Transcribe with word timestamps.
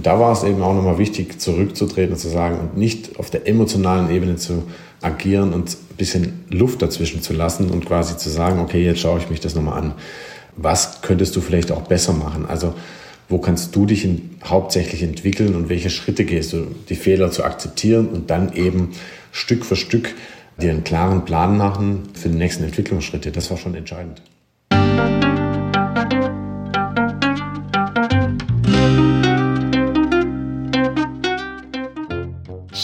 Und 0.00 0.06
da 0.06 0.18
war 0.18 0.32
es 0.32 0.44
eben 0.44 0.62
auch 0.62 0.72
nochmal 0.72 0.96
wichtig, 0.96 1.42
zurückzutreten 1.42 2.14
und 2.14 2.18
zu 2.18 2.30
sagen 2.30 2.58
und 2.58 2.74
nicht 2.74 3.18
auf 3.18 3.28
der 3.28 3.46
emotionalen 3.46 4.10
Ebene 4.10 4.36
zu 4.36 4.62
agieren 5.02 5.52
und 5.52 5.72
ein 5.72 5.96
bisschen 5.98 6.42
Luft 6.48 6.80
dazwischen 6.80 7.20
zu 7.20 7.34
lassen 7.34 7.68
und 7.68 7.84
quasi 7.84 8.16
zu 8.16 8.30
sagen, 8.30 8.60
okay, 8.60 8.82
jetzt 8.82 9.00
schaue 9.00 9.18
ich 9.18 9.28
mich 9.28 9.40
das 9.40 9.54
nochmal 9.54 9.78
an. 9.78 9.92
Was 10.56 11.02
könntest 11.02 11.36
du 11.36 11.42
vielleicht 11.42 11.70
auch 11.70 11.82
besser 11.82 12.14
machen? 12.14 12.46
Also 12.48 12.72
wo 13.28 13.36
kannst 13.36 13.76
du 13.76 13.84
dich 13.84 14.06
in, 14.06 14.30
hauptsächlich 14.42 15.02
entwickeln 15.02 15.54
und 15.54 15.68
welche 15.68 15.90
Schritte 15.90 16.24
gehst 16.24 16.54
du, 16.54 16.68
die 16.88 16.96
Fehler 16.96 17.30
zu 17.30 17.44
akzeptieren 17.44 18.08
und 18.08 18.30
dann 18.30 18.54
eben 18.54 18.92
Stück 19.32 19.66
für 19.66 19.76
Stück 19.76 20.14
dir 20.56 20.70
einen 20.70 20.82
klaren 20.82 21.26
Plan 21.26 21.58
machen 21.58 22.08
für 22.14 22.30
die 22.30 22.38
nächsten 22.38 22.64
Entwicklungsschritte. 22.64 23.32
Das 23.32 23.50
war 23.50 23.58
schon 23.58 23.74
entscheidend. 23.74 24.22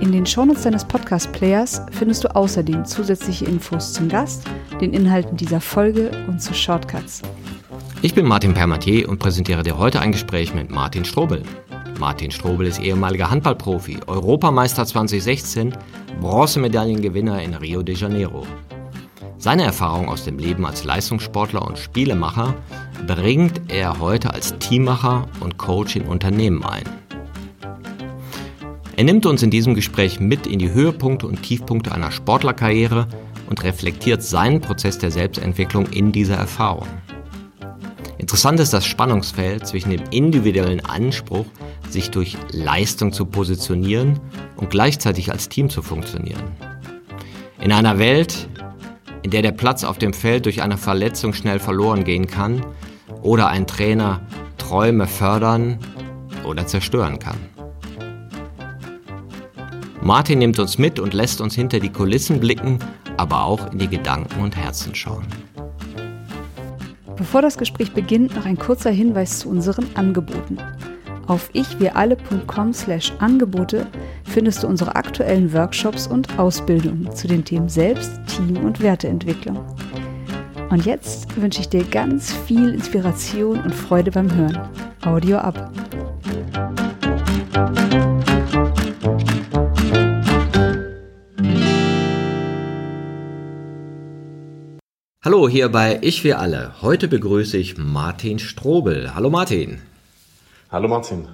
In 0.00 0.12
den 0.12 0.24
Shownotes 0.24 0.62
deines 0.62 0.86
Podcast-Players 0.86 1.82
findest 1.92 2.24
du 2.24 2.34
außerdem 2.34 2.86
zusätzliche 2.86 3.44
Infos 3.44 3.92
zum 3.92 4.08
Gast, 4.08 4.44
den 4.80 4.94
Inhalten 4.94 5.36
dieser 5.36 5.60
Folge 5.60 6.10
und 6.26 6.40
zu 6.40 6.54
Shortcuts. 6.54 7.20
Ich 8.00 8.14
bin 8.14 8.24
Martin 8.24 8.54
Permatier 8.54 9.10
und 9.10 9.18
präsentiere 9.18 9.62
dir 9.62 9.76
heute 9.76 10.00
ein 10.00 10.12
Gespräch 10.12 10.54
mit 10.54 10.70
Martin 10.70 11.04
Strobel. 11.04 11.42
Martin 11.98 12.30
Strobel 12.30 12.66
ist 12.66 12.80
ehemaliger 12.80 13.30
Handballprofi, 13.30 13.98
Europameister 14.06 14.86
2016, 14.86 15.76
Bronzemedaillengewinner 16.22 17.42
in 17.42 17.52
Rio 17.52 17.82
de 17.82 17.94
Janeiro. 17.94 18.46
Seine 19.36 19.64
Erfahrung 19.64 20.08
aus 20.08 20.24
dem 20.24 20.38
Leben 20.38 20.64
als 20.64 20.82
Leistungssportler 20.84 21.60
und 21.60 21.78
Spielemacher 21.78 22.54
bringt 23.06 23.70
er 23.70 24.00
heute 24.00 24.32
als 24.32 24.58
Teammacher 24.58 25.28
und 25.40 25.58
Coach 25.58 25.96
in 25.96 26.06
Unternehmen 26.06 26.64
ein. 26.64 26.84
Er 29.00 29.04
nimmt 29.04 29.24
uns 29.24 29.42
in 29.42 29.50
diesem 29.50 29.74
Gespräch 29.74 30.20
mit 30.20 30.46
in 30.46 30.58
die 30.58 30.72
Höhepunkte 30.72 31.26
und 31.26 31.42
Tiefpunkte 31.42 31.90
einer 31.92 32.10
Sportlerkarriere 32.10 33.08
und 33.48 33.64
reflektiert 33.64 34.22
seinen 34.22 34.60
Prozess 34.60 34.98
der 34.98 35.10
Selbstentwicklung 35.10 35.86
in 35.86 36.12
dieser 36.12 36.34
Erfahrung. 36.34 36.86
Interessant 38.18 38.60
ist 38.60 38.74
das 38.74 38.84
Spannungsfeld 38.84 39.66
zwischen 39.66 39.88
dem 39.88 40.02
individuellen 40.10 40.84
Anspruch, 40.84 41.46
sich 41.88 42.10
durch 42.10 42.36
Leistung 42.52 43.14
zu 43.14 43.24
positionieren 43.24 44.20
und 44.56 44.68
gleichzeitig 44.68 45.32
als 45.32 45.48
Team 45.48 45.70
zu 45.70 45.80
funktionieren. 45.80 46.42
In 47.58 47.72
einer 47.72 47.98
Welt, 47.98 48.50
in 49.22 49.30
der 49.30 49.40
der 49.40 49.52
Platz 49.52 49.82
auf 49.82 49.96
dem 49.96 50.12
Feld 50.12 50.44
durch 50.44 50.60
eine 50.60 50.76
Verletzung 50.76 51.32
schnell 51.32 51.58
verloren 51.58 52.04
gehen 52.04 52.26
kann 52.26 52.66
oder 53.22 53.48
ein 53.48 53.66
Trainer 53.66 54.20
Träume 54.58 55.06
fördern 55.06 55.78
oder 56.44 56.66
zerstören 56.66 57.18
kann. 57.18 57.38
Martin 60.02 60.38
nimmt 60.38 60.58
uns 60.58 60.78
mit 60.78 60.98
und 60.98 61.12
lässt 61.12 61.40
uns 61.40 61.54
hinter 61.54 61.78
die 61.78 61.90
Kulissen 61.90 62.40
blicken, 62.40 62.78
aber 63.18 63.44
auch 63.44 63.70
in 63.72 63.78
die 63.78 63.88
Gedanken 63.88 64.40
und 64.40 64.56
Herzen 64.56 64.94
schauen. 64.94 65.26
Bevor 67.16 67.42
das 67.42 67.58
Gespräch 67.58 67.92
beginnt, 67.92 68.34
noch 68.34 68.46
ein 68.46 68.58
kurzer 68.58 68.90
Hinweis 68.90 69.40
zu 69.40 69.50
unseren 69.50 69.86
Angeboten. 69.94 70.56
Auf 71.26 71.50
ichwiralle.com 71.52 72.72
slash 72.72 73.12
Angebote 73.18 73.86
findest 74.24 74.62
du 74.62 74.68
unsere 74.68 74.96
aktuellen 74.96 75.52
Workshops 75.52 76.06
und 76.06 76.38
Ausbildungen 76.38 77.14
zu 77.14 77.28
den 77.28 77.44
Themen 77.44 77.68
Selbst, 77.68 78.12
Team 78.26 78.56
und 78.64 78.80
Werteentwicklung. 78.80 79.58
Und 80.70 80.86
jetzt 80.86 81.40
wünsche 81.40 81.60
ich 81.60 81.68
dir 81.68 81.84
ganz 81.84 82.32
viel 82.32 82.72
Inspiration 82.72 83.60
und 83.60 83.74
Freude 83.74 84.10
beim 84.10 84.34
Hören. 84.34 84.58
Audio 85.04 85.38
ab. 85.38 85.70
Hallo, 95.30 95.48
hier 95.48 95.68
bei 95.68 96.00
Ich 96.02 96.24
wir 96.24 96.40
alle. 96.40 96.72
Heute 96.82 97.06
begrüße 97.06 97.56
ich 97.56 97.78
Martin 97.78 98.40
Strobel. 98.40 99.14
Hallo 99.14 99.30
Martin. 99.30 99.78
Hallo 100.72 100.88
Martin. 100.88 101.28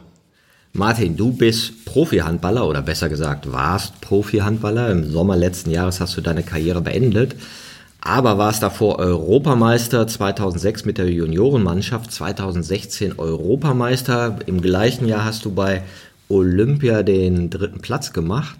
Martin, 0.75 1.17
du 1.17 1.33
bist 1.33 1.87
Profi-Handballer 1.87 2.69
oder 2.69 2.83
besser 2.83 3.09
gesagt 3.09 3.51
warst 3.51 3.99
Profi-Handballer. 4.03 4.91
Im 4.91 5.11
Sommer 5.11 5.35
letzten 5.35 5.71
Jahres 5.71 5.99
hast 5.99 6.15
du 6.15 6.21
deine 6.21 6.43
Karriere 6.43 6.83
beendet, 6.83 7.37
aber 8.03 8.37
warst 8.37 8.63
davor 8.63 8.99
Europameister 8.99 10.07
2006 10.07 10.85
mit 10.85 10.99
der 10.99 11.11
Juniorenmannschaft, 11.11 12.13
2016 12.13 13.19
Europameister. 13.19 14.41
Im 14.45 14.61
gleichen 14.61 15.09
Jahr 15.09 15.25
hast 15.25 15.47
du 15.47 15.53
bei 15.53 15.85
Olympia 16.29 17.03
den 17.03 17.49
dritten 17.49 17.81
Platz 17.81 18.13
gemacht. 18.13 18.59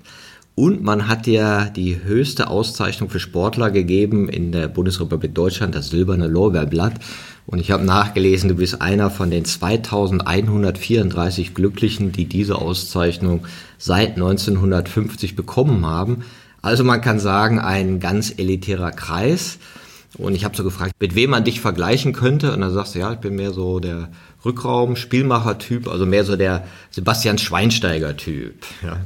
Und 0.57 0.83
man 0.83 1.07
hat 1.07 1.27
dir 1.27 1.71
die 1.77 2.03
höchste 2.03 2.49
Auszeichnung 2.49 3.09
für 3.11 3.21
Sportler 3.21 3.71
gegeben 3.71 4.31
in 4.31 4.53
der 4.53 4.69
Bundesrepublik 4.69 5.35
Deutschland, 5.35 5.75
das 5.75 5.91
silberne 5.91 6.29
Lorbeerblatt. 6.29 6.95
Und 7.45 7.59
ich 7.59 7.71
habe 7.71 7.85
nachgelesen, 7.85 8.49
du 8.49 8.55
bist 8.55 8.81
einer 8.81 9.11
von 9.11 9.31
den 9.31 9.45
2134 9.45 11.55
Glücklichen, 11.55 12.11
die 12.11 12.25
diese 12.25 12.57
Auszeichnung 12.57 13.47
seit 13.77 14.15
1950 14.15 15.37
bekommen 15.37 15.85
haben. 15.85 16.25
Also 16.63 16.85
man 16.85 17.03
kann 17.03 17.21
sagen, 17.21 17.59
ein 17.59 18.01
ganz 18.01 18.33
elitärer 18.35 18.93
Kreis. 18.93 19.59
Und 20.17 20.35
ich 20.35 20.47
habe 20.47 20.57
so 20.57 20.65
gefragt, 20.65 20.95
mit 20.99 21.15
wem 21.15 21.29
man 21.31 21.45
dich 21.45 21.61
vergleichen 21.61 22.15
könnte. 22.15 22.55
Und 22.55 22.63
dann 22.63 22.73
sagst 22.73 22.95
du, 22.95 23.01
ja, 23.01 23.13
ich 23.13 23.19
bin 23.19 23.37
mehr 23.37 23.53
so 23.53 23.79
der 23.79 24.09
Rückraum-Spielmacher-Typ, 24.43 25.87
also 25.87 26.07
mehr 26.07 26.25
so 26.25 26.37
der 26.37 26.67
Sebastian 26.91 27.37
Schweinsteiger-Typ. 27.37 28.55
Ja. 28.83 29.01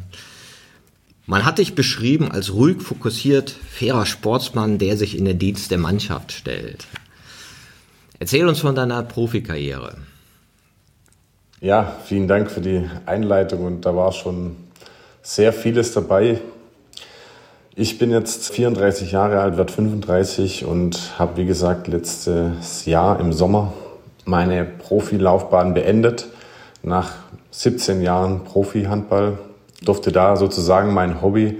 Man 1.30 1.44
hat 1.44 1.58
dich 1.58 1.76
beschrieben 1.76 2.32
als 2.32 2.54
ruhig 2.54 2.82
fokussiert, 2.82 3.50
fairer 3.50 4.04
Sportsmann, 4.04 4.78
der 4.78 4.96
sich 4.96 5.16
in 5.16 5.24
den 5.24 5.38
Dienst 5.38 5.70
der 5.70 5.78
Mannschaft 5.78 6.32
stellt. 6.32 6.88
Erzähl 8.18 8.48
uns 8.48 8.58
von 8.58 8.74
deiner 8.74 9.04
Profikarriere. 9.04 9.98
Ja, 11.60 11.94
vielen 12.04 12.26
Dank 12.26 12.50
für 12.50 12.60
die 12.60 12.84
Einleitung 13.06 13.64
und 13.64 13.86
da 13.86 13.94
war 13.94 14.10
schon 14.10 14.56
sehr 15.22 15.52
vieles 15.52 15.92
dabei. 15.92 16.40
Ich 17.76 17.98
bin 17.98 18.10
jetzt 18.10 18.52
34 18.52 19.12
Jahre 19.12 19.38
alt, 19.38 19.56
werde 19.56 19.72
35 19.72 20.64
und 20.64 21.16
habe, 21.16 21.36
wie 21.36 21.46
gesagt, 21.46 21.86
letztes 21.86 22.86
Jahr 22.86 23.20
im 23.20 23.32
Sommer 23.32 23.72
meine 24.24 24.64
Profilaufbahn 24.64 25.74
beendet. 25.74 26.26
Nach 26.82 27.12
17 27.52 28.02
Jahren 28.02 28.42
Profi-Handball 28.42 29.38
durfte 29.82 30.12
da 30.12 30.36
sozusagen 30.36 30.92
mein 30.92 31.22
Hobby 31.22 31.58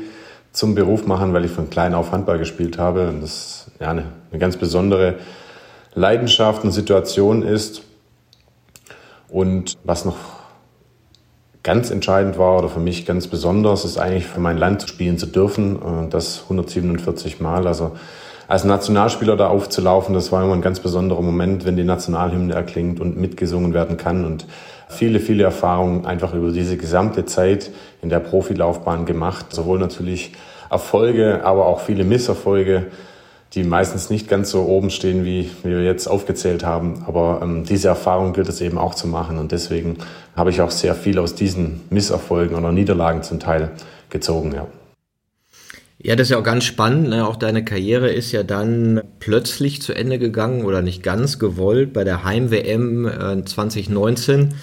zum 0.52 0.74
Beruf 0.74 1.06
machen, 1.06 1.32
weil 1.32 1.44
ich 1.44 1.50
von 1.50 1.70
klein 1.70 1.94
auf 1.94 2.12
Handball 2.12 2.38
gespielt 2.38 2.78
habe. 2.78 3.08
Und 3.08 3.22
das 3.22 3.70
ja, 3.80 3.90
eine, 3.90 4.04
eine 4.30 4.38
ganz 4.38 4.56
besondere 4.56 5.16
Leidenschaft 5.94 6.64
und 6.64 6.72
Situation 6.72 7.42
ist. 7.42 7.82
Und 9.28 9.76
was 9.84 10.04
noch 10.04 10.16
ganz 11.62 11.90
entscheidend 11.90 12.38
war 12.38 12.58
oder 12.58 12.68
für 12.68 12.80
mich 12.80 13.06
ganz 13.06 13.26
besonders, 13.26 13.84
ist 13.84 13.98
eigentlich 13.98 14.26
für 14.26 14.40
mein 14.40 14.58
Land 14.58 14.88
spielen 14.88 15.18
zu 15.18 15.26
dürfen. 15.26 15.76
Und 15.76 16.14
das 16.14 16.42
147 16.44 17.40
Mal. 17.40 17.66
Also 17.66 17.92
als 18.48 18.64
Nationalspieler 18.64 19.36
da 19.36 19.48
aufzulaufen, 19.48 20.14
das 20.14 20.32
war 20.32 20.42
immer 20.42 20.54
ein 20.54 20.62
ganz 20.62 20.80
besonderer 20.80 21.22
Moment, 21.22 21.64
wenn 21.64 21.76
die 21.76 21.84
Nationalhymne 21.84 22.54
erklingt 22.54 22.98
und 22.98 23.16
mitgesungen 23.16 23.74
werden 23.74 23.96
kann. 23.96 24.24
Und 24.24 24.46
viele, 24.90 25.20
viele 25.20 25.44
Erfahrungen 25.44 26.06
einfach 26.06 26.34
über 26.34 26.50
diese 26.50 26.76
gesamte 26.76 27.24
Zeit 27.24 27.70
in 28.02 28.08
der 28.08 28.20
Profilaufbahn 28.20 29.06
gemacht. 29.06 29.46
Sowohl 29.50 29.78
natürlich 29.78 30.32
Erfolge, 30.70 31.44
aber 31.44 31.66
auch 31.66 31.80
viele 31.80 32.04
Misserfolge, 32.04 32.86
die 33.54 33.64
meistens 33.64 34.10
nicht 34.10 34.28
ganz 34.28 34.50
so 34.50 34.62
oben 34.62 34.90
stehen, 34.90 35.24
wie, 35.24 35.50
wir 35.64 35.82
jetzt 35.82 36.06
aufgezählt 36.06 36.64
haben. 36.64 37.04
Aber 37.06 37.40
ähm, 37.42 37.64
diese 37.64 37.88
Erfahrung 37.88 38.32
gilt 38.32 38.48
es 38.48 38.60
eben 38.60 38.78
auch 38.78 38.94
zu 38.94 39.08
machen. 39.08 39.38
Und 39.38 39.52
deswegen 39.52 39.98
habe 40.36 40.50
ich 40.50 40.60
auch 40.60 40.70
sehr 40.70 40.94
viel 40.94 41.18
aus 41.18 41.34
diesen 41.34 41.80
Misserfolgen 41.90 42.56
oder 42.56 42.70
Niederlagen 42.70 43.22
zum 43.22 43.40
Teil 43.40 43.70
gezogen. 44.08 44.52
Ja. 44.54 44.66
Ja, 46.02 46.16
das 46.16 46.28
ist 46.28 46.30
ja 46.30 46.38
auch 46.38 46.44
ganz 46.44 46.64
spannend. 46.64 47.10
Ne? 47.10 47.26
Auch 47.26 47.36
deine 47.36 47.62
Karriere 47.62 48.10
ist 48.10 48.32
ja 48.32 48.42
dann 48.42 49.02
plötzlich 49.18 49.82
zu 49.82 49.92
Ende 49.92 50.18
gegangen 50.18 50.64
oder 50.64 50.80
nicht 50.80 51.02
ganz 51.02 51.38
gewollt 51.38 51.92
bei 51.92 52.04
der 52.04 52.24
Heim-WM 52.24 53.06
äh, 53.06 53.44
2019 53.44 54.54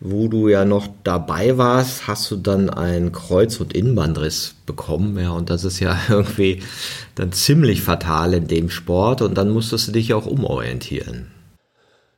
wo 0.00 0.28
du 0.28 0.48
ja 0.48 0.64
noch 0.64 0.88
dabei 1.04 1.58
warst, 1.58 2.08
hast 2.08 2.30
du 2.30 2.36
dann 2.36 2.70
einen 2.70 3.12
Kreuz- 3.12 3.60
und 3.60 3.74
Innenbandriss 3.74 4.54
bekommen. 4.64 5.18
Ja, 5.18 5.32
und 5.32 5.50
das 5.50 5.64
ist 5.64 5.78
ja 5.78 5.96
irgendwie 6.08 6.62
dann 7.14 7.32
ziemlich 7.32 7.82
fatal 7.82 8.32
in 8.32 8.46
dem 8.46 8.70
Sport. 8.70 9.20
Und 9.20 9.36
dann 9.36 9.50
musstest 9.50 9.88
du 9.88 9.92
dich 9.92 10.08
ja 10.08 10.16
auch 10.16 10.26
umorientieren. 10.26 11.30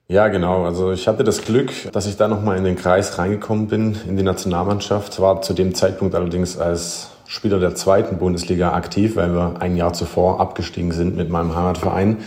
Ja, 0.09 0.29
genau. 0.29 0.65
Also 0.65 0.93
ich 0.93 1.09
hatte 1.09 1.25
das 1.25 1.45
Glück, 1.45 1.73
dass 1.93 2.07
ich 2.07 2.17
da 2.17 2.29
nochmal 2.29 2.57
in 2.59 2.65
den 2.65 2.77
Kreis 2.77 3.19
reingekommen 3.19 3.67
bin, 3.67 3.97
in 4.07 4.17
die 4.17 4.23
Nationalmannschaft. 4.23 5.21
War 5.21 5.43
zu 5.43 5.53
dem 5.53 5.75
Zeitpunkt 5.75 6.15
allerdings 6.15 6.59
als 6.59 7.09
Spieler 7.27 7.59
der 7.59 7.75
zweiten 7.75 8.19
Bundesliga 8.19 8.75
aktiv, 8.75 9.17
weil 9.17 9.33
wir 9.33 9.57
ein 9.61 9.75
Jahr 9.75 9.95
zuvor 9.95 10.39
abgestiegen 10.39 10.93
sind 10.93 11.17
mit 11.17 11.31
meinem 11.31 11.57
Heimatverein 11.57 12.19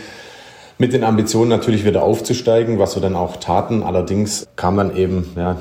mit 0.78 0.92
den 0.92 1.04
Ambitionen 1.04 1.48
natürlich 1.48 1.84
wieder 1.84 2.02
aufzusteigen, 2.02 2.78
was 2.78 2.96
wir 2.96 3.02
dann 3.02 3.16
auch 3.16 3.36
taten. 3.36 3.82
Allerdings 3.82 4.46
kam 4.56 4.76
dann 4.76 4.94
eben 4.94 5.32
ja, 5.36 5.56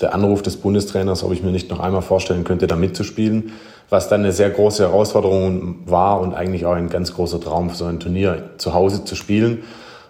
der 0.00 0.14
Anruf 0.14 0.42
des 0.42 0.56
Bundestrainers, 0.56 1.22
ob 1.22 1.32
ich 1.32 1.42
mir 1.42 1.50
nicht 1.50 1.70
noch 1.70 1.80
einmal 1.80 2.02
vorstellen 2.02 2.44
könnte, 2.44 2.66
da 2.66 2.76
mitzuspielen, 2.76 3.52
was 3.88 4.08
dann 4.08 4.20
eine 4.20 4.32
sehr 4.32 4.50
große 4.50 4.82
Herausforderung 4.82 5.76
war 5.86 6.20
und 6.20 6.34
eigentlich 6.34 6.66
auch 6.66 6.74
ein 6.74 6.88
ganz 6.88 7.14
großer 7.14 7.40
Traum 7.40 7.70
für 7.70 7.76
so 7.76 7.84
ein 7.84 8.00
Turnier 8.00 8.50
zu 8.58 8.74
Hause 8.74 9.04
zu 9.04 9.14
spielen. 9.14 9.62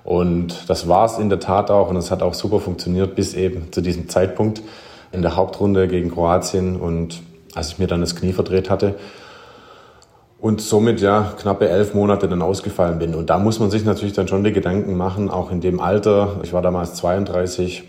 Und 0.03 0.69
das 0.69 0.89
war 0.89 1.05
es 1.05 1.19
in 1.19 1.29
der 1.29 1.41
Tat 1.41 1.71
auch 1.71 1.91
und 1.91 1.97
es 1.97 2.11
hat 2.11 2.23
auch 2.23 2.33
super 2.33 2.61
funktioniert 2.61 3.15
bis 3.15 3.35
eben 3.35 3.71
zu 3.73 3.83
diesem 3.83 4.09
Zeitpunkt 4.09 4.63
in 5.13 5.21
der 5.21 5.37
Hauptrunde 5.37 5.89
gegen 5.89 6.11
Kroatien 6.11 6.77
und 6.77 7.21
als 7.55 7.69
ich 7.69 7.79
mir 7.79 7.87
dann 7.87 8.01
das 8.01 8.17
Knie 8.17 8.33
verdreht 8.33 8.71
hatte 8.71 8.95
und 10.41 10.61
somit 10.61 11.01
ja 11.01 11.33
knappe 11.39 11.69
elf 11.69 11.95
Monate 11.95 12.29
dann 12.29 12.43
ausgefallen 12.43 12.99
bin. 12.99 13.15
Und 13.15 13.31
da 13.31 13.39
muss 13.39 13.59
man 13.59 13.71
sich 13.71 13.85
natürlich 13.85 14.15
dann 14.15 14.29
schon 14.29 14.45
die 14.45 14.53
Gedanken 14.53 14.97
machen, 14.97 15.31
auch 15.31 15.51
in 15.51 15.61
dem 15.61 15.81
Alter. 15.81 16.41
Ich 16.43 16.53
war 16.53 16.63
damals 16.63 16.95
32. 16.95 17.83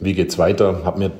Wie 0.00 0.14
geht's 0.14 0.38
weiter? 0.38 0.80
Habe 0.84 0.98
mir 0.98 1.10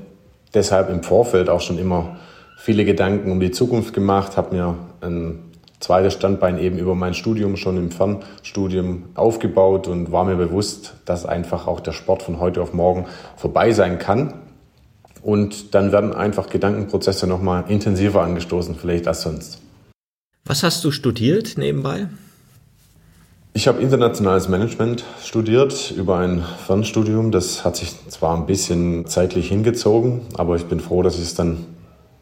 deshalb 0.54 0.90
im 0.90 1.02
Vorfeld 1.02 1.48
auch 1.48 1.60
schon 1.60 1.78
immer 1.78 2.16
viele 2.56 2.84
Gedanken 2.84 3.30
um 3.30 3.38
die 3.38 3.52
Zukunft 3.52 3.94
gemacht, 3.94 4.36
habe 4.36 4.56
mir 4.56 4.74
ein 5.00 5.44
zweites 5.78 6.14
Standbein 6.14 6.58
eben 6.58 6.76
über 6.76 6.96
mein 6.96 7.14
Studium 7.14 7.56
schon 7.56 7.76
im 7.76 7.92
Fernstudium 7.92 9.04
aufgebaut 9.14 9.86
und 9.86 10.10
war 10.10 10.24
mir 10.24 10.34
bewusst, 10.34 10.94
dass 11.04 11.24
einfach 11.24 11.68
auch 11.68 11.78
der 11.78 11.92
Sport 11.92 12.24
von 12.24 12.40
heute 12.40 12.60
auf 12.60 12.72
morgen 12.72 13.06
vorbei 13.36 13.70
sein 13.70 14.00
kann. 14.00 14.34
Und 15.22 15.74
dann 15.74 15.92
werden 15.92 16.12
einfach 16.12 16.48
Gedankenprozesse 16.48 17.28
nochmal 17.28 17.64
intensiver 17.68 18.22
angestoßen, 18.22 18.74
vielleicht 18.74 19.06
als 19.06 19.22
sonst. 19.22 19.60
Was 20.48 20.62
hast 20.62 20.82
du 20.82 20.90
studiert 20.90 21.58
nebenbei? 21.58 22.06
Ich 23.52 23.68
habe 23.68 23.82
internationales 23.82 24.48
Management 24.48 25.04
studiert 25.22 25.90
über 25.94 26.20
ein 26.20 26.42
Fernstudium. 26.66 27.32
Das 27.32 27.66
hat 27.66 27.76
sich 27.76 27.92
zwar 28.08 28.34
ein 28.34 28.46
bisschen 28.46 29.04
zeitlich 29.04 29.48
hingezogen, 29.48 30.22
aber 30.38 30.56
ich 30.56 30.64
bin 30.64 30.80
froh, 30.80 31.02
dass 31.02 31.16
ich 31.16 31.24
es 31.24 31.34
dann 31.34 31.66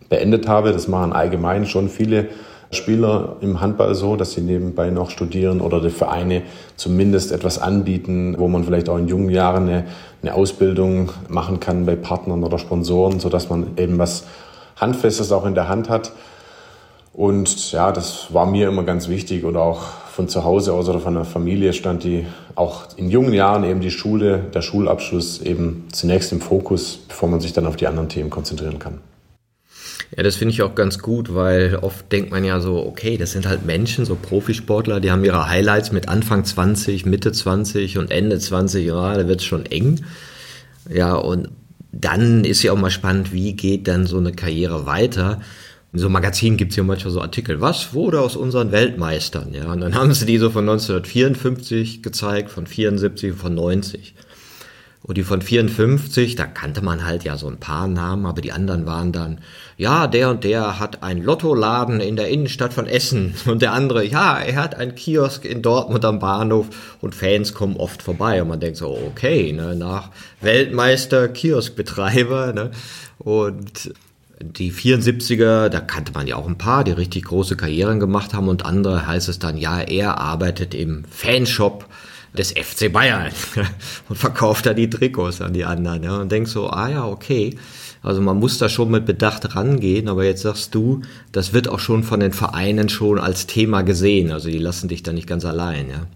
beendet 0.09 0.49
habe. 0.49 0.73
Das 0.73 0.89
machen 0.89 1.13
allgemein 1.13 1.67
schon 1.67 1.89
viele 1.89 2.31
Spieler 2.73 3.37
im 3.43 3.61
Handball 3.61 3.95
so, 3.95 4.17
dass 4.17 4.33
sie 4.33 4.41
nebenbei 4.41 4.91
noch 4.91 5.11
studieren 5.11 5.61
oder 5.61 5.81
die 5.81 5.91
Vereine 5.91 6.43
zumindest 6.75 7.31
etwas 7.31 7.61
anbieten, 7.61 8.35
wo 8.39 8.49
man 8.49 8.65
vielleicht 8.65 8.89
auch 8.89 8.99
in 8.99 9.07
jungen 9.07 9.31
Jahren 9.31 9.69
eine, 9.69 9.85
eine 10.23 10.35
Ausbildung 10.35 11.13
machen 11.29 11.61
kann 11.61 11.87
bei 11.87 11.95
Partnern 11.95 12.43
oder 12.43 12.59
Sponsoren, 12.59 13.21
sodass 13.21 13.49
man 13.49 13.77
eben 13.77 13.99
was 13.99 14.25
Handfestes 14.75 15.31
auch 15.31 15.47
in 15.47 15.55
der 15.55 15.69
Hand 15.69 15.89
hat. 15.89 16.11
Und 17.17 17.73
ja, 17.73 17.93
das 17.93 18.35
war 18.35 18.45
mir 18.45 18.69
immer 18.69 18.83
ganz 18.83 19.09
wichtig 19.09 19.45
und 19.45 19.57
auch 19.57 19.85
von 20.13 20.29
zu 20.29 20.45
Hause 20.45 20.75
aus 20.75 20.87
oder 20.87 21.01
von 21.01 21.15
der 21.15 21.25
Familie 21.25 21.73
stand 21.73 22.05
die 22.05 22.27
auch 22.57 22.89
in 22.99 23.09
jungen 23.09 23.33
Jahren 23.33 23.65
eben 23.65 23.81
die 23.81 23.91
Schule, 23.91 24.45
der 24.53 24.61
Schulabschluss 24.61 25.41
eben 25.41 25.87
zunächst 25.93 26.31
im 26.33 26.43
Fokus, 26.43 26.99
bevor 27.09 27.31
man 27.31 27.41
sich 27.41 27.55
dann 27.55 27.65
auf 27.67 27.77
die 27.77 27.87
anderen 27.87 28.11
Themen 28.11 28.29
konzentrieren 28.29 28.79
kann. 28.79 28.99
Ja, 30.15 30.23
das 30.25 30.37
finde 30.37 30.53
ich 30.53 30.61
auch 30.61 30.75
ganz 30.75 30.99
gut, 30.99 31.35
weil 31.35 31.77
oft 31.81 32.13
denkt 32.13 32.33
man 32.33 32.45
ja 32.45 32.61
so, 32.61 32.85
okay, 32.85 33.17
das 33.17 33.33
sind 33.33 33.49
halt 33.49 33.65
Menschen, 33.65 34.05
so 34.05 34.15
Profisportler, 34.15 35.01
die 35.01 35.11
haben 35.11 35.25
ihre 35.25 35.49
Highlights 35.49 35.93
mit 35.93 36.09
Anfang 36.09 36.45
20, 36.45 37.07
Mitte 37.07 37.33
20 37.33 37.97
und 37.97 38.11
Ende 38.11 38.39
20, 38.39 38.87
ja, 38.87 39.15
da 39.15 39.27
wird 39.27 39.41
es 39.41 39.47
schon 39.47 39.65
eng. 39.65 40.05
Ja, 40.93 41.15
und 41.15 41.49
dann 41.93 42.45
ist 42.45 42.63
ja 42.63 42.73
auch 42.73 42.79
mal 42.79 42.91
spannend, 42.91 43.33
wie 43.33 43.55
geht 43.55 43.89
dann 43.89 44.05
so 44.05 44.19
eine 44.19 44.33
Karriere 44.33 44.85
weiter? 44.85 45.41
In 45.97 46.01
so 46.01 46.11
Magazinen 46.11 46.59
gibt 46.59 46.73
es 46.73 46.77
ja 46.77 46.83
manchmal 46.83 47.11
so 47.11 47.23
Artikel, 47.23 47.63
was 47.63 47.95
wurde 47.95 48.21
aus 48.21 48.37
unseren 48.37 48.71
Weltmeistern? 48.71 49.55
Ja, 49.55 49.73
und 49.73 49.81
dann 49.81 49.95
haben 49.95 50.13
sie 50.13 50.27
die 50.27 50.37
so 50.37 50.51
von 50.51 50.69
1954 50.69 52.03
gezeigt, 52.03 52.51
von 52.51 52.67
74, 52.67 53.33
von 53.33 53.55
90. 53.55 54.15
Und 55.05 55.17
die 55.17 55.23
von 55.23 55.41
54, 55.41 56.35
da 56.35 56.45
kannte 56.45 56.83
man 56.85 57.07
halt 57.07 57.25
ja 57.25 57.39
so 57.39 57.49
ein 57.49 57.61
paar 57.61 57.89
Namen, 57.89 58.27
aber 58.27 58.43
die 58.43 58.53
anderen 58.53 58.85
waren 58.85 59.13
dann, 59.13 59.41
ja, 59.79 60.07
der 60.07 60.29
und 60.29 60.45
der 60.45 60.79
hat 60.79 61.03
einen 61.03 61.23
Lottoladen 61.23 62.01
in 62.01 62.17
der 62.17 62.29
Innenstadt 62.29 62.75
von 62.75 62.87
Essen. 62.87 63.35
Und 63.47 63.63
der 63.63 63.73
andere, 63.73 64.05
ja, 64.05 64.39
er 64.39 64.57
hat 64.57 64.75
einen 64.75 64.97
Kiosk 64.97 65.47
in 65.47 65.63
Dortmund 65.63 66.05
am 66.05 66.19
Bahnhof 66.19 66.67
und 67.01 67.15
Fans 67.15 67.55
kommen 67.55 67.77
oft 67.77 68.03
vorbei. 68.03 68.43
Und 68.43 68.49
man 68.49 68.61
denkt 68.61 68.77
so, 68.77 68.91
okay, 68.91 69.51
ne, 69.53 69.75
nach 69.75 70.11
Weltmeister, 70.43 71.29
Kioskbetreiber, 71.29 72.53
ne, 72.53 72.71
und 73.19 73.95
die 74.41 74.73
74er, 74.73 75.69
da 75.69 75.81
kannte 75.81 76.13
man 76.13 76.27
ja 76.27 76.37
auch 76.37 76.47
ein 76.47 76.59
paar, 76.59 76.85
die 76.85 76.93
richtig 76.93 77.25
große 77.25 77.57
Karrieren 77.57 78.01
gemacht 78.01 78.35
haben 78.35 78.49
und 78.49 78.67
andere 78.67 79.07
heißt 79.07 79.29
es 79.29 79.39
dann, 79.39 79.57
ja, 79.57 79.81
er 79.81 80.19
arbeitet 80.19 80.75
im 80.75 81.05
Fanshop 81.11 81.87
des 82.37 82.53
FC 82.53 82.93
Bayern 82.93 83.33
und 84.09 84.17
verkauft 84.17 84.67
da 84.67 84.75
die 84.75 84.91
Trikots 84.91 85.41
an 85.41 85.55
die 85.55 85.65
anderen 85.65 86.03
ja, 86.03 86.19
und 86.19 86.31
denkst 86.31 86.51
so, 86.51 86.69
ah 86.69 86.89
ja, 86.89 87.07
okay. 87.07 87.57
Also 88.03 88.21
man 88.21 88.39
muss 88.39 88.59
da 88.59 88.69
schon 88.69 88.91
mit 88.91 89.07
Bedacht 89.07 89.57
rangehen, 89.57 90.09
aber 90.09 90.25
jetzt 90.25 90.43
sagst 90.43 90.75
du, 90.75 91.03
das 91.33 91.53
wird 91.53 91.69
auch 91.69 91.81
schon 91.81 92.05
von 92.05 92.21
den 92.21 92.33
Vereinen 92.33 92.89
schon 92.89 93.19
als 93.19 93.47
Thema 93.47 93.83
gesehen. 93.83 94.31
Also 94.31 94.49
die 94.49 94.59
lassen 94.59 94.89
dich 94.89 95.03
da 95.03 95.13
nicht 95.13 95.27
ganz 95.27 95.45
allein, 95.45 95.89
ja. 95.89 96.07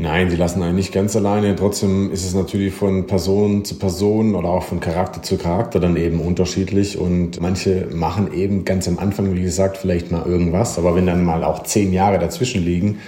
Nein, 0.00 0.30
sie 0.30 0.36
lassen 0.36 0.62
einen 0.62 0.76
nicht 0.76 0.92
ganz 0.92 1.16
alleine. 1.16 1.56
Trotzdem 1.56 2.12
ist 2.12 2.24
es 2.24 2.32
natürlich 2.32 2.72
von 2.72 3.08
Person 3.08 3.64
zu 3.64 3.74
Person 3.80 4.36
oder 4.36 4.48
auch 4.48 4.62
von 4.62 4.78
Charakter 4.78 5.24
zu 5.24 5.36
Charakter 5.38 5.80
dann 5.80 5.96
eben 5.96 6.20
unterschiedlich. 6.20 6.96
Und 6.98 7.40
manche 7.40 7.88
machen 7.92 8.32
eben 8.32 8.64
ganz 8.64 8.86
am 8.86 9.00
Anfang, 9.00 9.34
wie 9.34 9.42
gesagt, 9.42 9.76
vielleicht 9.76 10.12
mal 10.12 10.24
irgendwas. 10.24 10.78
Aber 10.78 10.94
wenn 10.94 11.06
dann 11.06 11.24
mal 11.24 11.42
auch 11.42 11.64
zehn 11.64 11.92
Jahre 11.92 12.20
dazwischen 12.20 12.64
liegen, 12.64 13.00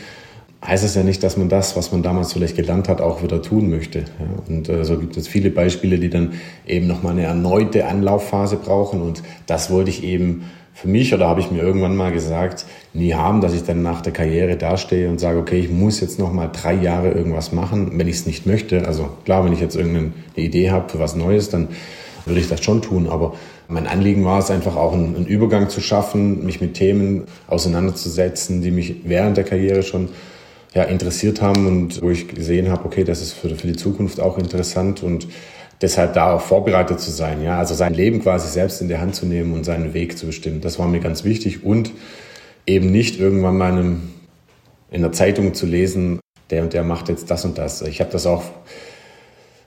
heißt 0.67 0.83
es 0.83 0.97
ja 0.97 1.05
nicht, 1.05 1.23
dass 1.23 1.37
man 1.37 1.49
das, 1.49 1.77
was 1.77 1.93
man 1.93 2.03
damals 2.03 2.33
vielleicht 2.33 2.57
gelernt 2.57 2.89
hat, 2.89 3.01
auch 3.01 3.23
wieder 3.23 3.41
tun 3.41 3.71
möchte. 3.71 4.07
Und 4.49 4.69
äh, 4.69 4.85
so 4.85 4.99
gibt 4.99 5.17
es 5.17 5.29
viele 5.29 5.51
Beispiele, 5.51 5.97
die 6.01 6.11
dann 6.11 6.33
eben 6.67 6.89
nochmal 6.89 7.13
eine 7.13 7.23
erneute 7.23 7.87
Anlaufphase 7.87 8.57
brauchen. 8.57 9.01
Und 9.01 9.23
das 9.47 9.71
wollte 9.71 9.91
ich 9.91 10.03
eben 10.03 10.51
für 10.81 10.89
mich 10.89 11.13
oder 11.13 11.29
habe 11.29 11.41
ich 11.41 11.51
mir 11.51 11.61
irgendwann 11.61 11.95
mal 11.95 12.11
gesagt, 12.11 12.65
nie 12.95 13.13
haben, 13.13 13.43
dass 13.43 13.53
ich 13.53 13.65
dann 13.65 13.83
nach 13.83 14.01
der 14.01 14.15
Karriere 14.15 14.57
dastehe 14.57 15.11
und 15.11 15.21
sage, 15.21 15.39
okay, 15.39 15.59
ich 15.59 15.69
muss 15.69 16.01
jetzt 16.01 16.19
noch 16.19 16.33
mal 16.33 16.49
drei 16.49 16.73
Jahre 16.73 17.11
irgendwas 17.11 17.53
machen, 17.53 17.99
wenn 17.99 18.09
ich 18.09 18.17
es 18.17 18.27
nicht 18.27 18.47
möchte. 18.47 18.87
Also 18.87 19.11
klar, 19.27 19.45
wenn 19.45 19.53
ich 19.53 19.61
jetzt 19.61 19.77
irgendeine 19.77 20.13
Idee 20.37 20.71
habe 20.71 20.89
für 20.89 20.99
was 20.99 21.15
Neues, 21.15 21.51
dann 21.51 21.69
würde 22.25 22.41
ich 22.41 22.49
das 22.49 22.65
schon 22.65 22.81
tun. 22.81 23.09
Aber 23.09 23.35
mein 23.69 23.87
Anliegen 23.87 24.25
war 24.25 24.39
es 24.39 24.51
einfach 24.51 24.77
auch, 24.77 24.95
einen, 24.95 25.27
Übergang 25.27 25.69
zu 25.69 25.83
schaffen, 25.83 26.47
mich 26.47 26.63
mit 26.63 26.75
Themen 26.75 27.25
auseinanderzusetzen, 27.47 28.63
die 28.63 28.71
mich 28.71 29.03
während 29.05 29.37
der 29.37 29.45
Karriere 29.45 29.83
schon 29.83 30.09
ja, 30.75 30.85
interessiert 30.85 31.43
haben 31.43 31.67
und 31.67 32.01
wo 32.01 32.09
ich 32.09 32.27
gesehen 32.27 32.71
habe, 32.71 32.87
okay, 32.87 33.05
das 33.05 33.21
ist 33.21 33.33
für, 33.33 33.51
für 33.51 33.67
die 33.67 33.77
Zukunft 33.77 34.19
auch 34.19 34.39
interessant 34.39 35.03
und 35.03 35.29
deshalb 35.81 36.15
da 36.15 36.35
auch 36.35 36.41
vorbereitet 36.41 37.01
zu 37.01 37.11
sein, 37.11 37.43
ja, 37.43 37.59
also 37.59 37.75
sein 37.75 37.95
Leben 37.95 38.23
quasi 38.23 38.49
selbst 38.49 38.81
in 38.81 38.89
der 38.89 39.01
Hand 39.01 39.15
zu 39.15 39.27
nehmen 39.27 39.55
und 39.55 39.65
seinen 39.65 39.95
Weg 39.95 40.19
zu 40.19 40.27
bestimmen. 40.27 40.61
Das 40.61 40.79
war 40.79 40.89
mir 40.89 41.01
ganz 41.01 41.25
wichtig 41.25 41.65
und 41.65 41.93
eben 42.67 42.91
nicht 42.91 43.19
irgendwann 43.19 43.57
mal 43.57 43.79
in, 43.79 44.11
in 44.91 45.03
der 45.03 45.13
Zeitung 45.13 45.55
zu 45.55 45.67
lesen, 45.67 46.21
der 46.51 46.63
und 46.63 46.73
der 46.73 46.83
macht 46.83 47.09
jetzt 47.09 47.31
das 47.31 47.45
und 47.45 47.59
das. 47.59 47.83
Ich 47.83 48.01
habe 48.01 48.11
das 48.11 48.27
auch 48.27 48.43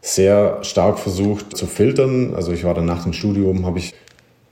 sehr 0.01 0.59
stark 0.63 0.99
versucht 0.99 1.55
zu 1.55 1.65
filtern. 1.65 2.35
Also 2.35 2.51
ich 2.51 2.65
war 2.65 2.73
dann 2.73 2.85
nach 2.85 3.03
dem 3.03 3.13
Studium, 3.13 3.65
habe 3.65 3.79
ich 3.79 3.93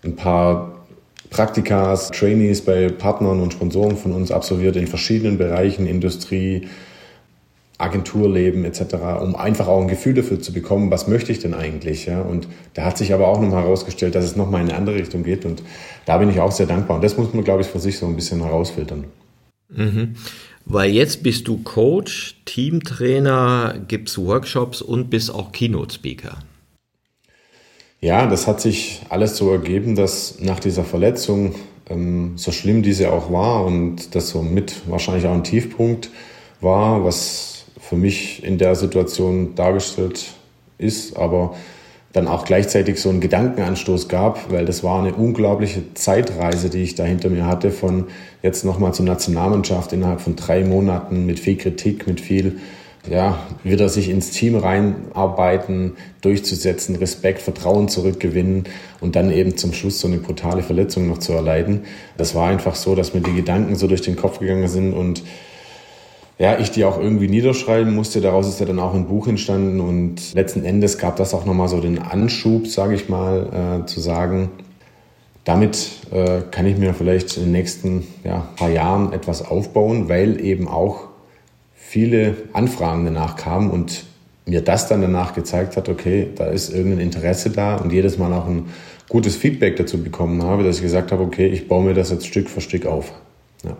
ein 0.03 0.15
paar 0.15 0.85
Praktikas, 1.29 2.09
Trainees 2.09 2.61
bei 2.61 2.89
Partnern 2.89 3.39
und 3.39 3.53
Sponsoren 3.53 3.97
von 3.97 4.13
uns 4.13 4.31
absolviert 4.31 4.75
in 4.75 4.87
verschiedenen 4.87 5.37
Bereichen, 5.37 5.87
Industrie, 5.87 6.67
Agenturleben 7.81 8.65
etc., 8.65 8.95
um 9.21 9.35
einfach 9.35 9.67
auch 9.67 9.81
ein 9.81 9.87
Gefühl 9.87 10.13
dafür 10.13 10.41
zu 10.41 10.53
bekommen, 10.53 10.91
was 10.91 11.07
möchte 11.07 11.31
ich 11.31 11.39
denn 11.39 11.53
eigentlich. 11.53 12.05
Ja? 12.05 12.21
Und 12.21 12.47
da 12.73 12.85
hat 12.85 12.97
sich 12.97 13.13
aber 13.13 13.27
auch 13.27 13.39
nochmal 13.39 13.63
herausgestellt, 13.63 14.15
dass 14.15 14.25
es 14.25 14.35
nochmal 14.35 14.61
in 14.61 14.69
eine 14.69 14.77
andere 14.77 14.95
Richtung 14.95 15.23
geht 15.23 15.45
und 15.45 15.63
da 16.05 16.17
bin 16.17 16.29
ich 16.29 16.39
auch 16.39 16.51
sehr 16.51 16.65
dankbar. 16.65 16.95
Und 16.95 17.03
das 17.03 17.17
muss 17.17 17.33
man, 17.33 17.43
glaube 17.43 17.61
ich, 17.61 17.67
für 17.67 17.79
sich 17.79 17.97
so 17.97 18.05
ein 18.05 18.15
bisschen 18.15 18.43
herausfiltern. 18.43 19.05
Mhm. 19.69 20.15
Weil 20.65 20.91
jetzt 20.91 21.23
bist 21.23 21.47
du 21.47 21.57
Coach, 21.63 22.41
Teamtrainer, 22.45 23.75
gibst 23.87 24.17
Workshops 24.17 24.81
und 24.81 25.09
bist 25.09 25.33
auch 25.33 25.51
Keynote-Speaker. 25.51 26.37
Ja, 27.99 28.25
das 28.27 28.47
hat 28.47 28.61
sich 28.61 29.01
alles 29.09 29.37
so 29.37 29.51
ergeben, 29.51 29.95
dass 29.95 30.39
nach 30.39 30.59
dieser 30.59 30.83
Verletzung, 30.83 31.55
ähm, 31.89 32.33
so 32.35 32.51
schlimm 32.51 32.81
diese 32.81 33.11
auch 33.11 33.31
war 33.31 33.65
und 33.65 34.15
das 34.15 34.29
so 34.29 34.41
mit 34.41 34.89
wahrscheinlich 34.89 35.25
auch 35.27 35.33
ein 35.33 35.43
Tiefpunkt 35.43 36.09
war, 36.61 37.03
was 37.03 37.50
für 37.91 37.97
mich 37.97 38.41
in 38.45 38.57
der 38.57 38.75
Situation 38.75 39.53
dargestellt 39.55 40.27
ist, 40.77 41.17
aber 41.17 41.55
dann 42.13 42.29
auch 42.29 42.45
gleichzeitig 42.45 43.01
so 43.01 43.09
einen 43.09 43.19
Gedankenanstoß 43.19 44.07
gab, 44.07 44.49
weil 44.49 44.63
das 44.63 44.81
war 44.81 45.01
eine 45.01 45.13
unglaubliche 45.13 45.93
Zeitreise, 45.93 46.69
die 46.69 46.83
ich 46.83 46.95
da 46.95 47.03
hinter 47.03 47.29
mir 47.29 47.45
hatte, 47.45 47.69
von 47.69 48.05
jetzt 48.41 48.63
nochmal 48.63 48.93
zur 48.93 49.03
Nationalmannschaft 49.03 49.91
innerhalb 49.91 50.21
von 50.21 50.37
drei 50.37 50.63
Monaten 50.63 51.25
mit 51.25 51.41
viel 51.41 51.57
Kritik, 51.57 52.07
mit 52.07 52.21
viel, 52.21 52.59
ja, 53.09 53.39
wieder 53.65 53.89
sich 53.89 54.07
ins 54.07 54.31
Team 54.31 54.55
reinarbeiten, 54.55 55.97
durchzusetzen, 56.21 56.95
Respekt, 56.95 57.41
Vertrauen 57.41 57.89
zurückgewinnen 57.89 58.69
und 59.01 59.17
dann 59.17 59.33
eben 59.33 59.57
zum 59.57 59.73
Schluss 59.73 59.99
so 59.99 60.07
eine 60.07 60.19
brutale 60.19 60.63
Verletzung 60.63 61.09
noch 61.09 61.17
zu 61.17 61.33
erleiden. 61.33 61.81
Das 62.15 62.35
war 62.35 62.47
einfach 62.47 62.75
so, 62.75 62.95
dass 62.95 63.13
mir 63.13 63.19
die 63.19 63.35
Gedanken 63.35 63.75
so 63.75 63.87
durch 63.87 64.01
den 64.01 64.15
Kopf 64.15 64.39
gegangen 64.39 64.69
sind 64.69 64.93
und 64.93 65.23
ja, 66.41 66.57
ich 66.57 66.71
die 66.71 66.85
auch 66.85 66.99
irgendwie 66.99 67.27
niederschreiben 67.27 67.93
musste. 67.93 68.19
Daraus 68.19 68.47
ist 68.47 68.59
ja 68.59 68.65
dann 68.65 68.79
auch 68.79 68.95
ein 68.95 69.05
Buch 69.05 69.27
entstanden 69.27 69.79
und 69.79 70.33
letzten 70.33 70.65
Endes 70.65 70.97
gab 70.97 71.15
das 71.17 71.35
auch 71.35 71.45
nochmal 71.45 71.67
so 71.67 71.79
den 71.79 71.99
Anschub, 71.99 72.65
sage 72.65 72.95
ich 72.95 73.09
mal, 73.09 73.83
äh, 73.83 73.85
zu 73.85 73.99
sagen, 73.99 74.49
damit 75.43 75.91
äh, 76.11 76.41
kann 76.49 76.65
ich 76.65 76.79
mir 76.79 76.95
vielleicht 76.95 77.37
in 77.37 77.43
den 77.43 77.51
nächsten 77.51 78.07
ja, 78.23 78.49
paar 78.55 78.71
Jahren 78.71 79.13
etwas 79.13 79.45
aufbauen, 79.45 80.09
weil 80.09 80.43
eben 80.43 80.67
auch 80.67 81.09
viele 81.75 82.35
Anfragen 82.53 83.05
danach 83.05 83.35
kamen 83.35 83.69
und 83.69 84.05
mir 84.47 84.61
das 84.61 84.87
dann 84.87 85.03
danach 85.03 85.35
gezeigt 85.35 85.77
hat, 85.77 85.89
okay, 85.89 86.29
da 86.35 86.45
ist 86.47 86.73
irgendein 86.73 87.01
Interesse 87.01 87.51
da 87.51 87.75
und 87.75 87.93
jedes 87.93 88.17
Mal 88.17 88.33
auch 88.33 88.47
ein 88.47 88.65
gutes 89.09 89.35
Feedback 89.35 89.75
dazu 89.75 90.01
bekommen 90.01 90.41
habe, 90.41 90.63
dass 90.63 90.77
ich 90.77 90.81
gesagt 90.81 91.11
habe, 91.11 91.21
okay, 91.21 91.45
ich 91.45 91.67
baue 91.67 91.83
mir 91.83 91.93
das 91.93 92.09
jetzt 92.09 92.25
Stück 92.25 92.49
für 92.49 92.61
Stück 92.61 92.87
auf. 92.87 93.13
Ja. 93.63 93.77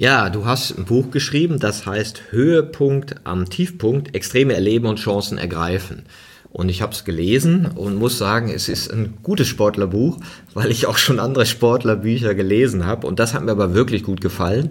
Ja, 0.00 0.30
du 0.30 0.46
hast 0.46 0.78
ein 0.78 0.84
Buch 0.84 1.10
geschrieben, 1.10 1.58
das 1.58 1.84
heißt 1.84 2.30
Höhepunkt 2.30 3.16
am 3.24 3.50
Tiefpunkt, 3.50 4.14
extreme 4.14 4.54
Erleben 4.54 4.86
und 4.86 5.00
Chancen 5.00 5.38
ergreifen. 5.38 6.04
Und 6.52 6.68
ich 6.68 6.82
habe 6.82 6.92
es 6.92 7.04
gelesen 7.04 7.66
und 7.74 7.96
muss 7.96 8.16
sagen, 8.16 8.48
es 8.48 8.68
ist 8.68 8.92
ein 8.92 9.14
gutes 9.24 9.48
Sportlerbuch, 9.48 10.18
weil 10.54 10.70
ich 10.70 10.86
auch 10.86 10.98
schon 10.98 11.18
andere 11.18 11.46
Sportlerbücher 11.46 12.36
gelesen 12.36 12.86
habe. 12.86 13.08
Und 13.08 13.18
das 13.18 13.34
hat 13.34 13.42
mir 13.42 13.50
aber 13.50 13.74
wirklich 13.74 14.04
gut 14.04 14.20
gefallen. 14.20 14.70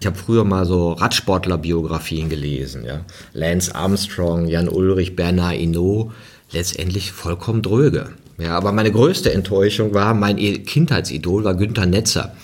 Ich 0.00 0.06
habe 0.06 0.18
früher 0.18 0.44
mal 0.44 0.66
so 0.66 0.92
Radsportlerbiografien 0.92 2.28
gelesen. 2.28 2.84
Ja. 2.84 3.06
Lance 3.32 3.74
Armstrong, 3.74 4.48
Jan 4.48 4.68
Ulrich, 4.68 5.16
Bernard 5.16 5.56
Hinault, 5.56 6.12
letztendlich 6.52 7.12
vollkommen 7.12 7.62
dröge. 7.62 8.10
Ja, 8.36 8.58
aber 8.58 8.72
meine 8.72 8.92
größte 8.92 9.32
Enttäuschung 9.32 9.94
war, 9.94 10.12
mein 10.12 10.36
Kindheitsidol 10.36 11.42
war 11.42 11.54
Günther 11.54 11.86
Netzer. 11.86 12.34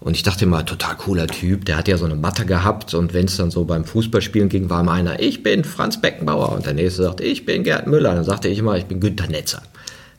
Und 0.00 0.14
ich 0.14 0.22
dachte 0.22 0.44
immer, 0.44 0.64
total 0.64 0.96
cooler 0.96 1.26
Typ, 1.26 1.64
der 1.64 1.76
hat 1.76 1.88
ja 1.88 1.98
so 1.98 2.04
eine 2.04 2.14
Matte 2.14 2.46
gehabt 2.46 2.94
und 2.94 3.14
wenn 3.14 3.26
es 3.26 3.36
dann 3.36 3.50
so 3.50 3.64
beim 3.64 3.84
Fußballspielen 3.84 4.48
ging, 4.48 4.70
war 4.70 4.80
immer 4.80 4.92
einer, 4.92 5.20
ich 5.20 5.42
bin 5.42 5.64
Franz 5.64 6.00
Beckenbauer 6.00 6.52
und 6.52 6.66
der 6.66 6.74
nächste 6.74 7.02
sagte, 7.02 7.24
ich 7.24 7.44
bin 7.44 7.64
Gerd 7.64 7.88
Müller. 7.88 8.14
Dann 8.14 8.24
sagte 8.24 8.48
ich 8.48 8.58
immer, 8.58 8.76
ich 8.76 8.86
bin 8.86 9.00
Günter 9.00 9.26
Netzer. 9.26 9.62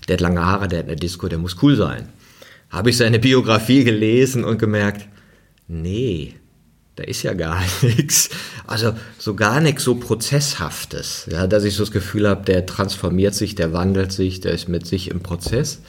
Der 0.08 0.16
hat 0.16 0.22
lange 0.22 0.46
Haare, 0.46 0.68
der 0.68 0.80
hat 0.80 0.88
eine 0.88 0.96
Disco, 0.96 1.28
der 1.28 1.38
muss 1.38 1.58
cool 1.62 1.76
sein. 1.76 2.10
Habe 2.70 2.90
ich 2.90 2.98
seine 2.98 3.20
Biografie 3.20 3.84
gelesen 3.84 4.44
und 4.44 4.60
gemerkt, 4.60 5.08
nee, 5.68 6.36
da 6.96 7.04
ist 7.06 7.24
ja 7.24 7.34
gar 7.34 7.62
nichts. 7.82 8.30
Also 8.68 8.94
so 9.18 9.34
gar 9.36 9.62
nichts 9.62 9.84
so 9.86 9.96
Prozesshaftes, 9.96 11.28
ja, 11.32 11.48
dass 11.48 11.64
ich 11.64 11.76
so 11.76 11.84
das 11.84 11.92
Gefühl 11.92 12.28
habe, 12.28 12.44
der 12.44 12.66
transformiert 12.66 13.34
sich, 13.34 13.56
der 13.56 13.72
wandelt 13.72 14.12
sich, 14.12 14.42
der 14.42 14.52
ist 14.52 14.68
mit 14.68 14.86
sich 14.86 15.10
im 15.10 15.22
Prozess. 15.22 15.82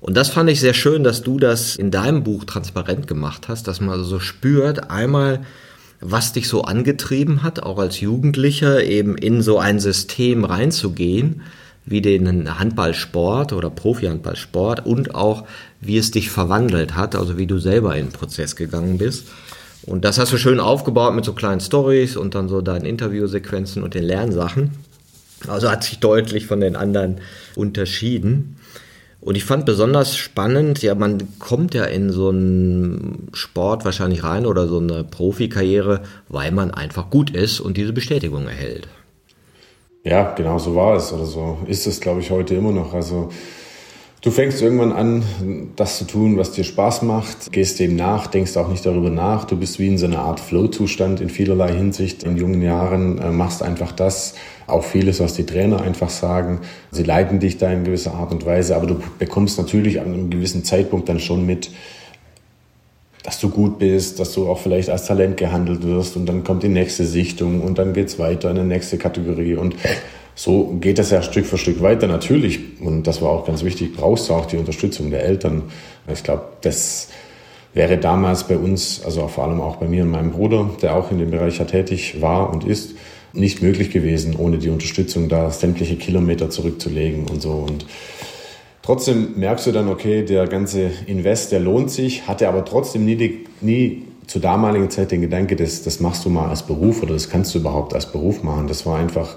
Und 0.00 0.16
das 0.16 0.30
fand 0.30 0.48
ich 0.48 0.60
sehr 0.60 0.74
schön, 0.74 1.04
dass 1.04 1.22
du 1.22 1.38
das 1.38 1.76
in 1.76 1.90
deinem 1.90 2.22
Buch 2.22 2.44
transparent 2.44 3.06
gemacht 3.06 3.48
hast, 3.48 3.68
dass 3.68 3.80
man 3.80 4.02
so 4.02 4.18
spürt, 4.18 4.90
einmal, 4.90 5.42
was 6.00 6.32
dich 6.32 6.48
so 6.48 6.62
angetrieben 6.62 7.42
hat, 7.42 7.62
auch 7.62 7.78
als 7.78 8.00
Jugendlicher 8.00 8.82
eben 8.82 9.16
in 9.16 9.42
so 9.42 9.58
ein 9.58 9.78
System 9.78 10.44
reinzugehen, 10.44 11.42
wie 11.84 12.00
den 12.00 12.58
Handballsport 12.58 13.52
oder 13.52 13.68
Profi-Handballsport 13.68 14.86
und 14.86 15.14
auch, 15.14 15.44
wie 15.80 15.98
es 15.98 16.10
dich 16.10 16.30
verwandelt 16.30 16.94
hat, 16.96 17.14
also 17.14 17.36
wie 17.36 17.46
du 17.46 17.58
selber 17.58 17.96
in 17.96 18.06
den 18.06 18.12
Prozess 18.12 18.56
gegangen 18.56 18.96
bist. 18.96 19.28
Und 19.82 20.04
das 20.04 20.18
hast 20.18 20.32
du 20.32 20.38
schön 20.38 20.60
aufgebaut 20.60 21.14
mit 21.14 21.24
so 21.24 21.32
kleinen 21.32 21.60
Stories 21.60 22.16
und 22.16 22.34
dann 22.34 22.48
so 22.48 22.60
deinen 22.60 22.84
Interviewsequenzen 22.84 23.82
und 23.82 23.94
den 23.94 24.04
Lernsachen. 24.04 24.70
Also 25.48 25.70
hat 25.70 25.84
sich 25.84 25.98
deutlich 26.00 26.46
von 26.46 26.60
den 26.60 26.76
anderen 26.76 27.20
unterschieden. 27.54 28.56
Und 29.20 29.34
ich 29.34 29.44
fand 29.44 29.66
besonders 29.66 30.16
spannend, 30.16 30.82
ja, 30.82 30.94
man 30.94 31.18
kommt 31.38 31.74
ja 31.74 31.84
in 31.84 32.10
so 32.10 32.30
einen 32.30 33.28
Sport 33.34 33.84
wahrscheinlich 33.84 34.24
rein 34.24 34.46
oder 34.46 34.66
so 34.66 34.78
eine 34.78 35.04
Profikarriere, 35.04 36.02
weil 36.28 36.52
man 36.52 36.70
einfach 36.70 37.10
gut 37.10 37.30
ist 37.30 37.60
und 37.60 37.76
diese 37.76 37.92
Bestätigung 37.92 38.46
erhält. 38.46 38.88
Ja, 40.04 40.32
genau 40.34 40.58
so 40.58 40.74
war 40.74 40.96
es 40.96 41.12
oder 41.12 41.26
so 41.26 41.58
ist 41.66 41.86
es, 41.86 42.00
glaube 42.00 42.20
ich, 42.20 42.30
heute 42.30 42.54
immer 42.54 42.72
noch. 42.72 42.94
Also 42.94 43.28
du 44.20 44.30
fängst 44.30 44.60
irgendwann 44.60 44.92
an, 44.92 45.22
das 45.76 45.98
zu 45.98 46.04
tun, 46.04 46.36
was 46.36 46.52
dir 46.52 46.64
Spaß 46.64 47.02
macht, 47.02 47.52
gehst 47.52 47.80
dem 47.80 47.96
nach, 47.96 48.26
denkst 48.26 48.56
auch 48.56 48.68
nicht 48.68 48.84
darüber 48.84 49.10
nach. 49.10 49.44
Du 49.44 49.56
bist 49.56 49.78
wie 49.78 49.88
in 49.88 49.98
so 49.98 50.06
einer 50.06 50.20
Art 50.20 50.40
Flow-Zustand 50.40 51.20
in 51.20 51.30
vielerlei 51.30 51.72
Hinsicht. 51.72 52.22
In 52.24 52.36
jungen 52.36 52.62
Jahren 52.62 53.18
äh, 53.18 53.30
machst 53.30 53.62
einfach 53.62 53.92
das, 53.92 54.34
auch 54.66 54.84
vieles, 54.84 55.20
was 55.20 55.34
die 55.34 55.46
Trainer 55.46 55.80
einfach 55.80 56.10
sagen. 56.10 56.60
Sie 56.90 57.02
leiten 57.02 57.40
dich 57.40 57.58
da 57.58 57.70
in 57.72 57.84
gewisser 57.84 58.14
Art 58.14 58.32
und 58.32 58.44
Weise, 58.44 58.76
aber 58.76 58.86
du 58.86 59.00
bekommst 59.18 59.58
natürlich 59.58 60.00
an 60.00 60.06
einem 60.06 60.30
gewissen 60.30 60.64
Zeitpunkt 60.64 61.08
dann 61.08 61.20
schon 61.20 61.46
mit, 61.46 61.70
dass 63.22 63.40
du 63.40 63.50
gut 63.50 63.78
bist, 63.78 64.18
dass 64.20 64.32
du 64.32 64.48
auch 64.48 64.58
vielleicht 64.58 64.90
als 64.90 65.06
Talent 65.06 65.36
gehandelt 65.36 65.82
wirst 65.82 66.16
und 66.16 66.26
dann 66.26 66.44
kommt 66.44 66.62
die 66.62 66.68
nächste 66.68 67.04
Sichtung 67.04 67.62
und 67.62 67.78
dann 67.78 67.92
geht's 67.92 68.18
weiter 68.18 68.50
in 68.50 68.56
die 68.56 68.62
nächste 68.62 68.96
Kategorie 68.96 69.54
und 69.54 69.74
so 70.42 70.74
geht 70.80 70.98
das 70.98 71.10
ja 71.10 71.20
Stück 71.20 71.44
für 71.44 71.58
Stück 71.58 71.82
weiter. 71.82 72.06
Natürlich, 72.06 72.80
und 72.80 73.06
das 73.06 73.20
war 73.20 73.28
auch 73.28 73.44
ganz 73.44 73.62
wichtig, 73.62 73.94
brauchst 73.94 74.30
du 74.30 74.32
auch 74.32 74.46
die 74.46 74.56
Unterstützung 74.56 75.10
der 75.10 75.22
Eltern. 75.22 75.64
Ich 76.10 76.22
glaube, 76.22 76.44
das 76.62 77.08
wäre 77.74 77.98
damals 77.98 78.44
bei 78.44 78.56
uns, 78.56 79.02
also 79.04 79.28
vor 79.28 79.44
allem 79.44 79.60
auch 79.60 79.76
bei 79.76 79.86
mir 79.86 80.02
und 80.02 80.08
meinem 80.08 80.30
Bruder, 80.30 80.70
der 80.80 80.96
auch 80.96 81.10
in 81.10 81.18
dem 81.18 81.30
Bereich 81.30 81.58
ja 81.58 81.66
tätig 81.66 82.22
war 82.22 82.50
und 82.50 82.64
ist, 82.64 82.94
nicht 83.34 83.60
möglich 83.60 83.90
gewesen, 83.90 84.34
ohne 84.34 84.56
die 84.56 84.70
Unterstützung 84.70 85.28
da 85.28 85.50
sämtliche 85.50 85.96
Kilometer 85.96 86.48
zurückzulegen 86.48 87.26
und 87.26 87.42
so. 87.42 87.66
Und 87.68 87.84
trotzdem 88.80 89.38
merkst 89.38 89.66
du 89.66 89.72
dann, 89.72 89.88
okay, 89.88 90.24
der 90.24 90.46
ganze 90.46 90.90
Invest, 91.06 91.52
der 91.52 91.60
lohnt 91.60 91.90
sich, 91.90 92.26
hatte 92.26 92.48
aber 92.48 92.64
trotzdem 92.64 93.04
nie, 93.04 93.44
nie 93.60 94.04
zur 94.26 94.40
damaligen 94.40 94.88
Zeit 94.88 95.10
den 95.10 95.20
Gedanke, 95.20 95.54
das, 95.54 95.82
das 95.82 96.00
machst 96.00 96.24
du 96.24 96.30
mal 96.30 96.48
als 96.48 96.62
Beruf 96.62 97.02
oder 97.02 97.12
das 97.12 97.28
kannst 97.28 97.54
du 97.54 97.58
überhaupt 97.58 97.92
als 97.92 98.10
Beruf 98.10 98.42
machen. 98.42 98.68
Das 98.68 98.86
war 98.86 98.98
einfach, 98.98 99.36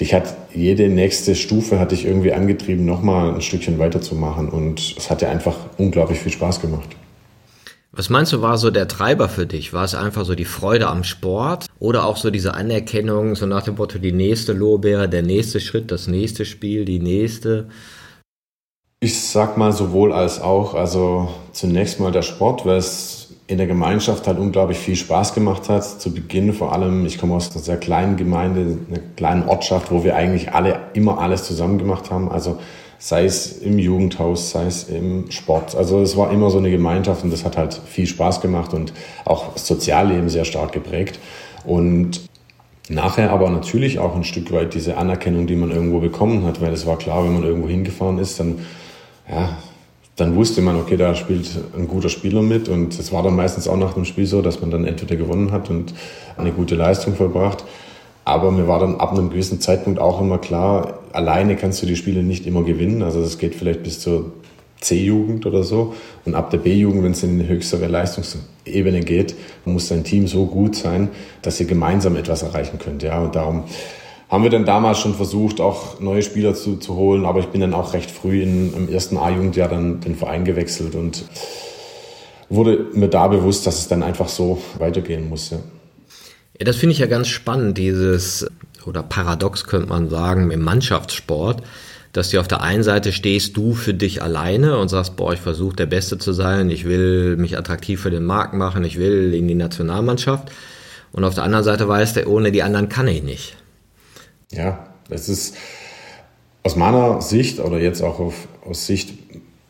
dich 0.00 0.14
hat 0.14 0.36
jede 0.54 0.88
nächste 0.88 1.34
Stufe 1.34 1.78
hat 1.78 1.92
dich 1.92 2.04
irgendwie 2.04 2.32
angetrieben, 2.32 2.84
nochmal 2.84 3.34
ein 3.34 3.40
Stückchen 3.40 3.78
weiterzumachen 3.78 4.48
und 4.48 4.94
es 4.96 5.10
hat 5.10 5.20
dir 5.20 5.28
einfach 5.28 5.56
unglaublich 5.78 6.18
viel 6.18 6.32
Spaß 6.32 6.60
gemacht. 6.60 6.88
Was 7.92 8.10
meinst 8.10 8.32
du, 8.34 8.42
war 8.42 8.58
so 8.58 8.70
der 8.70 8.88
Treiber 8.88 9.30
für 9.30 9.46
dich? 9.46 9.72
War 9.72 9.84
es 9.84 9.94
einfach 9.94 10.26
so 10.26 10.34
die 10.34 10.44
Freude 10.44 10.88
am 10.88 11.02
Sport 11.02 11.66
oder 11.78 12.04
auch 12.04 12.18
so 12.18 12.30
diese 12.30 12.52
Anerkennung, 12.52 13.36
so 13.36 13.46
nach 13.46 13.62
dem 13.62 13.76
Motto, 13.76 13.98
die 13.98 14.12
nächste 14.12 14.52
Lorbeere, 14.52 15.08
der 15.08 15.22
nächste 15.22 15.60
Schritt, 15.60 15.90
das 15.90 16.06
nächste 16.06 16.44
Spiel, 16.44 16.84
die 16.84 16.98
nächste? 16.98 17.68
Ich 19.00 19.22
sag 19.22 19.56
mal 19.56 19.72
sowohl 19.72 20.12
als 20.12 20.42
auch. 20.42 20.74
Also 20.74 21.30
zunächst 21.52 21.98
mal 21.98 22.12
der 22.12 22.20
Sport, 22.20 22.66
weil 22.66 22.76
es 22.76 23.15
in 23.48 23.58
der 23.58 23.66
Gemeinschaft 23.66 24.26
halt 24.26 24.38
unglaublich 24.38 24.78
viel 24.78 24.96
Spaß 24.96 25.34
gemacht 25.34 25.68
hat. 25.68 25.84
Zu 25.84 26.12
Beginn 26.12 26.52
vor 26.52 26.72
allem, 26.72 27.06
ich 27.06 27.18
komme 27.18 27.34
aus 27.34 27.52
einer 27.52 27.62
sehr 27.62 27.76
kleinen 27.76 28.16
Gemeinde, 28.16 28.78
einer 28.88 29.00
kleinen 29.16 29.48
Ortschaft, 29.48 29.90
wo 29.92 30.02
wir 30.02 30.16
eigentlich 30.16 30.52
alle 30.52 30.80
immer 30.94 31.18
alles 31.18 31.44
zusammen 31.44 31.78
gemacht 31.78 32.10
haben. 32.10 32.30
Also 32.30 32.58
sei 32.98 33.24
es 33.24 33.58
im 33.58 33.78
Jugendhaus, 33.78 34.50
sei 34.50 34.66
es 34.66 34.84
im 34.84 35.30
Sport. 35.30 35.76
Also 35.76 36.00
es 36.00 36.16
war 36.16 36.32
immer 36.32 36.50
so 36.50 36.58
eine 36.58 36.70
Gemeinschaft 36.70 37.22
und 37.22 37.32
das 37.32 37.44
hat 37.44 37.56
halt 37.56 37.80
viel 37.86 38.06
Spaß 38.06 38.40
gemacht 38.40 38.74
und 38.74 38.92
auch 39.24 39.52
das 39.52 39.66
Sozialleben 39.66 40.28
sehr 40.28 40.44
stark 40.44 40.72
geprägt. 40.72 41.20
Und 41.64 42.22
nachher 42.88 43.30
aber 43.30 43.50
natürlich 43.50 44.00
auch 44.00 44.16
ein 44.16 44.24
Stück 44.24 44.50
weit 44.50 44.74
diese 44.74 44.96
Anerkennung, 44.96 45.46
die 45.46 45.56
man 45.56 45.70
irgendwo 45.70 46.00
bekommen 46.00 46.44
hat, 46.44 46.60
weil 46.60 46.72
es 46.72 46.86
war 46.86 46.98
klar, 46.98 47.24
wenn 47.24 47.34
man 47.34 47.44
irgendwo 47.44 47.68
hingefahren 47.68 48.18
ist, 48.18 48.40
dann, 48.40 48.60
ja, 49.30 49.56
dann 50.16 50.34
wusste 50.34 50.62
man, 50.62 50.76
okay, 50.76 50.96
da 50.96 51.14
spielt 51.14 51.50
ein 51.76 51.88
guter 51.88 52.08
Spieler 52.08 52.42
mit 52.42 52.68
und 52.68 52.98
es 52.98 53.12
war 53.12 53.22
dann 53.22 53.36
meistens 53.36 53.68
auch 53.68 53.76
nach 53.76 53.94
dem 53.94 54.04
Spiel 54.04 54.26
so, 54.26 54.42
dass 54.42 54.60
man 54.60 54.70
dann 54.70 54.84
entweder 54.84 55.16
gewonnen 55.16 55.52
hat 55.52 55.70
und 55.70 55.94
eine 56.36 56.52
gute 56.52 56.74
Leistung 56.74 57.14
vollbracht 57.14 57.64
aber 58.26 58.50
mir 58.50 58.66
war 58.66 58.80
dann 58.80 58.96
ab 58.96 59.12
einem 59.12 59.30
gewissen 59.30 59.60
Zeitpunkt 59.60 60.00
auch 60.00 60.20
immer 60.20 60.38
klar, 60.38 60.98
alleine 61.12 61.54
kannst 61.54 61.80
du 61.80 61.86
die 61.86 61.94
Spiele 61.94 62.24
nicht 62.24 62.44
immer 62.44 62.64
gewinnen. 62.64 63.04
Also 63.04 63.20
das 63.22 63.38
geht 63.38 63.54
vielleicht 63.54 63.84
bis 63.84 64.00
zur 64.00 64.32
C-Jugend 64.80 65.46
oder 65.46 65.62
so. 65.62 65.94
Und 66.24 66.34
ab 66.34 66.50
der 66.50 66.58
B-Jugend, 66.58 67.04
wenn 67.04 67.12
es 67.12 67.22
in 67.22 67.38
eine 67.38 67.46
höchstere 67.46 67.86
Leistungsebene 67.86 69.02
geht, 69.02 69.36
muss 69.64 69.90
dein 69.90 70.02
Team 70.02 70.26
so 70.26 70.46
gut 70.46 70.74
sein, 70.74 71.10
dass 71.42 71.60
ihr 71.60 71.66
gemeinsam 71.66 72.16
etwas 72.16 72.42
erreichen 72.42 72.80
könnt. 72.80 73.04
Ja, 73.04 73.20
und 73.20 73.36
darum 73.36 73.62
haben 74.28 74.42
wir 74.42 74.50
dann 74.50 74.64
damals 74.64 74.98
schon 74.98 75.14
versucht, 75.14 75.60
auch 75.60 76.00
neue 76.00 76.22
Spieler 76.22 76.54
zu, 76.54 76.76
zu 76.76 76.96
holen. 76.96 77.24
Aber 77.24 77.40
ich 77.40 77.46
bin 77.46 77.60
dann 77.60 77.74
auch 77.74 77.92
recht 77.92 78.10
früh 78.10 78.42
in, 78.42 78.74
im 78.74 78.92
ersten 78.92 79.16
A-Jugendjahr 79.16 79.68
dann 79.68 80.00
den 80.00 80.16
Verein 80.16 80.44
gewechselt 80.44 80.94
und 80.94 81.24
wurde 82.48 82.86
mir 82.92 83.08
da 83.08 83.28
bewusst, 83.28 83.66
dass 83.66 83.78
es 83.78 83.88
dann 83.88 84.02
einfach 84.02 84.28
so 84.28 84.60
weitergehen 84.78 85.28
muss. 85.28 85.50
Ja. 85.50 85.58
Ja, 86.58 86.64
das 86.64 86.76
finde 86.76 86.94
ich 86.94 86.98
ja 87.00 87.06
ganz 87.06 87.28
spannend, 87.28 87.76
dieses, 87.76 88.46
oder 88.86 89.02
paradox 89.02 89.66
könnte 89.66 89.88
man 89.88 90.08
sagen, 90.08 90.50
im 90.50 90.62
Mannschaftssport, 90.62 91.62
dass 92.12 92.30
du 92.30 92.40
auf 92.40 92.48
der 92.48 92.62
einen 92.62 92.82
Seite 92.82 93.12
stehst 93.12 93.58
du 93.58 93.74
für 93.74 93.92
dich 93.92 94.22
alleine 94.22 94.78
und 94.78 94.88
sagst, 94.88 95.16
boah, 95.16 95.34
ich 95.34 95.40
versuche 95.40 95.76
der 95.76 95.84
Beste 95.84 96.16
zu 96.16 96.32
sein, 96.32 96.70
ich 96.70 96.86
will 96.86 97.36
mich 97.36 97.58
attraktiv 97.58 98.00
für 98.00 98.10
den 98.10 98.24
Markt 98.24 98.54
machen, 98.54 98.84
ich 98.84 98.98
will 98.98 99.34
in 99.34 99.48
die 99.48 99.54
Nationalmannschaft. 99.54 100.50
Und 101.12 101.24
auf 101.24 101.34
der 101.34 101.44
anderen 101.44 101.64
Seite 101.64 101.86
weißt 101.88 102.16
du, 102.16 102.26
ohne 102.26 102.52
die 102.52 102.62
anderen 102.62 102.88
kann 102.88 103.06
ich 103.06 103.22
nicht. 103.22 103.56
Ja, 104.52 104.86
das 105.08 105.28
ist 105.28 105.56
aus 106.62 106.76
meiner 106.76 107.20
Sicht 107.20 107.60
oder 107.60 107.78
jetzt 107.78 108.02
auch 108.02 108.18
auf, 108.18 108.48
aus 108.68 108.86
Sicht, 108.86 109.14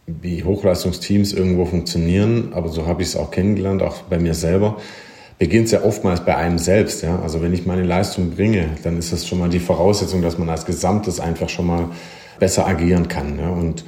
wie 0.06 0.45
Hochleistungsteams 0.45 1.33
irgendwo 1.33 1.64
funktionieren, 1.64 2.52
aber 2.52 2.68
so 2.68 2.87
habe 2.87 3.02
ich 3.02 3.09
es 3.09 3.16
auch 3.16 3.30
kennengelernt, 3.30 3.83
auch 3.83 4.02
bei 4.02 4.18
mir 4.18 4.35
selber, 4.35 4.76
beginnt 5.38 5.66
es 5.66 5.73
ja 5.73 5.83
oftmals 5.83 6.25
bei 6.25 6.37
einem 6.37 6.59
selbst. 6.59 7.02
Ja? 7.02 7.21
Also 7.21 7.42
wenn 7.42 7.52
ich 7.52 7.66
meine 7.66 7.83
Leistung 7.83 8.30
bringe, 8.30 8.71
dann 8.83 8.99
ist 8.99 9.12
das 9.12 9.26
schon 9.26 9.38
mal 9.38 9.49
die 9.49 9.59
Voraussetzung, 9.59 10.23
dass 10.23 10.38
man 10.38 10.49
als 10.49 10.64
Gesamtes 10.64 11.21
einfach 11.21 11.49
schon 11.49 11.66
mal 11.66 11.90
besser 12.38 12.66
agieren 12.66 13.09
kann. 13.09 13.38
Ja? 13.38 13.50
Und 13.50 13.85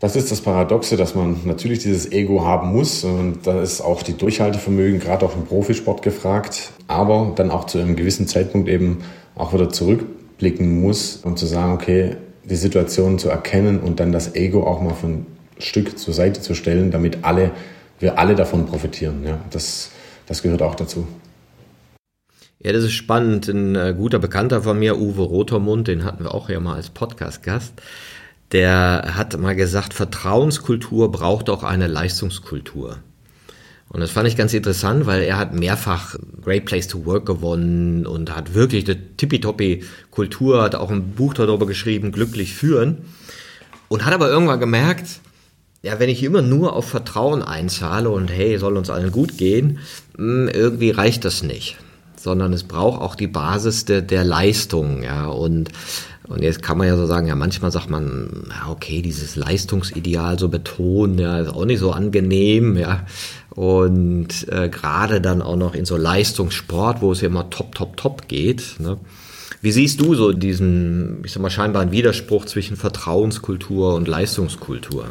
das 0.00 0.16
ist 0.16 0.30
das 0.30 0.42
Paradoxe, 0.42 0.96
dass 0.96 1.14
man 1.14 1.40
natürlich 1.44 1.78
dieses 1.78 2.12
Ego 2.12 2.44
haben 2.44 2.72
muss 2.72 3.04
und 3.04 3.46
da 3.46 3.62
ist 3.62 3.80
auch 3.80 4.02
die 4.02 4.16
Durchhaltevermögen 4.16 5.00
gerade 5.00 5.24
auch 5.24 5.34
im 5.34 5.46
Profisport 5.46 6.02
gefragt, 6.02 6.72
aber 6.88 7.32
dann 7.36 7.50
auch 7.50 7.64
zu 7.64 7.78
einem 7.78 7.96
gewissen 7.96 8.26
Zeitpunkt 8.26 8.68
eben 8.68 8.98
auch 9.34 9.52
wieder 9.52 9.70
zurückblicken 9.70 10.80
muss 10.80 11.16
und 11.16 11.38
zu 11.38 11.46
sagen, 11.46 11.72
okay, 11.72 12.16
die 12.44 12.56
Situation 12.56 13.18
zu 13.18 13.28
erkennen 13.28 13.80
und 13.80 14.00
dann 14.00 14.12
das 14.12 14.34
Ego 14.34 14.66
auch 14.66 14.80
mal 14.80 14.94
von 14.94 15.26
Stück 15.58 15.98
zur 15.98 16.14
Seite 16.14 16.40
zu 16.40 16.54
stellen, 16.54 16.90
damit 16.90 17.18
alle, 17.22 17.52
wir 18.00 18.18
alle 18.18 18.34
davon 18.34 18.66
profitieren. 18.66 19.24
Ja, 19.24 19.38
das, 19.50 19.90
das 20.26 20.42
gehört 20.42 20.62
auch 20.62 20.74
dazu. 20.74 21.06
Ja, 22.64 22.72
das 22.72 22.84
ist 22.84 22.92
spannend. 22.92 23.48
Ein 23.48 23.74
äh, 23.74 23.94
guter 23.96 24.18
Bekannter 24.18 24.62
von 24.62 24.78
mir, 24.78 24.98
Uwe 24.98 25.22
Rotermund, 25.22 25.88
den 25.88 26.04
hatten 26.04 26.24
wir 26.24 26.34
auch 26.34 26.48
ja 26.48 26.60
mal 26.60 26.76
als 26.76 26.90
Podcast-Gast, 26.90 27.74
der 28.52 29.12
hat 29.16 29.38
mal 29.38 29.54
gesagt, 29.56 29.94
Vertrauenskultur 29.94 31.10
braucht 31.10 31.50
auch 31.50 31.62
eine 31.62 31.88
Leistungskultur. 31.88 32.98
Und 33.94 34.00
das 34.00 34.10
fand 34.10 34.26
ich 34.26 34.36
ganz 34.36 34.52
interessant, 34.52 35.06
weil 35.06 35.22
er 35.22 35.38
hat 35.38 35.54
mehrfach 35.54 36.16
Great 36.42 36.64
Place 36.64 36.88
to 36.88 37.06
Work 37.06 37.26
gewonnen 37.26 38.06
und 38.06 38.34
hat 38.34 38.52
wirklich 38.52 38.84
eine 38.86 39.16
tippitoppi 39.16 39.84
Kultur, 40.10 40.62
hat 40.62 40.74
auch 40.74 40.90
ein 40.90 41.12
Buch 41.12 41.32
darüber 41.32 41.64
geschrieben, 41.64 42.10
Glücklich 42.10 42.54
führen. 42.54 42.98
Und 43.86 44.04
hat 44.04 44.12
aber 44.12 44.28
irgendwann 44.28 44.58
gemerkt, 44.58 45.20
ja, 45.82 46.00
wenn 46.00 46.08
ich 46.08 46.24
immer 46.24 46.42
nur 46.42 46.72
auf 46.74 46.88
Vertrauen 46.88 47.40
einzahle 47.40 48.10
und 48.10 48.32
hey, 48.32 48.58
soll 48.58 48.76
uns 48.76 48.90
allen 48.90 49.12
gut 49.12 49.38
gehen, 49.38 49.78
hm, 50.16 50.48
irgendwie 50.48 50.90
reicht 50.90 51.24
das 51.24 51.44
nicht. 51.44 51.76
Sondern 52.16 52.52
es 52.52 52.64
braucht 52.64 53.00
auch 53.00 53.14
die 53.14 53.28
Basis 53.28 53.84
der, 53.84 54.02
der 54.02 54.24
Leistung, 54.24 55.04
ja. 55.04 55.26
Und, 55.26 55.70
und 56.26 56.42
jetzt 56.42 56.62
kann 56.62 56.78
man 56.78 56.88
ja 56.88 56.96
so 56.96 57.06
sagen, 57.06 57.28
ja, 57.28 57.36
manchmal 57.36 57.70
sagt 57.70 57.90
man, 57.90 58.48
ja, 58.48 58.72
okay, 58.72 59.02
dieses 59.02 59.36
Leistungsideal 59.36 60.36
so 60.36 60.48
betonen, 60.48 61.18
ja, 61.18 61.38
ist 61.38 61.50
auch 61.50 61.64
nicht 61.64 61.78
so 61.78 61.92
angenehm, 61.92 62.76
ja. 62.76 63.06
Und 63.54 64.48
äh, 64.48 64.68
gerade 64.68 65.20
dann 65.20 65.40
auch 65.40 65.56
noch 65.56 65.74
in 65.74 65.84
so 65.84 65.96
Leistungssport, 65.96 67.02
wo 67.02 67.12
es 67.12 67.20
ja 67.20 67.28
immer 67.28 67.50
top, 67.50 67.74
top, 67.74 67.96
top 67.96 68.28
geht, 68.28 68.76
ne. 68.78 68.98
Wie 69.60 69.72
siehst 69.72 69.98
du 70.02 70.14
so 70.14 70.32
diesen, 70.32 71.22
ich 71.24 71.32
sag 71.32 71.40
mal, 71.40 71.48
scheinbaren 71.48 71.90
Widerspruch 71.90 72.44
zwischen 72.44 72.76
Vertrauenskultur 72.76 73.94
und 73.94 74.06
Leistungskultur? 74.06 75.06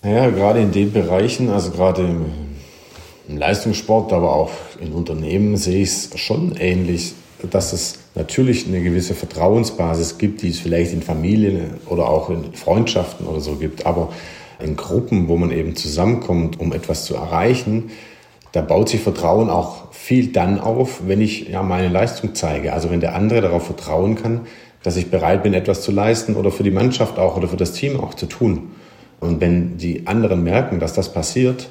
Naja, 0.00 0.30
gerade 0.30 0.60
in 0.60 0.70
den 0.70 0.92
Bereichen, 0.92 1.50
also 1.50 1.72
gerade 1.72 2.02
im, 2.02 2.26
im 3.26 3.36
Leistungssport, 3.36 4.12
aber 4.12 4.32
auch 4.32 4.52
in 4.80 4.92
Unternehmen 4.92 5.56
sehe 5.56 5.82
ich 5.82 5.88
es 5.88 6.10
schon 6.20 6.54
ähnlich, 6.54 7.14
dass 7.50 7.72
es 7.72 7.98
natürlich 8.14 8.68
eine 8.68 8.80
gewisse 8.80 9.14
Vertrauensbasis 9.14 10.18
gibt, 10.18 10.42
die 10.42 10.50
es 10.50 10.60
vielleicht 10.60 10.92
in 10.92 11.02
Familien 11.02 11.74
oder 11.86 12.08
auch 12.08 12.30
in 12.30 12.52
Freundschaften 12.54 13.26
oder 13.26 13.40
so 13.40 13.56
gibt, 13.56 13.86
aber 13.86 14.12
in 14.60 14.76
Gruppen, 14.76 15.28
wo 15.28 15.36
man 15.36 15.50
eben 15.50 15.76
zusammenkommt, 15.76 16.58
um 16.60 16.72
etwas 16.72 17.04
zu 17.04 17.14
erreichen, 17.14 17.90
da 18.52 18.62
baut 18.62 18.88
sich 18.88 19.00
Vertrauen 19.00 19.50
auch 19.50 19.92
viel 19.92 20.28
dann 20.32 20.58
auf, 20.58 21.02
wenn 21.06 21.20
ich 21.20 21.48
ja 21.48 21.62
meine 21.62 21.88
Leistung 21.88 22.34
zeige. 22.34 22.72
Also 22.72 22.90
wenn 22.90 23.00
der 23.00 23.14
andere 23.14 23.40
darauf 23.40 23.66
vertrauen 23.66 24.14
kann, 24.14 24.42
dass 24.82 24.96
ich 24.96 25.10
bereit 25.10 25.42
bin, 25.42 25.54
etwas 25.54 25.82
zu 25.82 25.92
leisten 25.92 26.34
oder 26.34 26.50
für 26.50 26.62
die 26.62 26.70
Mannschaft 26.70 27.18
auch 27.18 27.36
oder 27.36 27.48
für 27.48 27.56
das 27.56 27.72
Team 27.72 28.00
auch 28.00 28.14
zu 28.14 28.26
tun. 28.26 28.70
Und 29.20 29.40
wenn 29.40 29.76
die 29.76 30.06
anderen 30.06 30.44
merken, 30.44 30.80
dass 30.80 30.92
das 30.92 31.12
passiert, 31.12 31.68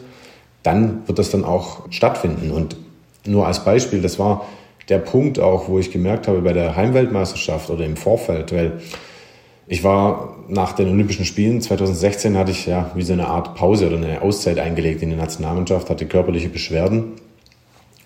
dann 0.63 1.07
wird 1.07 1.17
das 1.17 1.31
dann 1.31 1.45
auch 1.45 1.89
stattfinden. 1.89 2.51
Und 2.51 2.75
nur 3.25 3.47
als 3.47 3.63
Beispiel, 3.63 4.01
das 4.01 4.19
war 4.19 4.45
der 4.89 4.99
Punkt 4.99 5.39
auch, 5.39 5.67
wo 5.67 5.79
ich 5.79 5.91
gemerkt 5.91 6.27
habe 6.27 6.41
bei 6.41 6.53
der 6.53 6.75
Heimweltmeisterschaft 6.75 7.69
oder 7.69 7.85
im 7.85 7.97
Vorfeld, 7.97 8.53
weil 8.53 8.73
ich 9.67 9.83
war 9.83 10.37
nach 10.47 10.71
den 10.71 10.89
Olympischen 10.89 11.25
Spielen 11.25 11.61
2016 11.61 12.37
hatte 12.37 12.51
ich 12.51 12.65
ja 12.65 12.91
wie 12.95 13.03
so 13.03 13.13
eine 13.13 13.27
Art 13.27 13.55
Pause 13.55 13.87
oder 13.87 13.97
eine 13.97 14.21
Auszeit 14.21 14.59
eingelegt 14.59 15.01
in 15.01 15.09
der 15.09 15.19
Nationalmannschaft, 15.19 15.89
hatte 15.89 16.05
körperliche 16.05 16.47
Beschwerden 16.47 17.13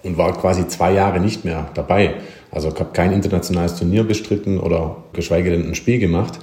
und 0.01 0.17
war 0.17 0.33
quasi 0.33 0.67
zwei 0.67 0.91
Jahre 0.93 1.19
nicht 1.19 1.45
mehr 1.45 1.69
dabei. 1.75 2.15
Also 2.49 2.69
habe 2.69 2.89
kein 2.93 3.13
internationales 3.13 3.75
Turnier 3.75 4.03
bestritten 4.03 4.59
oder 4.59 4.97
geschweige 5.13 5.51
denn 5.51 5.67
ein 5.67 5.75
Spiel 5.75 5.99
gemacht. 5.99 6.39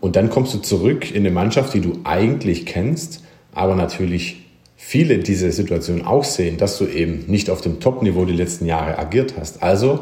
Und 0.00 0.16
dann 0.16 0.28
kommst 0.28 0.52
du 0.52 0.58
zurück 0.58 1.10
in 1.10 1.18
eine 1.18 1.30
Mannschaft, 1.30 1.72
die 1.72 1.80
du 1.80 2.00
eigentlich 2.04 2.66
kennst, 2.66 3.22
aber 3.54 3.74
natürlich 3.74 4.44
viele 4.76 5.18
diese 5.18 5.50
Situation 5.50 6.04
auch 6.04 6.24
sehen, 6.24 6.58
dass 6.58 6.76
du 6.76 6.84
eben 6.84 7.24
nicht 7.26 7.48
auf 7.48 7.62
dem 7.62 7.80
Top-Niveau 7.80 8.26
die 8.26 8.34
letzten 8.34 8.66
Jahre 8.66 8.98
agiert 8.98 9.34
hast. 9.38 9.62
Also 9.62 10.00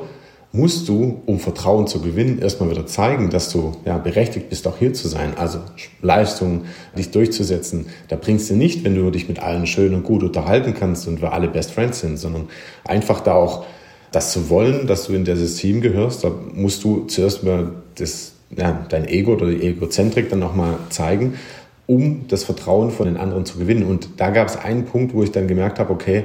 musst 0.52 0.88
du, 0.88 1.22
um 1.24 1.38
Vertrauen 1.40 1.86
zu 1.86 2.00
gewinnen, 2.00 2.38
erstmal 2.38 2.70
wieder 2.70 2.86
zeigen, 2.86 3.30
dass 3.30 3.50
du 3.50 3.72
ja, 3.86 3.96
berechtigt 3.96 4.50
bist, 4.50 4.68
auch 4.68 4.76
hier 4.76 4.92
zu 4.92 5.08
sein. 5.08 5.32
Also 5.36 5.60
Leistung, 6.02 6.66
dich 6.96 7.10
durchzusetzen. 7.10 7.86
Da 8.08 8.16
bringst 8.16 8.50
du 8.50 8.54
nicht, 8.54 8.84
wenn 8.84 8.94
du 8.94 9.10
dich 9.10 9.28
mit 9.28 9.40
allen 9.40 9.66
schön 9.66 9.94
und 9.94 10.04
gut 10.04 10.22
unterhalten 10.22 10.74
kannst 10.74 11.08
und 11.08 11.22
wir 11.22 11.32
alle 11.32 11.48
Best 11.48 11.70
Friends 11.72 12.00
sind, 12.00 12.18
sondern 12.18 12.48
einfach 12.84 13.20
da 13.20 13.34
auch 13.34 13.64
das 14.12 14.32
zu 14.32 14.50
wollen, 14.50 14.86
dass 14.86 15.06
du 15.06 15.14
in 15.14 15.24
dieses 15.24 15.56
Team 15.56 15.80
gehörst. 15.80 16.22
Da 16.22 16.30
musst 16.52 16.84
du 16.84 17.06
zuerst 17.06 17.44
mal 17.44 17.72
das 17.94 18.32
ja, 18.54 18.84
dein 18.90 19.08
Ego 19.08 19.32
oder 19.32 19.46
die 19.46 19.66
Egozentrik 19.66 20.28
dann 20.28 20.38
nochmal 20.38 20.76
zeigen, 20.90 21.38
um 21.86 22.26
das 22.28 22.44
Vertrauen 22.44 22.90
von 22.90 23.06
den 23.06 23.16
anderen 23.16 23.46
zu 23.46 23.58
gewinnen. 23.58 23.84
Und 23.84 24.08
da 24.18 24.28
gab 24.28 24.48
es 24.48 24.56
einen 24.56 24.84
Punkt, 24.84 25.14
wo 25.14 25.22
ich 25.22 25.32
dann 25.32 25.48
gemerkt 25.48 25.78
habe, 25.78 25.90
okay, 25.90 26.24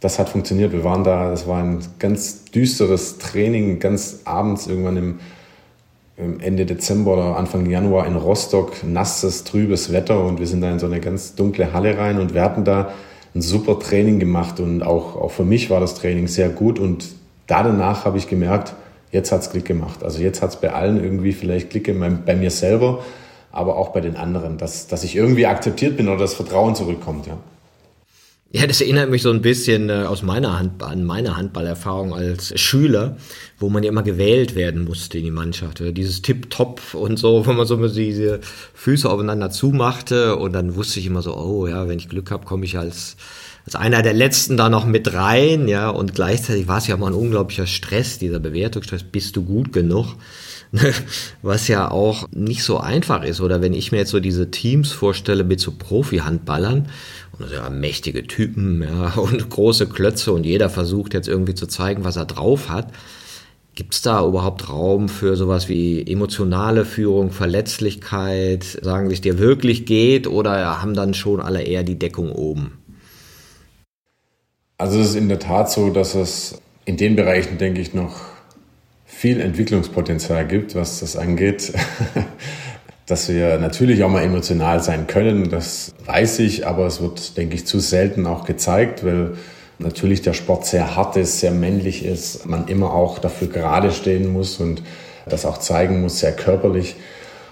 das 0.00 0.18
hat 0.18 0.30
funktioniert. 0.30 0.72
Wir 0.72 0.82
waren 0.82 1.04
da, 1.04 1.30
das 1.30 1.46
war 1.46 1.62
ein 1.62 1.80
ganz 1.98 2.44
düsteres 2.46 3.18
Training, 3.18 3.78
ganz 3.78 4.20
abends 4.24 4.66
irgendwann 4.66 4.96
im, 4.96 5.20
im 6.16 6.40
Ende 6.40 6.66
Dezember 6.66 7.12
oder 7.12 7.36
Anfang 7.36 7.68
Januar 7.68 8.06
in 8.06 8.16
Rostock, 8.16 8.82
nasses, 8.82 9.44
trübes 9.44 9.92
Wetter 9.92 10.24
und 10.24 10.40
wir 10.40 10.46
sind 10.46 10.62
da 10.62 10.70
in 10.70 10.78
so 10.78 10.86
eine 10.86 11.00
ganz 11.00 11.34
dunkle 11.34 11.72
Halle 11.72 11.98
rein 11.98 12.18
und 12.18 12.34
wir 12.34 12.42
hatten 12.42 12.64
da 12.64 12.92
ein 13.34 13.42
super 13.42 13.78
Training 13.78 14.18
gemacht 14.18 14.58
und 14.58 14.82
auch, 14.82 15.16
auch 15.16 15.30
für 15.30 15.44
mich 15.44 15.70
war 15.70 15.80
das 15.80 15.94
Training 15.94 16.26
sehr 16.26 16.48
gut 16.48 16.78
und 16.78 17.06
da 17.46 17.62
danach 17.62 18.04
habe 18.04 18.18
ich 18.18 18.26
gemerkt, 18.26 18.74
jetzt 19.12 19.32
hat 19.32 19.42
es 19.42 19.50
Klick 19.50 19.66
gemacht. 19.66 20.02
Also 20.02 20.22
jetzt 20.22 20.40
hat 20.42 20.50
es 20.50 20.56
bei 20.56 20.72
allen 20.72 21.02
irgendwie 21.02 21.32
vielleicht 21.32 21.70
Klick 21.70 21.84
gemacht, 21.84 22.24
bei 22.24 22.34
mir 22.34 22.50
selber, 22.50 23.00
aber 23.52 23.76
auch 23.76 23.90
bei 23.90 24.00
den 24.00 24.16
anderen, 24.16 24.56
dass, 24.56 24.86
dass 24.86 25.04
ich 25.04 25.14
irgendwie 25.14 25.46
akzeptiert 25.46 25.96
bin 25.96 26.08
oder 26.08 26.18
das 26.18 26.34
Vertrauen 26.34 26.74
zurückkommt, 26.74 27.26
ja. 27.26 27.36
Ja, 28.52 28.66
das 28.66 28.80
erinnert 28.80 29.10
mich 29.10 29.22
so 29.22 29.30
ein 29.30 29.42
bisschen 29.42 29.90
äh, 29.90 30.04
aus 30.08 30.22
meiner 30.22 30.58
Hand, 30.58 30.82
an 30.82 31.04
meine 31.04 31.36
Handballerfahrung 31.36 32.12
als 32.12 32.58
Schüler, 32.58 33.16
wo 33.60 33.68
man 33.68 33.84
ja 33.84 33.90
immer 33.90 34.02
gewählt 34.02 34.56
werden 34.56 34.84
musste 34.84 35.18
in 35.18 35.24
die 35.24 35.30
Mannschaft. 35.30 35.80
Dieses 35.80 36.20
Tipp-Top 36.20 36.94
und 36.94 37.16
so, 37.16 37.46
wo 37.46 37.52
man 37.52 37.64
so 37.64 37.76
diese 37.86 38.40
Füße 38.74 39.08
aufeinander 39.08 39.52
zumachte 39.52 40.34
und 40.34 40.52
dann 40.52 40.74
wusste 40.74 40.98
ich 40.98 41.06
immer 41.06 41.22
so, 41.22 41.36
oh 41.36 41.68
ja, 41.68 41.86
wenn 41.86 42.00
ich 42.00 42.08
Glück 42.08 42.32
habe, 42.32 42.44
komme 42.44 42.64
ich 42.64 42.76
als 42.76 43.16
als 43.66 43.76
einer 43.76 44.02
der 44.02 44.14
letzten 44.14 44.56
da 44.56 44.68
noch 44.68 44.86
mit 44.86 45.12
rein, 45.12 45.68
ja, 45.68 45.90
und 45.90 46.14
gleichzeitig 46.14 46.66
war 46.66 46.78
es 46.78 46.86
ja 46.86 46.96
mal 46.96 47.08
ein 47.08 47.14
unglaublicher 47.14 47.66
Stress, 47.66 48.18
dieser 48.18 48.40
Bewertungsstress, 48.40 49.04
bist 49.04 49.36
du 49.36 49.44
gut 49.44 49.72
genug? 49.72 50.16
Was 51.42 51.68
ja 51.68 51.90
auch 51.90 52.28
nicht 52.32 52.62
so 52.62 52.78
einfach 52.78 53.24
ist. 53.24 53.40
Oder 53.40 53.60
wenn 53.60 53.74
ich 53.74 53.90
mir 53.92 53.98
jetzt 53.98 54.10
so 54.10 54.20
diese 54.20 54.50
Teams 54.50 54.92
vorstelle 54.92 55.44
mit 55.44 55.60
so 55.60 55.72
Profi-Handballern, 55.72 56.88
sind 57.48 57.58
ja 57.58 57.70
mächtige 57.70 58.26
Typen, 58.26 58.82
ja, 58.82 59.12
und 59.16 59.48
große 59.48 59.88
Klötze 59.88 60.32
und 60.32 60.44
jeder 60.44 60.70
versucht 60.70 61.14
jetzt 61.14 61.28
irgendwie 61.28 61.54
zu 61.54 61.66
zeigen, 61.66 62.04
was 62.04 62.16
er 62.16 62.26
drauf 62.26 62.68
hat. 62.68 62.88
Gibt 63.74 63.94
es 63.94 64.02
da 64.02 64.26
überhaupt 64.26 64.68
Raum 64.68 65.08
für 65.08 65.36
sowas 65.36 65.68
wie 65.68 66.04
emotionale 66.06 66.84
Führung, 66.84 67.30
Verletzlichkeit, 67.30 68.64
sagen, 68.64 69.08
wie 69.08 69.14
es 69.14 69.20
dir 69.20 69.38
wirklich 69.38 69.86
geht, 69.86 70.26
oder 70.26 70.82
haben 70.82 70.94
dann 70.94 71.14
schon 71.14 71.40
alle 71.40 71.62
eher 71.62 71.82
die 71.82 71.98
Deckung 71.98 72.32
oben? 72.32 72.78
Also 74.76 74.98
es 74.98 75.10
ist 75.10 75.16
in 75.16 75.28
der 75.28 75.38
Tat 75.38 75.70
so, 75.70 75.90
dass 75.90 76.14
es 76.14 76.60
in 76.84 76.96
den 76.96 77.14
Bereichen, 77.14 77.58
denke 77.58 77.80
ich, 77.80 77.94
noch 77.94 78.20
viel 79.06 79.40
Entwicklungspotenzial 79.40 80.46
gibt, 80.46 80.74
was 80.74 81.00
das 81.00 81.16
angeht. 81.16 81.72
dass 83.10 83.28
wir 83.28 83.58
natürlich 83.58 84.04
auch 84.04 84.08
mal 84.08 84.22
emotional 84.22 84.80
sein 84.82 85.08
können, 85.08 85.50
das 85.50 85.92
weiß 86.06 86.38
ich, 86.40 86.66
aber 86.66 86.86
es 86.86 87.00
wird, 87.00 87.36
denke 87.36 87.56
ich, 87.56 87.66
zu 87.66 87.80
selten 87.80 88.26
auch 88.26 88.44
gezeigt, 88.44 89.04
weil 89.04 89.32
natürlich 89.80 90.22
der 90.22 90.32
Sport 90.32 90.66
sehr 90.66 90.94
hart 90.94 91.16
ist, 91.16 91.40
sehr 91.40 91.50
männlich 91.50 92.04
ist, 92.04 92.46
man 92.46 92.68
immer 92.68 92.94
auch 92.94 93.18
dafür 93.18 93.48
gerade 93.48 93.90
stehen 93.90 94.32
muss 94.32 94.60
und 94.60 94.82
das 95.26 95.44
auch 95.44 95.58
zeigen 95.58 96.00
muss, 96.02 96.20
sehr 96.20 96.32
körperlich. 96.32 96.94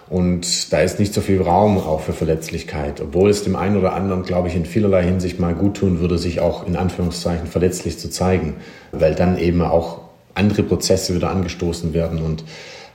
Und 0.08 0.72
da 0.72 0.80
ist 0.80 1.00
nicht 1.00 1.12
so 1.12 1.20
viel 1.20 1.42
Raum 1.42 1.76
auch 1.76 2.00
für 2.00 2.12
Verletzlichkeit, 2.12 3.00
obwohl 3.00 3.28
es 3.28 3.42
dem 3.42 3.56
einen 3.56 3.76
oder 3.76 3.94
anderen, 3.94 4.22
glaube 4.22 4.48
ich, 4.48 4.54
in 4.54 4.64
vielerlei 4.64 5.02
Hinsicht 5.02 5.40
mal 5.40 5.54
gut 5.54 5.78
tun 5.78 6.00
würde, 6.00 6.18
sich 6.18 6.40
auch 6.40 6.66
in 6.66 6.76
Anführungszeichen 6.76 7.46
verletzlich 7.46 7.98
zu 7.98 8.08
zeigen, 8.10 8.54
weil 8.92 9.14
dann 9.14 9.38
eben 9.38 9.60
auch 9.62 10.02
andere 10.34 10.62
Prozesse 10.62 11.14
wieder 11.14 11.30
angestoßen 11.30 11.92
werden. 11.92 12.22
Und 12.22 12.44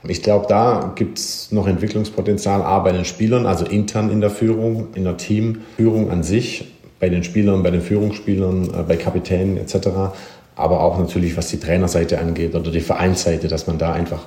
ich 0.06 0.22
glaube, 0.22 0.46
da 0.48 0.92
gibt 0.94 1.18
es 1.18 1.50
noch 1.50 1.66
Entwicklungspotenzial, 1.66 2.62
A 2.62 2.78
bei 2.80 2.92
den 2.92 3.04
Spielern, 3.04 3.46
also 3.46 3.64
intern 3.64 4.10
in 4.10 4.20
der 4.20 4.30
Führung, 4.30 4.88
in 4.94 5.04
der 5.04 5.16
Teamführung 5.16 6.10
an 6.10 6.22
sich, 6.22 6.66
bei 7.00 7.08
den 7.08 7.24
Spielern, 7.24 7.62
bei 7.62 7.70
den 7.70 7.80
Führungsspielern, 7.80 8.64
äh, 8.64 8.82
bei 8.86 8.96
Kapitänen 8.96 9.56
etc., 9.56 9.88
aber 10.56 10.80
auch 10.80 10.98
natürlich, 10.98 11.36
was 11.36 11.48
die 11.48 11.58
Trainerseite 11.58 12.20
angeht 12.20 12.54
oder 12.54 12.70
die 12.70 12.80
Vereinsseite, 12.80 13.48
dass 13.48 13.66
man 13.66 13.76
da 13.76 13.92
einfach 13.92 14.26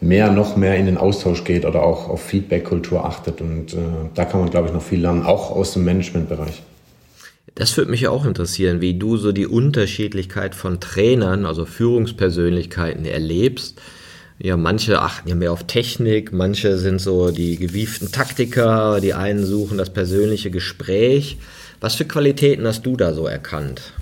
mehr, 0.00 0.30
noch 0.32 0.56
mehr 0.56 0.76
in 0.76 0.86
den 0.86 0.96
Austausch 0.96 1.44
geht 1.44 1.64
oder 1.64 1.82
auch 1.82 2.08
auf 2.08 2.22
Feedback-Kultur 2.22 3.04
achtet. 3.04 3.40
Und 3.40 3.74
äh, 3.74 3.76
da 4.14 4.24
kann 4.24 4.40
man, 4.40 4.50
glaube 4.50 4.68
ich, 4.68 4.74
noch 4.74 4.82
viel 4.82 5.00
lernen, 5.00 5.24
auch 5.24 5.50
aus 5.50 5.74
dem 5.74 5.84
Managementbereich. 5.84 6.62
Das 7.54 7.76
würde 7.76 7.90
mich 7.90 8.02
ja 8.02 8.10
auch 8.10 8.24
interessieren, 8.24 8.80
wie 8.80 8.94
du 8.94 9.16
so 9.16 9.32
die 9.32 9.46
Unterschiedlichkeit 9.46 10.54
von 10.54 10.80
Trainern, 10.80 11.44
also 11.44 11.64
Führungspersönlichkeiten 11.64 13.04
erlebst. 13.04 13.80
Ja, 14.40 14.56
manche 14.56 15.02
achten 15.02 15.28
ja 15.28 15.34
mehr 15.34 15.52
auf 15.52 15.64
Technik, 15.64 16.32
manche 16.32 16.78
sind 16.78 17.00
so 17.00 17.32
die 17.32 17.56
gewieften 17.56 18.12
Taktiker, 18.12 19.00
die 19.00 19.12
einen 19.12 19.44
suchen 19.44 19.78
das 19.78 19.90
persönliche 19.90 20.52
Gespräch. 20.52 21.38
Was 21.80 21.96
für 21.96 22.04
Qualitäten 22.04 22.64
hast 22.64 22.86
du 22.86 22.96
da 22.96 23.12
so 23.12 23.26
erkannt? 23.26 23.92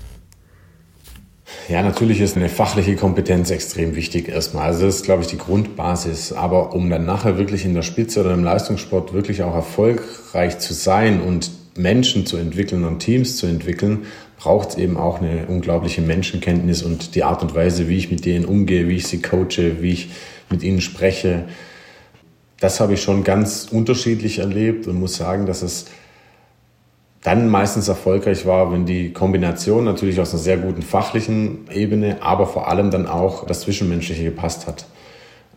Ja, 1.69 1.81
natürlich 1.81 2.21
ist 2.21 2.35
eine 2.35 2.49
fachliche 2.49 2.95
Kompetenz 2.95 3.49
extrem 3.49 3.95
wichtig 3.95 4.29
erstmal. 4.29 4.67
Also 4.67 4.85
das 4.85 4.97
ist, 4.97 5.05
glaube 5.05 5.23
ich, 5.23 5.27
die 5.27 5.37
Grundbasis. 5.37 6.33
Aber 6.33 6.73
um 6.73 6.89
dann 6.89 7.05
nachher 7.05 7.37
wirklich 7.37 7.65
in 7.65 7.73
der 7.73 7.81
Spitze 7.81 8.21
oder 8.21 8.33
im 8.33 8.43
Leistungssport 8.43 9.13
wirklich 9.13 9.43
auch 9.43 9.55
erfolgreich 9.55 10.59
zu 10.59 10.73
sein 10.73 11.21
und 11.21 11.49
Menschen 11.77 12.25
zu 12.25 12.37
entwickeln 12.37 12.83
und 12.83 12.99
Teams 12.99 13.37
zu 13.37 13.47
entwickeln, 13.47 14.05
braucht 14.37 14.69
es 14.69 14.77
eben 14.77 14.97
auch 14.97 15.21
eine 15.21 15.47
unglaubliche 15.47 16.01
Menschenkenntnis 16.01 16.83
und 16.83 17.15
die 17.15 17.23
Art 17.23 17.41
und 17.41 17.55
Weise, 17.55 17.87
wie 17.87 17.97
ich 17.97 18.11
mit 18.11 18.25
denen 18.25 18.45
umgehe, 18.45 18.87
wie 18.87 18.95
ich 18.95 19.07
sie 19.07 19.21
coache, 19.21 19.81
wie 19.81 19.91
ich 19.91 20.09
mit 20.49 20.63
ihnen 20.63 20.81
spreche. 20.81 21.45
Das 22.59 22.79
habe 22.79 22.93
ich 22.93 23.01
schon 23.01 23.23
ganz 23.23 23.67
unterschiedlich 23.69 24.39
erlebt 24.39 24.87
und 24.87 24.99
muss 24.99 25.15
sagen, 25.15 25.45
dass 25.45 25.61
es 25.61 25.85
dann 27.23 27.49
meistens 27.49 27.87
erfolgreich 27.87 28.45
war, 28.45 28.71
wenn 28.71 28.85
die 28.85 29.11
Kombination 29.11 29.83
natürlich 29.83 30.19
aus 30.19 30.33
einer 30.33 30.41
sehr 30.41 30.57
guten 30.57 30.81
fachlichen 30.81 31.67
Ebene, 31.73 32.17
aber 32.21 32.45
vor 32.47 32.69
allem 32.69 32.89
dann 32.89 33.07
auch 33.07 33.45
das 33.45 33.61
Zwischenmenschliche 33.61 34.23
gepasst 34.23 34.67
hat. 34.67 34.85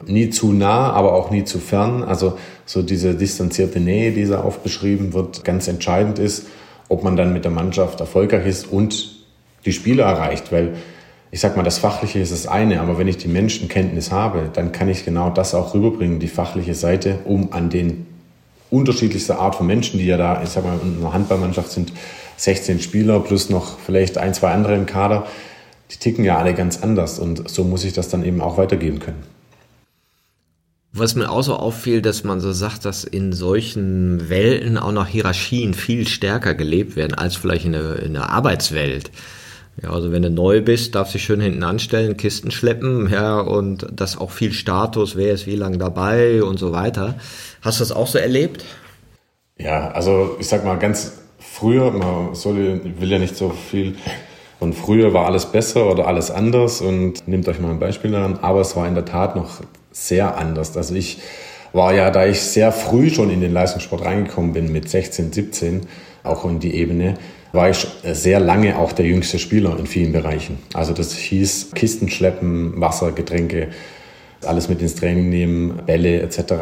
Nie 0.06 0.30
zu 0.30 0.52
nah, 0.52 0.92
aber 0.92 1.14
auch 1.14 1.30
nie 1.30 1.44
zu 1.44 1.58
fern. 1.58 2.02
Also 2.02 2.38
so 2.66 2.82
diese 2.82 3.14
distanzierte 3.14 3.80
Nähe, 3.80 4.12
die 4.12 4.26
da 4.26 4.44
oft 4.44 4.62
beschrieben 4.62 5.12
wird, 5.12 5.44
ganz 5.44 5.68
entscheidend 5.68 6.18
ist, 6.18 6.46
ob 6.88 7.04
man 7.04 7.16
dann 7.16 7.32
mit 7.32 7.44
der 7.44 7.52
Mannschaft 7.52 8.00
erfolgreich 8.00 8.46
ist 8.46 8.70
und 8.70 9.16
die 9.64 9.72
Spieler 9.72 10.04
erreicht. 10.04 10.52
Weil 10.52 10.74
ich 11.30 11.40
sag 11.40 11.56
mal, 11.56 11.62
das 11.62 11.78
Fachliche 11.78 12.18
ist 12.18 12.32
das 12.32 12.46
eine, 12.46 12.80
aber 12.80 12.98
wenn 12.98 13.08
ich 13.08 13.18
die 13.18 13.28
Menschenkenntnis 13.28 14.10
habe, 14.10 14.50
dann 14.52 14.72
kann 14.72 14.88
ich 14.88 15.04
genau 15.04 15.30
das 15.30 15.54
auch 15.54 15.74
rüberbringen, 15.74 16.18
die 16.18 16.28
fachliche 16.28 16.74
Seite, 16.74 17.20
um 17.24 17.52
an 17.52 17.70
den 17.70 18.06
unterschiedlichste 18.70 19.38
Art 19.38 19.54
von 19.54 19.66
Menschen, 19.66 19.98
die 19.98 20.06
ja 20.06 20.16
da, 20.16 20.42
ich 20.42 20.50
sag 20.50 20.64
mal, 20.64 20.78
in 20.82 20.98
einer 20.98 21.12
Handballmannschaft 21.12 21.70
sind 21.70 21.92
16 22.36 22.80
Spieler 22.80 23.20
plus 23.20 23.50
noch 23.50 23.78
vielleicht 23.78 24.18
ein, 24.18 24.32
zwei 24.34 24.50
andere 24.50 24.74
im 24.74 24.86
Kader. 24.86 25.26
Die 25.90 25.96
ticken 25.96 26.24
ja 26.24 26.38
alle 26.38 26.54
ganz 26.54 26.82
anders 26.82 27.18
und 27.18 27.48
so 27.48 27.64
muss 27.64 27.84
ich 27.84 27.92
das 27.92 28.08
dann 28.08 28.24
eben 28.24 28.40
auch 28.40 28.56
weitergeben 28.56 29.00
können. 29.00 29.22
Was 30.92 31.14
mir 31.14 31.30
auch 31.30 31.42
so 31.42 31.54
auffiel, 31.54 32.02
dass 32.02 32.24
man 32.24 32.40
so 32.40 32.50
sagt, 32.52 32.84
dass 32.84 33.04
in 33.04 33.32
solchen 33.32 34.28
Welten 34.28 34.76
auch 34.76 34.90
noch 34.90 35.06
Hierarchien 35.06 35.72
viel 35.72 36.06
stärker 36.06 36.54
gelebt 36.54 36.96
werden 36.96 37.14
als 37.14 37.36
vielleicht 37.36 37.64
in 37.64 37.72
der, 37.72 38.00
in 38.00 38.14
der 38.14 38.30
Arbeitswelt. 38.30 39.12
Ja, 39.80 39.90
also 39.90 40.10
wenn 40.10 40.22
du 40.22 40.30
neu 40.30 40.60
bist, 40.60 40.96
darfst 40.96 41.14
du 41.14 41.18
dich 41.18 41.24
schön 41.24 41.40
hinten 41.40 41.62
anstellen, 41.62 42.16
Kisten 42.16 42.50
schleppen, 42.50 43.08
ja, 43.08 43.40
und 43.40 43.86
das 43.92 44.18
auch 44.18 44.32
viel 44.32 44.52
Status, 44.52 45.16
wer 45.16 45.32
ist 45.32 45.46
wie 45.46 45.54
lange 45.54 45.78
dabei 45.78 46.42
und 46.42 46.58
so 46.58 46.72
weiter. 46.72 47.14
Hast 47.62 47.78
du 47.78 47.82
das 47.82 47.92
auch 47.92 48.08
so 48.08 48.18
erlebt? 48.18 48.64
Ja, 49.58 49.92
also 49.92 50.36
ich 50.40 50.48
sag 50.48 50.64
mal 50.64 50.76
ganz 50.76 51.12
früher, 51.38 51.92
man 51.92 52.34
soll, 52.34 52.80
will 52.98 53.10
ja 53.10 53.18
nicht 53.18 53.36
so 53.36 53.50
viel 53.50 53.94
und 54.58 54.74
früher 54.74 55.14
war 55.14 55.26
alles 55.26 55.46
besser 55.46 55.90
oder 55.90 56.08
alles 56.08 56.32
anders 56.32 56.80
und 56.80 57.26
nehmt 57.28 57.46
euch 57.48 57.60
mal 57.60 57.70
ein 57.70 57.78
Beispiel 57.78 58.10
daran, 58.10 58.40
aber 58.42 58.60
es 58.60 58.74
war 58.74 58.88
in 58.88 58.94
der 58.94 59.04
Tat 59.04 59.36
noch 59.36 59.60
sehr 59.92 60.36
anders. 60.36 60.76
Also 60.76 60.94
ich 60.94 61.18
war 61.72 61.94
ja, 61.94 62.10
da 62.10 62.26
ich 62.26 62.40
sehr 62.40 62.72
früh 62.72 63.10
schon 63.10 63.30
in 63.30 63.40
den 63.40 63.52
Leistungssport 63.52 64.04
reingekommen 64.04 64.52
bin, 64.52 64.72
mit 64.72 64.88
16, 64.88 65.32
17, 65.32 65.82
auch 66.22 66.44
in 66.44 66.58
die 66.58 66.74
Ebene, 66.74 67.14
war 67.52 67.70
ich 67.70 67.86
sehr 68.04 68.40
lange 68.40 68.78
auch 68.78 68.92
der 68.92 69.06
jüngste 69.06 69.38
Spieler 69.38 69.76
in 69.78 69.86
vielen 69.86 70.12
Bereichen. 70.12 70.58
Also 70.74 70.92
das 70.92 71.14
hieß 71.14 71.72
Kisten 71.74 72.08
schleppen, 72.08 72.80
Wasser, 72.80 73.12
Getränke, 73.12 73.68
alles 74.44 74.68
mit 74.68 74.80
ins 74.80 74.94
Training 74.94 75.28
nehmen, 75.28 75.80
Bälle 75.86 76.22
etc. 76.22 76.54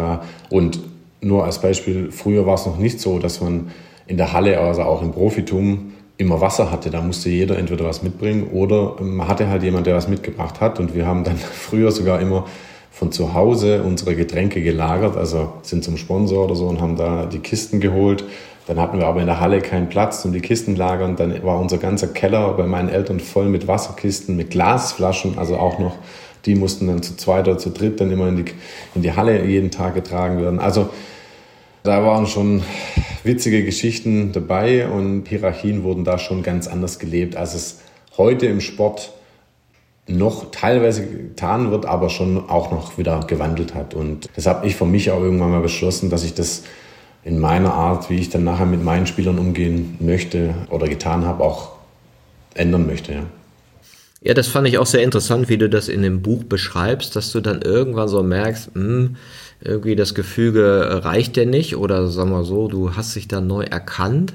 Und 0.50 0.80
nur 1.20 1.44
als 1.44 1.60
Beispiel, 1.60 2.10
früher 2.10 2.46
war 2.46 2.54
es 2.54 2.66
noch 2.66 2.78
nicht 2.78 3.00
so, 3.00 3.18
dass 3.18 3.40
man 3.40 3.70
in 4.06 4.16
der 4.16 4.32
Halle, 4.32 4.58
also 4.58 4.82
auch 4.82 5.02
im 5.02 5.12
Profitum, 5.12 5.92
immer 6.16 6.40
Wasser 6.40 6.70
hatte. 6.72 6.90
Da 6.90 7.00
musste 7.00 7.28
jeder 7.28 7.58
entweder 7.58 7.84
was 7.84 8.02
mitbringen 8.02 8.48
oder 8.48 8.96
man 9.00 9.28
hatte 9.28 9.48
halt 9.48 9.62
jemand, 9.62 9.86
der 9.86 9.94
was 9.94 10.08
mitgebracht 10.08 10.60
hat. 10.60 10.80
Und 10.80 10.94
wir 10.94 11.06
haben 11.06 11.24
dann 11.24 11.36
früher 11.52 11.92
sogar 11.92 12.20
immer 12.20 12.46
von 12.98 13.12
zu 13.12 13.34
Hause 13.34 13.82
unsere 13.84 14.16
Getränke 14.16 14.60
gelagert, 14.60 15.16
also 15.16 15.52
sind 15.62 15.84
zum 15.84 15.96
Sponsor 15.96 16.44
oder 16.44 16.56
so 16.56 16.66
und 16.66 16.80
haben 16.80 16.96
da 16.96 17.26
die 17.26 17.38
Kisten 17.38 17.80
geholt 17.80 18.24
dann 18.68 18.78
hatten 18.78 18.98
wir 18.98 19.06
aber 19.06 19.20
in 19.20 19.26
der 19.26 19.40
Halle 19.40 19.62
keinen 19.62 19.88
Platz 19.88 20.20
zum 20.20 20.34
die 20.34 20.42
Kisten 20.42 20.76
lagern. 20.76 21.16
Dann 21.16 21.42
war 21.42 21.58
unser 21.58 21.78
ganzer 21.78 22.08
Keller 22.08 22.52
bei 22.52 22.66
meinen 22.66 22.90
Eltern 22.90 23.18
voll 23.18 23.48
mit 23.48 23.66
Wasserkisten, 23.66 24.36
mit 24.36 24.50
Glasflaschen, 24.50 25.38
also 25.38 25.56
auch 25.56 25.78
noch, 25.78 25.96
die 26.44 26.54
mussten 26.54 26.86
dann 26.86 27.02
zu 27.02 27.16
zweit 27.16 27.48
oder 27.48 27.56
zu 27.56 27.70
dritt 27.70 27.98
dann 27.98 28.10
immer 28.10 28.28
in 28.28 28.44
die, 28.44 28.52
in 28.94 29.00
die 29.00 29.12
Halle 29.12 29.42
jeden 29.46 29.70
Tag 29.70 29.94
getragen 29.94 30.42
werden. 30.42 30.60
Also 30.60 30.90
da 31.82 32.04
waren 32.04 32.26
schon 32.26 32.62
witzige 33.24 33.64
Geschichten 33.64 34.32
dabei 34.32 34.86
und 34.86 35.26
Hierarchien 35.26 35.82
wurden 35.82 36.04
da 36.04 36.18
schon 36.18 36.42
ganz 36.42 36.68
anders 36.68 36.98
gelebt, 36.98 37.36
als 37.36 37.54
es 37.54 37.80
heute 38.18 38.44
im 38.44 38.60
Sport 38.60 39.14
noch 40.08 40.50
teilweise 40.50 41.06
getan 41.06 41.70
wird, 41.70 41.86
aber 41.86 42.10
schon 42.10 42.48
auch 42.48 42.70
noch 42.70 42.98
wieder 42.98 43.20
gewandelt 43.26 43.74
hat. 43.74 43.94
Und 43.94 44.28
das 44.34 44.46
habe 44.46 44.66
ich 44.66 44.74
für 44.74 44.86
mich 44.86 45.10
auch 45.10 45.20
irgendwann 45.20 45.50
mal 45.50 45.60
beschlossen, 45.60 46.10
dass 46.10 46.24
ich 46.24 46.34
das 46.34 46.64
in 47.24 47.38
meiner 47.38 47.74
Art, 47.74 48.08
wie 48.10 48.16
ich 48.16 48.30
dann 48.30 48.44
nachher 48.44 48.66
mit 48.66 48.82
meinen 48.82 49.06
Spielern 49.06 49.38
umgehen 49.38 49.96
möchte 50.00 50.54
oder 50.70 50.88
getan 50.88 51.26
habe, 51.26 51.44
auch 51.44 51.72
ändern 52.54 52.86
möchte. 52.86 53.12
Ja. 53.12 53.22
Ja, 54.20 54.34
das 54.34 54.48
fand 54.48 54.66
ich 54.66 54.78
auch 54.78 54.86
sehr 54.86 55.04
interessant, 55.04 55.48
wie 55.48 55.58
du 55.58 55.68
das 55.68 55.88
in 55.88 56.02
dem 56.02 56.22
Buch 56.22 56.42
beschreibst, 56.42 57.14
dass 57.14 57.30
du 57.30 57.40
dann 57.40 57.62
irgendwann 57.62 58.08
so 58.08 58.22
merkst, 58.22 58.74
mh, 58.74 58.82
hm, 58.82 59.16
irgendwie 59.60 59.96
das 59.96 60.14
Gefüge 60.14 61.00
reicht 61.04 61.36
dir 61.36 61.46
nicht 61.46 61.76
oder 61.76 62.08
sagen 62.08 62.30
wir 62.30 62.44
so, 62.44 62.68
du 62.68 62.94
hast 62.94 63.16
dich 63.16 63.28
dann 63.28 63.46
neu 63.46 63.64
erkannt. 63.64 64.34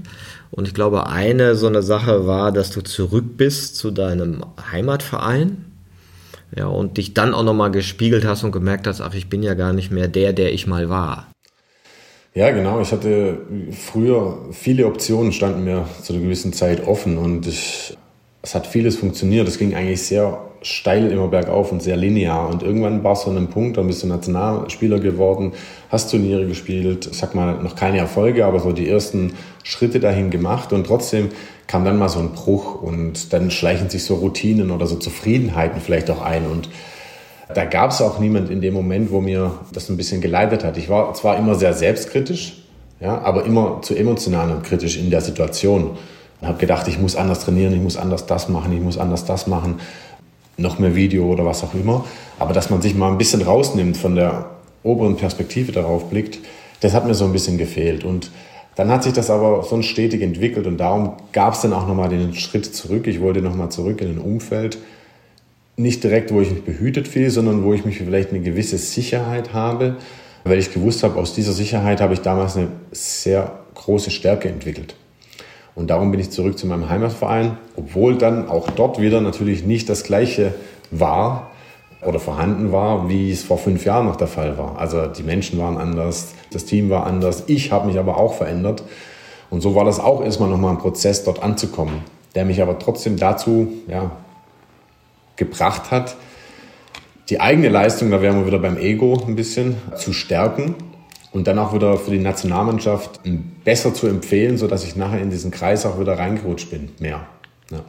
Und 0.52 0.68
ich 0.68 0.74
glaube, 0.74 1.08
eine 1.08 1.56
so 1.56 1.68
eine 1.68 1.82
Sache 1.82 2.28
war, 2.28 2.52
dass 2.52 2.72
du 2.72 2.82
zurück 2.82 3.38
bist 3.38 3.76
zu 3.76 3.92
deinem 3.92 4.44
Heimatverein. 4.72 5.66
Ja, 6.56 6.68
und 6.68 6.98
dich 6.98 7.16
dann 7.16 7.34
auch 7.34 7.44
nochmal 7.44 7.72
gespiegelt 7.72 8.26
hast 8.26 8.44
und 8.44 8.52
gemerkt 8.52 8.86
hast, 8.86 9.02
ach, 9.02 9.16
ich 9.16 9.28
bin 9.28 9.42
ja 9.42 9.56
gar 9.56 9.74
nicht 9.74 9.92
mehr 9.92 10.08
der, 10.08 10.34
der 10.34 10.54
ich 10.54 10.68
mal 10.68 10.88
war. 10.88 11.28
Ja, 12.36 12.52
genau. 12.52 12.82
Ich 12.82 12.92
hatte 12.92 13.38
früher 13.72 14.38
viele 14.52 14.86
Optionen 14.86 15.32
standen 15.32 15.64
mir 15.64 15.88
zu 16.02 16.14
einer 16.14 16.22
gewissen 16.22 16.54
Zeit 16.54 16.86
offen 16.86 17.18
und 17.18 17.48
ich, 17.48 17.98
es 18.42 18.54
hat 18.54 18.68
vieles 18.68 18.98
funktioniert. 18.98 19.48
Es 19.48 19.58
ging 19.58 19.74
eigentlich 19.74 20.04
sehr 20.04 20.40
steil 20.64 21.12
immer 21.12 21.28
bergauf 21.28 21.72
und 21.72 21.84
sehr 21.84 21.98
linear. 21.98 22.50
Und 22.50 22.64
irgendwann 22.64 23.04
war 23.04 23.14
es 23.14 23.22
so 23.22 23.32
ein 23.32 23.48
Punkt, 23.48 23.78
da 23.78 23.82
bist 23.82 24.02
du 24.02 24.08
Nationalspieler 24.08 25.00
geworden, 25.00 25.52
hast 25.90 26.10
Turniere 26.10 26.48
gespielt, 26.48 27.08
ich 27.12 27.18
sag 27.18 27.36
mal, 27.36 27.62
noch 27.62 27.76
keine 27.76 28.00
Erfolge, 28.00 28.46
aber 28.46 28.60
so 28.60 28.72
die 28.72 28.90
ersten 28.90 29.34
Schritte 29.64 30.00
dahin 30.00 30.32
gemacht 30.32 30.74
und 30.74 30.88
trotzdem 30.88 31.30
kam 31.68 31.86
dann 31.86 31.98
mal 31.98 32.10
so 32.10 32.20
ein 32.20 32.32
Bruch 32.32 32.82
und 32.82 33.32
dann 33.34 33.52
schleichen 33.52 33.90
sich 33.90 34.04
so 34.04 34.16
Routinen 34.16 34.72
oder 34.72 34.88
so 34.88 34.96
Zufriedenheiten 34.96 35.82
vielleicht 35.82 36.10
auch 36.10 36.22
ein 36.22 36.48
und 36.48 36.70
da 37.54 37.66
gab 37.66 37.92
es 37.92 38.02
auch 38.02 38.20
niemand 38.20 38.50
in 38.50 38.62
dem 38.62 38.74
Moment, 38.74 39.12
wo 39.12 39.22
mir 39.22 39.52
das 39.74 39.90
ein 39.90 39.98
bisschen 39.98 40.22
geleitet 40.22 40.64
hat. 40.64 40.78
Ich 40.78 40.90
war 40.90 41.14
zwar 41.14 41.38
immer 41.38 41.56
sehr 41.56 41.74
selbstkritisch, 41.74 42.64
ja, 43.00 43.20
aber 43.22 43.46
immer 43.46 43.82
zu 43.82 43.96
emotional 43.96 44.50
und 44.52 44.64
kritisch 44.64 44.98
in 44.98 45.10
der 45.10 45.22
Situation. 45.22 45.92
Und 46.42 46.48
habe 46.48 46.58
gedacht, 46.58 46.88
ich 46.88 47.00
muss 47.00 47.16
anders 47.16 47.42
trainieren, 47.42 47.74
ich 47.74 47.82
muss 47.82 47.98
anders 47.98 48.26
das 48.26 48.50
machen, 48.50 48.74
ich 48.74 48.82
muss 48.82 48.98
anders 48.98 49.26
das 49.26 49.48
machen, 49.48 49.80
noch 50.58 50.80
mehr 50.80 50.96
Video 50.96 51.26
oder 51.26 51.46
was 51.46 51.64
auch 51.64 51.74
immer. 51.74 52.06
Aber 52.40 52.54
dass 52.54 52.70
man 52.70 52.82
sich 52.82 52.96
mal 52.96 53.12
ein 53.12 53.18
bisschen 53.18 53.42
rausnimmt 53.42 53.98
von 53.98 54.16
der 54.16 54.50
oberen 54.84 55.18
Perspektive 55.18 55.72
darauf 55.72 56.10
blickt, 56.10 56.40
das 56.82 56.94
hat 56.94 57.08
mir 57.08 57.16
so 57.16 57.26
ein 57.26 57.32
bisschen 57.32 57.58
gefehlt. 57.58 58.04
Und 58.04 58.32
dann 58.76 58.90
hat 58.90 59.04
sich 59.04 59.14
das 59.14 59.30
aber 59.30 59.64
so 59.64 59.82
stetig 59.82 60.22
entwickelt 60.22 60.66
und 60.66 60.78
darum 60.78 61.14
gab 61.32 61.54
es 61.54 61.62
dann 61.62 61.74
auch 61.74 61.88
nochmal 61.88 62.10
den 62.10 62.34
Schritt 62.34 62.66
zurück. 62.66 63.08
Ich 63.08 63.22
wollte 63.22 63.42
nochmal 63.42 63.70
zurück 63.70 64.02
in 64.02 64.10
ein 64.10 64.18
Umfeld, 64.18 64.80
nicht 65.76 66.04
direkt, 66.04 66.34
wo 66.34 66.42
ich 66.42 66.52
mich 66.52 66.64
behütet 66.64 67.08
fühle, 67.08 67.32
sondern 67.32 67.64
wo 67.64 67.74
ich 67.74 67.86
mich 67.86 67.98
vielleicht 67.98 68.30
eine 68.30 68.42
gewisse 68.42 68.78
Sicherheit 68.78 69.54
habe, 69.54 69.98
weil 70.44 70.60
ich 70.60 70.74
gewusst 70.74 71.04
habe, 71.04 71.20
aus 71.20 71.34
dieser 71.34 71.54
Sicherheit 71.54 72.02
habe 72.02 72.14
ich 72.14 72.22
damals 72.22 72.58
eine 72.58 72.68
sehr 72.92 73.60
große 73.76 74.12
Stärke 74.12 74.50
entwickelt. 74.50 74.96
Und 75.76 75.90
darum 75.90 76.12
bin 76.12 76.20
ich 76.20 76.30
zurück 76.30 76.58
zu 76.58 76.68
meinem 76.68 76.90
Heimatverein, 76.90 77.58
obwohl 77.76 78.18
dann 78.18 78.48
auch 78.48 78.70
dort 78.70 79.02
wieder 79.02 79.22
natürlich 79.22 79.64
nicht 79.66 79.90
das 79.90 80.04
Gleiche 80.04 80.54
war 80.92 81.52
oder 82.02 82.20
vorhanden 82.20 82.72
war, 82.72 83.10
wie 83.10 83.32
es 83.32 83.44
vor 83.44 83.58
fünf 83.58 83.86
Jahren 83.86 84.06
noch 84.06 84.16
der 84.16 84.28
Fall 84.28 84.58
war. 84.58 84.78
Also 84.78 85.08
die 85.08 85.24
Menschen 85.24 85.58
waren 85.58 85.78
anders, 85.78 86.34
das 86.52 86.66
Team 86.66 86.90
war 86.90 87.08
anders, 87.08 87.44
ich 87.48 87.72
habe 87.72 87.88
mich 87.88 87.98
aber 87.98 88.18
auch 88.18 88.36
verändert. 88.36 88.84
Und 89.50 89.62
so 89.62 89.74
war 89.74 89.86
das 89.86 90.00
auch 90.00 90.24
erstmal 90.24 90.50
nochmal 90.50 90.72
ein 90.72 90.80
Prozess, 90.80 91.24
dort 91.24 91.42
anzukommen, 91.42 92.02
der 92.36 92.46
mich 92.46 92.62
aber 92.62 92.78
trotzdem 92.78 93.18
dazu 93.18 93.70
ja, 93.88 94.12
gebracht 95.38 95.92
hat, 95.92 96.16
die 97.30 97.40
eigene 97.40 97.70
Leistung, 97.70 98.12
da 98.12 98.22
wären 98.22 98.40
wir 98.40 98.46
wieder 98.46 98.60
beim 98.60 98.78
Ego 98.78 99.18
ein 99.26 99.36
bisschen, 99.36 99.78
zu 99.96 100.12
stärken 100.14 100.76
und 101.34 101.48
dann 101.48 101.60
auch 101.60 101.74
wieder 101.74 101.98
für 101.98 102.12
die 102.12 102.20
Nationalmannschaft 102.20 103.20
besser 103.66 103.94
zu 103.94 104.08
empfehlen, 104.08 104.58
sodass 104.58 104.86
ich 104.86 104.96
nachher 104.96 105.22
in 105.22 105.32
diesen 105.32 105.52
Kreis 105.52 105.86
auch 105.86 106.00
wieder 106.00 106.18
reingerutscht 106.18 106.70
bin, 106.70 106.90
mehr. 107.00 107.28
Ja. 107.72 107.84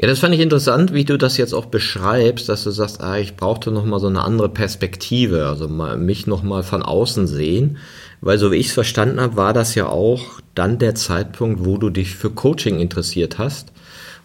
Ja, 0.00 0.08
das 0.08 0.20
fand 0.20 0.34
ich 0.34 0.40
interessant, 0.40 0.94
wie 0.94 1.04
du 1.04 1.18
das 1.18 1.36
jetzt 1.36 1.52
auch 1.52 1.66
beschreibst, 1.66 2.48
dass 2.48 2.64
du 2.64 2.70
sagst, 2.70 3.02
ah, 3.02 3.18
ich 3.18 3.36
brauchte 3.36 3.70
noch 3.70 3.84
mal 3.84 4.00
so 4.00 4.06
eine 4.06 4.22
andere 4.22 4.48
Perspektive, 4.48 5.46
also 5.46 5.68
mal, 5.68 5.96
mich 5.98 6.26
noch 6.26 6.42
mal 6.42 6.62
von 6.62 6.82
außen 6.82 7.26
sehen, 7.26 7.76
weil 8.20 8.38
so 8.38 8.50
wie 8.50 8.56
ich 8.56 8.68
es 8.68 8.72
verstanden 8.72 9.20
habe, 9.20 9.36
war 9.36 9.52
das 9.52 9.74
ja 9.74 9.86
auch 9.86 10.40
dann 10.54 10.78
der 10.78 10.94
Zeitpunkt, 10.94 11.64
wo 11.64 11.76
du 11.76 11.90
dich 11.90 12.14
für 12.14 12.30
Coaching 12.30 12.80
interessiert 12.80 13.38
hast 13.38 13.70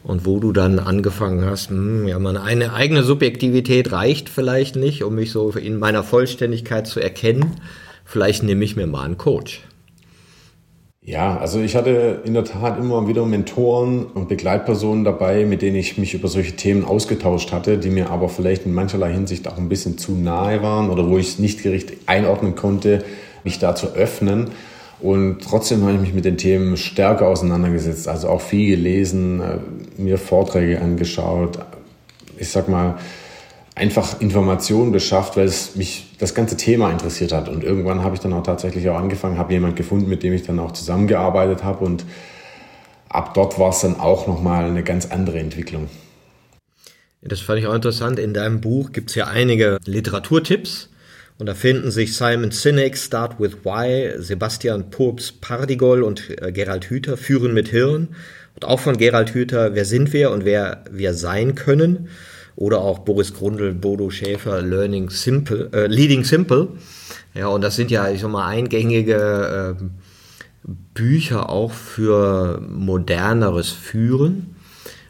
und 0.03 0.25
wo 0.25 0.39
du 0.39 0.53
dann 0.53 0.79
angefangen 0.79 1.45
hast, 1.45 1.69
hm, 1.69 2.07
ja, 2.07 2.17
meine 2.17 2.41
eine 2.41 2.73
eigene 2.73 3.03
Subjektivität 3.03 3.91
reicht 3.91 4.29
vielleicht 4.29 4.77
nicht, 4.77 5.03
um 5.03 5.15
mich 5.15 5.31
so 5.31 5.51
in 5.51 5.79
meiner 5.79 6.03
Vollständigkeit 6.03 6.87
zu 6.87 7.01
erkennen. 7.01 7.57
Vielleicht 8.09 8.41
nehme 8.41 8.63
ich 8.63 8.77
mir 8.77 8.87
mal 8.87 9.03
einen 9.03 9.17
Coach. 9.17 9.63
Ja, 11.01 11.37
also 11.37 11.59
ich 11.59 11.75
hatte 11.75 12.21
in 12.23 12.33
der 12.33 12.45
Tat 12.45 12.79
immer 12.79 13.05
wieder 13.09 13.25
Mentoren 13.25 14.05
und 14.05 14.29
Begleitpersonen 14.29 15.03
dabei, 15.03 15.43
mit 15.45 15.61
denen 15.61 15.75
ich 15.75 15.97
mich 15.97 16.13
über 16.13 16.29
solche 16.29 16.55
Themen 16.55 16.85
ausgetauscht 16.85 17.51
hatte, 17.51 17.77
die 17.77 17.89
mir 17.89 18.09
aber 18.09 18.29
vielleicht 18.29 18.65
in 18.65 18.73
mancherlei 18.73 19.11
Hinsicht 19.11 19.45
auch 19.49 19.57
ein 19.57 19.67
bisschen 19.67 19.97
zu 19.97 20.13
nahe 20.13 20.63
waren 20.63 20.89
oder 20.89 21.09
wo 21.09 21.17
ich 21.17 21.27
es 21.27 21.39
nicht 21.39 21.65
richtig 21.65 21.99
einordnen 22.05 22.55
konnte, 22.55 23.03
mich 23.43 23.59
da 23.59 23.75
zu 23.75 23.87
öffnen. 23.87 24.51
Und 25.01 25.43
trotzdem 25.43 25.81
habe 25.83 25.93
ich 25.93 25.99
mich 25.99 26.13
mit 26.13 26.23
den 26.23 26.37
Themen 26.37 26.77
stärker 26.77 27.27
auseinandergesetzt, 27.27 28.07
also 28.07 28.29
auch 28.29 28.41
viel 28.41 28.77
gelesen, 28.77 29.41
äh, 29.41 30.01
mir 30.01 30.17
Vorträge 30.17 30.81
angeschaut, 30.81 31.59
ich 32.37 32.49
sag 32.49 32.69
mal, 32.69 32.95
einfach 33.77 34.19
Informationen 34.19 34.91
beschafft, 34.91 35.37
weil 35.37 35.45
es 35.45 35.75
mich 35.75 36.07
das 36.17 36.33
ganze 36.33 36.57
Thema 36.57 36.91
interessiert 36.91 37.31
hat. 37.31 37.47
Und 37.47 37.63
irgendwann 37.63 38.03
habe 38.03 38.15
ich 38.15 38.21
dann 38.21 38.33
auch 38.33 38.43
tatsächlich 38.43 38.89
auch 38.89 38.97
angefangen, 38.97 39.37
habe 39.37 39.53
jemand 39.53 39.75
gefunden, 39.75 40.09
mit 40.09 40.23
dem 40.23 40.33
ich 40.33 40.43
dann 40.43 40.59
auch 40.59 40.71
zusammengearbeitet 40.71 41.63
habe. 41.63 41.85
Und 41.85 42.05
ab 43.09 43.33
dort 43.33 43.59
war 43.59 43.69
es 43.69 43.81
dann 43.81 43.99
auch 43.99 44.27
nochmal 44.27 44.65
eine 44.65 44.83
ganz 44.83 45.05
andere 45.05 45.39
Entwicklung. 45.39 45.89
Das 47.21 47.39
fand 47.41 47.59
ich 47.59 47.67
auch 47.67 47.73
interessant. 47.73 48.19
In 48.19 48.33
deinem 48.33 48.61
Buch 48.61 48.91
gibt 48.91 49.09
es 49.09 49.15
ja 49.15 49.27
einige 49.27 49.77
Literaturtipps. 49.85 50.89
Und 51.39 51.45
da 51.45 51.53
finden 51.53 51.91
sich 51.91 52.15
Simon 52.15 52.49
Sinek, 52.49 52.97
Start 52.97 53.39
with 53.39 53.57
Why, 53.63 54.13
Sebastian 54.17 54.89
Purps 54.89 55.31
Pardigol 55.31 56.01
und 56.01 56.41
äh, 56.41 56.51
Gerald 56.51 56.85
Hüther, 56.85 57.15
Führen 57.15 57.53
mit 57.53 57.67
Hirn. 57.67 58.09
Und 58.55 58.65
auch 58.65 58.79
von 58.79 58.97
Gerald 58.97 59.35
Hüther, 59.35 59.75
Wer 59.75 59.85
sind 59.85 60.13
wir 60.13 60.31
und 60.31 60.45
wer 60.45 60.83
wir 60.89 61.13
sein 61.13 61.53
können. 61.53 62.09
Oder 62.57 62.81
auch 62.81 62.99
Boris 62.99 63.35
Grundl, 63.35 63.71
Bodo 63.75 64.09
Schäfer, 64.09 64.63
Learning 64.63 65.11
Simple, 65.11 65.69
äh, 65.73 65.85
Leading 65.85 66.23
Simple. 66.23 66.69
Ja, 67.35 67.47
und 67.49 67.61
das 67.61 67.75
sind 67.75 67.91
ja, 67.91 68.09
ich 68.09 68.21
sag 68.21 68.31
mal, 68.31 68.47
eingängige 68.47 69.77
äh, 69.79 69.83
Bücher 70.95 71.49
auch 71.49 71.71
für 71.71 72.59
moderneres 72.67 73.69
Führen. 73.69 74.55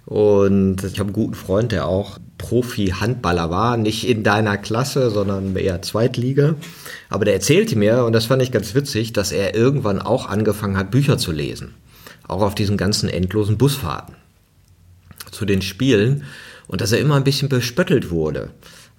Und 0.06 0.84
ich 0.84 1.00
habe 1.00 1.08
einen 1.08 1.14
guten 1.14 1.36
Freund, 1.36 1.72
der 1.72 1.88
auch 1.88 2.20
Profi-Handballer 2.38 3.50
war, 3.50 3.78
nicht 3.78 4.06
in 4.08 4.24
deiner 4.24 4.58
Klasse, 4.58 5.10
sondern 5.10 5.56
eher 5.56 5.82
Zweitliga. 5.82 6.56
Aber 7.10 7.24
der 7.24 7.34
erzählte 7.34 7.78
mir, 7.78 8.04
und 8.04 8.12
das 8.12 8.26
fand 8.26 8.42
ich 8.42 8.52
ganz 8.52 8.76
witzig, 8.76 9.14
dass 9.14 9.32
er 9.32 9.56
irgendwann 9.56 10.02
auch 10.02 10.28
angefangen 10.28 10.76
hat, 10.76 10.92
Bücher 10.92 11.18
zu 11.18 11.32
lesen. 11.32 11.76
Auch 12.28 12.42
auf 12.42 12.56
diesen 12.56 12.76
ganzen 12.76 13.08
endlosen 13.08 13.58
Busfahrten 13.58 14.16
zu 15.32 15.46
den 15.46 15.62
Spielen. 15.62 16.24
Und 16.68 16.82
dass 16.82 16.92
er 16.92 17.00
immer 17.00 17.16
ein 17.16 17.24
bisschen 17.24 17.50
bespöttelt 17.50 18.12
wurde. 18.12 18.50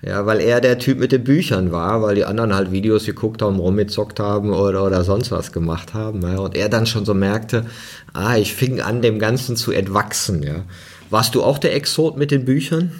Ja, 0.00 0.26
weil 0.26 0.40
er 0.40 0.60
der 0.60 0.78
Typ 0.78 0.98
mit 0.98 1.10
den 1.10 1.24
Büchern 1.24 1.72
war, 1.72 2.02
weil 2.02 2.14
die 2.14 2.24
anderen 2.24 2.54
halt 2.54 2.70
Videos 2.70 3.04
geguckt 3.04 3.42
haben, 3.42 3.58
rumgezockt 3.58 4.20
haben 4.20 4.52
oder, 4.52 4.84
oder 4.84 5.02
sonst 5.02 5.32
was 5.32 5.50
gemacht 5.50 5.92
haben. 5.92 6.22
Ja. 6.22 6.38
Und 6.38 6.56
er 6.56 6.68
dann 6.68 6.86
schon 6.86 7.04
so 7.04 7.14
merkte, 7.14 7.66
ah, 8.12 8.36
ich 8.36 8.54
fing 8.54 8.80
an, 8.80 9.02
dem 9.02 9.18
Ganzen 9.18 9.56
zu 9.56 9.72
entwachsen. 9.72 10.44
Ja. 10.44 10.64
Warst 11.10 11.34
du 11.34 11.42
auch 11.42 11.58
der 11.58 11.74
Exot 11.74 12.16
mit 12.16 12.30
den 12.30 12.44
Büchern? 12.44 12.92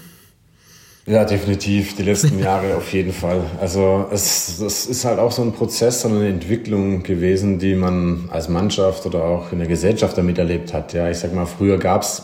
Ja, 1.07 1.25
definitiv. 1.25 1.95
Die 1.95 2.03
letzten 2.03 2.39
Jahre 2.43 2.75
auf 2.75 2.93
jeden 2.93 3.13
Fall. 3.13 3.43
Also 3.61 4.07
es, 4.11 4.61
es 4.61 4.87
ist 4.87 5.05
halt 5.05 5.21
auch 5.21 5.31
so 5.31 5.43
ein 5.43 5.53
Prozess, 5.53 6.03
so 6.03 6.09
eine 6.09 6.29
Entwicklung 6.29 7.05
gewesen, 7.05 7.61
die 7.61 7.77
man 7.77 8.29
als 8.31 8.49
Mannschaft 8.49 9.07
oder 9.07 9.23
auch 9.23 9.53
in 9.53 9.59
der 9.61 9.69
Gesellschaft 9.69 10.19
damit 10.19 10.37
erlebt 10.37 10.75
hat. 10.75 10.93
Ja, 10.95 11.09
ich 11.09 11.19
sag 11.19 11.33
mal, 11.33 11.47
früher 11.47 11.79
gab 11.79 12.03
es 12.03 12.23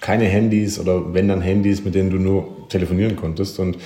keine 0.00 0.24
Handys 0.24 0.78
oder 0.78 1.14
wenn 1.14 1.28
dann 1.28 1.40
Handys, 1.40 1.84
mit 1.84 1.94
denen 1.94 2.10
du 2.10 2.16
nur 2.16 2.68
telefonieren 2.68 3.16
konntest. 3.16 3.58
Und 3.58 3.78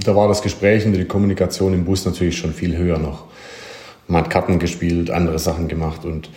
da 0.00 0.14
war 0.14 0.28
das 0.28 0.42
Gespräch 0.42 0.86
und 0.86 0.92
die 0.92 1.04
Kommunikation 1.04 1.74
im 1.74 1.84
Bus 1.84 2.04
natürlich 2.04 2.36
schon 2.36 2.52
viel 2.52 2.76
höher 2.76 2.98
noch. 2.98 3.24
Man 4.06 4.22
hat 4.22 4.30
Karten 4.30 4.58
gespielt, 4.58 5.10
andere 5.10 5.38
Sachen 5.38 5.68
gemacht 5.68 6.04
und 6.04 6.30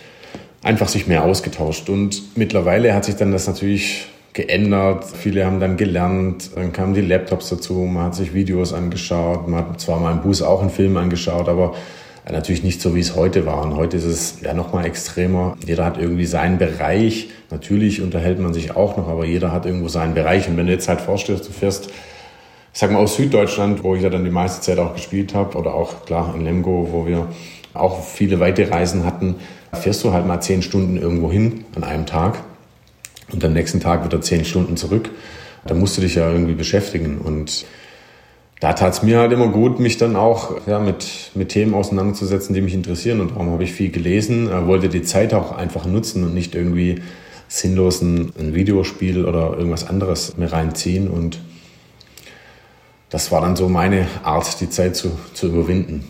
einfach 0.62 0.88
sich 0.88 1.06
mehr 1.06 1.24
ausgetauscht. 1.24 1.88
Und 1.88 2.36
mittlerweile 2.36 2.94
hat 2.94 3.04
sich 3.04 3.16
dann 3.16 3.32
das 3.32 3.46
natürlich 3.46 4.06
geändert. 4.32 5.04
Viele 5.04 5.44
haben 5.44 5.60
dann 5.60 5.76
gelernt, 5.76 6.50
dann 6.54 6.72
kamen 6.72 6.94
die 6.94 7.02
Laptops 7.02 7.50
dazu, 7.50 7.74
man 7.74 8.04
hat 8.04 8.14
sich 8.14 8.32
Videos 8.32 8.72
angeschaut, 8.72 9.48
man 9.48 9.68
hat 9.68 9.80
zwar 9.80 10.00
mal 10.00 10.12
im 10.12 10.22
Bus 10.22 10.42
auch 10.42 10.60
einen 10.60 10.70
Film 10.70 10.96
angeschaut, 10.96 11.48
aber 11.48 11.74
natürlich 12.30 12.62
nicht 12.62 12.80
so, 12.80 12.94
wie 12.94 13.00
es 13.00 13.16
heute 13.16 13.46
war. 13.46 13.62
Und 13.62 13.74
heute 13.74 13.96
ist 13.96 14.04
es 14.04 14.40
ja 14.42 14.54
noch 14.54 14.72
mal 14.72 14.84
extremer. 14.84 15.56
Jeder 15.66 15.84
hat 15.84 15.98
irgendwie 15.98 16.26
seinen 16.26 16.58
Bereich. 16.58 17.30
Natürlich 17.50 18.00
unterhält 18.00 18.38
man 18.38 18.54
sich 18.54 18.76
auch 18.76 18.96
noch, 18.96 19.08
aber 19.08 19.24
jeder 19.24 19.50
hat 19.50 19.66
irgendwo 19.66 19.88
seinen 19.88 20.14
Bereich. 20.14 20.48
Und 20.48 20.56
wenn 20.56 20.66
du 20.66 20.72
jetzt 20.72 20.88
halt 20.88 21.00
vorstellst, 21.00 21.48
du 21.48 21.52
fährst 21.52 21.90
ich 22.72 22.78
sag 22.78 22.90
mal 22.90 23.00
aus 23.00 23.16
Süddeutschland, 23.16 23.84
wo 23.84 23.94
ich 23.94 24.02
ja 24.02 24.08
dann 24.08 24.24
die 24.24 24.30
meiste 24.30 24.62
Zeit 24.62 24.78
auch 24.78 24.94
gespielt 24.94 25.34
habe, 25.34 25.58
oder 25.58 25.74
auch 25.74 26.06
klar 26.06 26.34
in 26.34 26.44
Lemgo, 26.44 26.88
wo 26.90 27.06
wir 27.06 27.28
auch 27.74 28.02
viele 28.02 28.40
weite 28.40 28.70
Reisen 28.70 29.04
hatten, 29.04 29.36
fährst 29.74 30.02
du 30.04 30.12
halt 30.12 30.26
mal 30.26 30.40
zehn 30.40 30.62
Stunden 30.62 30.96
irgendwo 30.96 31.30
hin 31.30 31.64
an 31.74 31.84
einem 31.84 32.06
Tag 32.06 32.42
und 33.30 33.44
am 33.44 33.52
nächsten 33.52 33.80
Tag 33.80 34.04
wieder 34.04 34.20
zehn 34.20 34.44
Stunden 34.44 34.76
zurück. 34.76 35.10
Da 35.66 35.74
musst 35.74 35.96
du 35.96 36.00
dich 36.00 36.14
ja 36.14 36.30
irgendwie 36.30 36.54
beschäftigen 36.54 37.18
und 37.18 37.66
da 38.62 38.74
tat 38.74 38.92
es 38.92 39.02
mir 39.02 39.18
halt 39.18 39.32
immer 39.32 39.48
gut, 39.48 39.80
mich 39.80 39.96
dann 39.96 40.14
auch 40.14 40.68
ja, 40.68 40.78
mit, 40.78 41.32
mit 41.34 41.48
Themen 41.48 41.74
auseinanderzusetzen, 41.74 42.54
die 42.54 42.60
mich 42.60 42.74
interessieren. 42.74 43.20
Und 43.20 43.32
darum 43.32 43.50
habe 43.50 43.64
ich 43.64 43.72
viel 43.72 43.90
gelesen, 43.90 44.48
wollte 44.68 44.88
die 44.88 45.02
Zeit 45.02 45.34
auch 45.34 45.50
einfach 45.50 45.84
nutzen 45.84 46.22
und 46.22 46.32
nicht 46.32 46.54
irgendwie 46.54 47.02
sinnlos 47.48 48.02
ein, 48.02 48.32
ein 48.38 48.54
Videospiel 48.54 49.24
oder 49.24 49.56
irgendwas 49.58 49.88
anderes 49.88 50.36
mir 50.36 50.52
reinziehen. 50.52 51.08
Und 51.08 51.40
das 53.10 53.32
war 53.32 53.40
dann 53.40 53.56
so 53.56 53.68
meine 53.68 54.06
Art, 54.22 54.60
die 54.60 54.70
Zeit 54.70 54.94
zu, 54.94 55.10
zu 55.34 55.48
überwinden. 55.48 56.04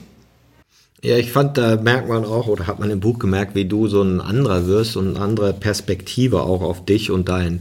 Ja, 1.02 1.16
ich 1.16 1.32
fand, 1.32 1.56
da 1.56 1.76
merkt 1.76 2.10
man 2.10 2.26
auch, 2.26 2.48
oder 2.48 2.66
hat 2.66 2.78
man 2.78 2.90
im 2.90 3.00
Buch 3.00 3.18
gemerkt, 3.18 3.54
wie 3.54 3.64
du 3.64 3.88
so 3.88 4.02
ein 4.02 4.20
anderer 4.20 4.66
wirst 4.66 4.98
und 4.98 5.16
eine 5.16 5.24
andere 5.24 5.54
Perspektive 5.54 6.42
auch 6.42 6.60
auf 6.60 6.84
dich 6.84 7.10
und 7.10 7.30
dein, 7.30 7.60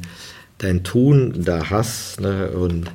dein 0.57 0.83
Tun 0.83 1.43
da 1.45 1.69
hast. 1.69 2.19
Ne? 2.19 2.49
Und 2.49 2.91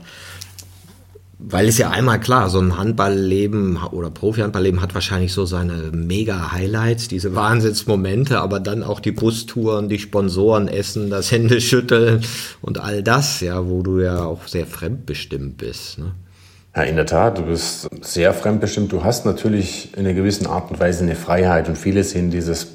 weil 1.39 1.69
es 1.69 1.77
ja 1.77 1.91
einmal 1.91 2.19
klar, 2.19 2.49
so 2.49 2.59
ein 2.59 2.79
Handballleben 2.79 3.77
oder 3.91 4.11
Profi-Handballleben 4.11 4.81
hat 4.81 4.95
wahrscheinlich 4.95 5.35
so 5.35 5.45
seine 5.45 5.91
mega-Highlights, 5.93 7.09
diese 7.09 7.35
Wahnsinnsmomente, 7.35 8.41
aber 8.41 8.59
dann 8.59 8.83
auch 8.83 9.01
die 9.01 9.13
Bustouren, 9.13 9.89
die 9.89 9.99
Sponsoren 9.99 10.67
essen, 10.67 11.11
das 11.11 11.31
Händeschütteln 11.31 12.23
und 12.63 12.81
all 12.81 13.03
das, 13.03 13.41
ja, 13.41 13.69
wo 13.69 13.83
du 13.83 14.01
ja 14.01 14.25
auch 14.25 14.47
sehr 14.47 14.67
fremdbestimmt 14.67 15.59
bist. 15.59 15.99
Ne? 15.99 16.13
Ja, 16.75 16.83
in 16.85 16.97
der 16.97 17.07
Tat, 17.07 17.39
du 17.39 17.43
bist 17.43 17.89
sehr 18.01 18.33
fremdbestimmt. 18.33 18.91
Du 18.93 19.05
hast 19.05 19.27
natürlich 19.27 19.93
in 19.95 20.01
einer 20.01 20.15
gewissen 20.15 20.47
Art 20.47 20.71
und 20.71 20.81
Weise 20.81 21.05
eine 21.05 21.17
Freiheit 21.17 21.69
und 21.69 21.77
viele 21.77 22.03
sehen 22.03 22.31
dieses 22.31 22.69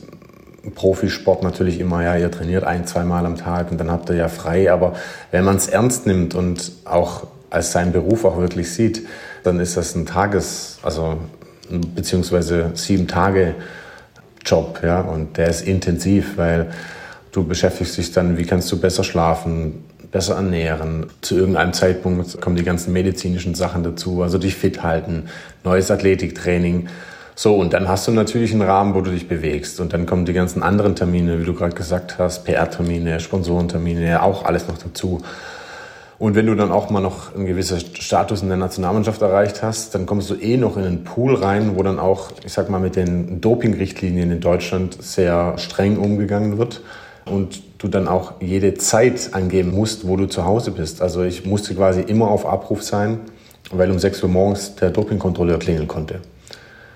Profisport 0.75 1.41
natürlich 1.41 1.79
immer, 1.79 2.03
ja, 2.03 2.15
ihr 2.15 2.29
trainiert 2.29 2.63
ein, 2.63 2.85
zweimal 2.85 3.25
am 3.25 3.37
Tag 3.37 3.71
und 3.71 3.79
dann 3.79 3.89
habt 3.89 4.09
ihr 4.09 4.15
ja 4.15 4.27
frei. 4.27 4.71
Aber 4.71 4.93
wenn 5.31 5.43
man 5.43 5.55
es 5.55 5.67
ernst 5.67 6.05
nimmt 6.05 6.35
und 6.35 6.71
auch 6.85 7.25
als 7.51 7.71
seinen 7.71 7.91
Beruf 7.91 8.25
auch 8.25 8.39
wirklich 8.39 8.71
sieht, 8.71 9.05
dann 9.43 9.59
ist 9.59 9.77
das 9.77 9.93
ein 9.95 10.07
Tages-, 10.07 10.79
also 10.81 11.19
beziehungsweise 11.69 12.71
sieben 12.73 13.07
Tage 13.07 13.55
Job, 14.43 14.79
ja, 14.83 15.01
und 15.01 15.37
der 15.37 15.49
ist 15.49 15.61
intensiv, 15.61 16.37
weil 16.37 16.71
du 17.31 17.43
beschäftigst 17.43 17.97
dich 17.97 18.11
dann, 18.11 18.37
wie 18.37 18.45
kannst 18.45 18.71
du 18.71 18.79
besser 18.79 19.03
schlafen, 19.03 19.85
besser 20.11 20.35
ernähren. 20.35 21.07
Zu 21.21 21.35
irgendeinem 21.37 21.73
Zeitpunkt 21.73 22.41
kommen 22.41 22.55
die 22.55 22.63
ganzen 22.63 22.91
medizinischen 22.91 23.55
Sachen 23.55 23.83
dazu, 23.83 24.23
also 24.23 24.37
dich 24.37 24.55
fit 24.55 24.83
halten, 24.83 25.25
neues 25.63 25.91
Athletiktraining. 25.91 26.87
So, 27.35 27.55
und 27.55 27.73
dann 27.73 27.87
hast 27.87 28.07
du 28.07 28.11
natürlich 28.11 28.51
einen 28.51 28.61
Rahmen, 28.63 28.93
wo 28.93 29.01
du 29.01 29.11
dich 29.11 29.27
bewegst. 29.27 29.79
Und 29.79 29.93
dann 29.93 30.05
kommen 30.05 30.25
die 30.25 30.33
ganzen 30.33 30.63
anderen 30.63 30.95
Termine, 30.95 31.39
wie 31.39 31.45
du 31.45 31.53
gerade 31.53 31.75
gesagt 31.75 32.19
hast, 32.19 32.43
PR-Termine, 32.43 33.19
Sponsorentermine, 33.19 34.21
auch 34.21 34.43
alles 34.43 34.67
noch 34.67 34.77
dazu. 34.77 35.21
Und 36.21 36.35
wenn 36.35 36.45
du 36.45 36.53
dann 36.53 36.71
auch 36.71 36.91
mal 36.91 36.99
noch 36.99 37.33
einen 37.33 37.47
gewissen 37.47 37.79
Status 37.79 38.43
in 38.43 38.49
der 38.49 38.57
Nationalmannschaft 38.57 39.23
erreicht 39.23 39.63
hast, 39.63 39.95
dann 39.95 40.05
kommst 40.05 40.29
du 40.29 40.35
eh 40.35 40.55
noch 40.55 40.77
in 40.77 40.83
einen 40.83 41.03
Pool 41.03 41.33
rein, 41.33 41.75
wo 41.75 41.81
dann 41.81 41.97
auch, 41.97 42.29
ich 42.45 42.53
sag 42.53 42.69
mal, 42.69 42.79
mit 42.79 42.95
den 42.95 43.41
Doping-Richtlinien 43.41 44.29
in 44.29 44.39
Deutschland 44.39 45.01
sehr 45.01 45.57
streng 45.57 45.97
umgegangen 45.97 46.59
wird. 46.59 46.81
Und 47.25 47.63
du 47.79 47.87
dann 47.87 48.07
auch 48.07 48.33
jede 48.39 48.75
Zeit 48.75 49.31
angeben 49.31 49.71
musst, 49.71 50.07
wo 50.07 50.15
du 50.15 50.27
zu 50.27 50.45
Hause 50.45 50.69
bist. 50.69 51.01
Also 51.01 51.23
ich 51.23 51.43
musste 51.47 51.73
quasi 51.73 52.01
immer 52.01 52.27
auf 52.27 52.45
Abruf 52.45 52.83
sein, 52.83 53.21
weil 53.71 53.89
um 53.89 53.97
6 53.97 54.21
Uhr 54.21 54.29
morgens 54.29 54.75
der 54.75 54.91
Dopingkontrolleur 54.91 55.57
klingeln 55.57 55.87
konnte. 55.87 56.19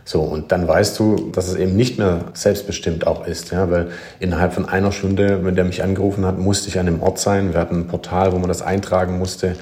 So, 0.08 0.22
und 0.22 0.52
dann 0.52 0.68
weißt 0.68 1.00
du, 1.00 1.32
dass 1.32 1.48
es 1.48 1.56
eben 1.56 1.76
nicht 1.76 1.98
mehr 1.98 2.26
selbstbestimmt 2.36 3.08
auch 3.08 3.26
ist, 3.26 3.52
ja, 3.52 3.72
weil 3.72 3.90
innerhalb 4.20 4.54
von 4.54 4.70
einer 4.70 4.92
Stunde, 4.92 5.44
wenn 5.44 5.56
der 5.56 5.66
mich 5.66 5.82
angerufen 5.82 6.26
hat, 6.26 6.38
musste 6.38 6.70
ich 6.70 6.78
an 6.78 6.86
dem 6.86 7.02
Ort 7.02 7.18
sein. 7.18 7.54
Wir 7.54 7.60
hatten 7.60 7.82
ein 7.82 7.88
Portal, 7.88 8.32
wo 8.32 8.38
man 8.38 8.48
das 8.48 8.62
eintragen 8.62 9.18
musste. 9.18 9.56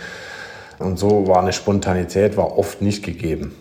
Und 0.80 1.00
so 1.00 1.28
war 1.28 1.42
eine 1.42 1.54
Spontanität, 1.54 2.36
war 2.36 2.58
oft 2.58 2.82
nicht 2.82 3.06
gegeben. 3.06 3.56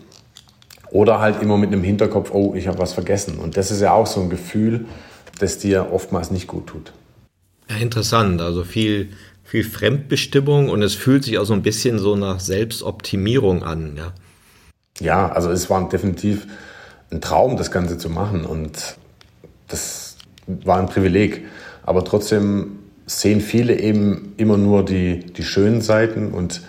Oder 0.91 1.21
halt 1.21 1.41
immer 1.41 1.57
mit 1.57 1.71
einem 1.71 1.83
Hinterkopf, 1.83 2.31
oh, 2.33 2.53
ich 2.53 2.67
habe 2.67 2.79
was 2.79 2.91
vergessen. 2.91 3.39
Und 3.39 3.55
das 3.55 3.71
ist 3.71 3.79
ja 3.79 3.93
auch 3.93 4.05
so 4.05 4.19
ein 4.19 4.29
Gefühl, 4.29 4.85
das 5.39 5.59
dir 5.59 5.93
oftmals 5.93 6.31
nicht 6.31 6.47
gut 6.47 6.67
tut. 6.67 6.91
Ja, 7.69 7.77
interessant. 7.77 8.41
Also 8.41 8.65
viel, 8.65 9.09
viel 9.45 9.63
Fremdbestimmung 9.63 10.69
und 10.69 10.81
es 10.81 10.95
fühlt 10.95 11.23
sich 11.23 11.37
auch 11.37 11.45
so 11.45 11.53
ein 11.53 11.61
bisschen 11.61 11.97
so 11.97 12.17
nach 12.17 12.41
Selbstoptimierung 12.41 13.63
an, 13.63 13.93
ja. 13.95 14.11
Ja, 14.99 15.31
also 15.31 15.49
es 15.49 15.69
war 15.69 15.89
definitiv 15.89 16.45
ein 17.13 17.21
Traum, 17.21 17.57
das 17.57 17.71
Ganze 17.71 17.97
zu 17.97 18.09
machen. 18.09 18.45
Und 18.45 18.97
das 19.67 20.17
war 20.47 20.79
ein 20.79 20.87
Privileg. 20.87 21.45
Aber 21.83 22.03
trotzdem 22.03 22.79
sehen 23.05 23.41
viele 23.41 23.79
eben 23.79 24.33
immer 24.37 24.57
nur 24.57 24.83
die, 24.83 25.19
die 25.19 25.43
schönen 25.43 25.81
Seiten 25.81 26.31
und 26.31 26.61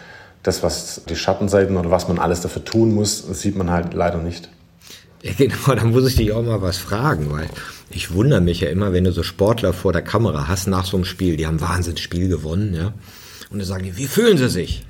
das, 0.43 0.63
was 0.63 1.03
die 1.09 1.17
Schattenseiten 1.17 1.77
oder 1.77 1.91
was 1.91 2.09
man 2.09 2.19
alles 2.19 2.41
dafür 2.41 2.65
tun 2.65 2.95
muss, 2.95 3.19
sieht 3.41 3.57
man 3.57 3.71
halt 3.71 3.95
leider 3.95 4.19
nicht. 4.19 4.51
Ja, 5.23 5.33
genau, 5.39 5.75
da 5.75 5.85
muss 5.85 6.07
ich 6.07 6.17
dich 6.17 6.33
auch 6.33 6.43
mal 6.43 6.61
was 6.61 6.77
fragen, 6.77 7.31
weil 7.31 7.49
ich 7.89 8.13
wundere 8.13 8.43
mich 8.43 8.61
ja 8.61 8.69
immer, 8.69 8.93
wenn 8.93 9.05
du 9.05 9.13
so 9.13 9.23
Sportler 9.23 9.73
vor 9.73 9.93
der 9.93 10.03
Kamera 10.03 10.49
hast 10.49 10.67
nach 10.67 10.85
so 10.85 10.99
einem 10.99 11.07
Spiel, 11.07 11.37
die 11.37 11.47
haben 11.47 11.61
Wahnsinnsspiel 11.61 12.29
gewonnen, 12.29 12.75
ja. 12.75 12.93
Und 13.51 13.59
dann 13.59 13.67
sagen 13.67 13.85
die, 13.85 13.97
wie 13.97 14.07
fühlen 14.07 14.37
sie 14.37 14.49
sich? 14.49 14.85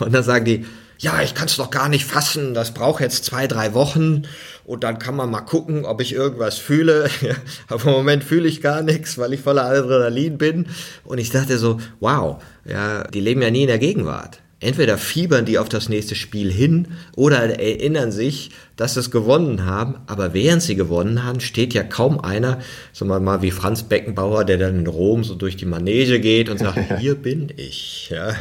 Und 0.00 0.12
dann 0.12 0.24
sagen 0.24 0.44
die, 0.44 0.66
ja, 0.98 1.22
ich 1.22 1.34
kann 1.34 1.46
es 1.46 1.56
doch 1.56 1.70
gar 1.70 1.88
nicht 1.88 2.04
fassen, 2.04 2.54
das 2.54 2.74
braucht 2.74 3.00
jetzt 3.00 3.24
zwei, 3.24 3.46
drei 3.46 3.72
Wochen 3.72 4.22
und 4.68 4.84
dann 4.84 4.98
kann 4.98 5.16
man 5.16 5.30
mal 5.30 5.40
gucken, 5.40 5.86
ob 5.86 6.02
ich 6.02 6.12
irgendwas 6.12 6.58
fühle. 6.58 7.08
Aber 7.68 7.86
im 7.86 7.90
Moment 7.90 8.22
fühle 8.22 8.46
ich 8.46 8.60
gar 8.60 8.82
nichts, 8.82 9.16
weil 9.16 9.32
ich 9.32 9.40
voller 9.40 9.64
Adrenalin 9.64 10.36
bin. 10.36 10.66
Und 11.04 11.16
ich 11.16 11.30
dachte 11.30 11.56
so, 11.56 11.80
wow, 12.00 12.42
ja, 12.66 13.04
die 13.04 13.20
leben 13.20 13.40
ja 13.40 13.50
nie 13.50 13.62
in 13.62 13.68
der 13.68 13.78
Gegenwart. 13.78 14.40
Entweder 14.60 14.98
fiebern 14.98 15.46
die 15.46 15.58
auf 15.58 15.70
das 15.70 15.88
nächste 15.88 16.16
Spiel 16.16 16.52
hin 16.52 16.88
oder 17.16 17.58
erinnern 17.58 18.12
sich, 18.12 18.50
dass 18.76 18.92
sie 18.92 19.00
es 19.00 19.10
gewonnen 19.10 19.64
haben. 19.64 19.94
Aber 20.06 20.34
während 20.34 20.60
sie 20.60 20.74
gewonnen 20.74 21.24
haben, 21.24 21.40
steht 21.40 21.72
ja 21.72 21.82
kaum 21.82 22.20
einer, 22.20 22.58
sagen 22.92 23.10
wir 23.10 23.20
mal 23.20 23.40
wie 23.40 23.52
Franz 23.52 23.84
Beckenbauer, 23.84 24.44
der 24.44 24.58
dann 24.58 24.80
in 24.80 24.86
Rom 24.86 25.24
so 25.24 25.34
durch 25.34 25.56
die 25.56 25.64
Manege 25.64 26.20
geht 26.20 26.50
und 26.50 26.58
sagt, 26.58 26.78
hier 27.00 27.14
bin 27.14 27.50
ich. 27.56 28.10
Ja. 28.10 28.34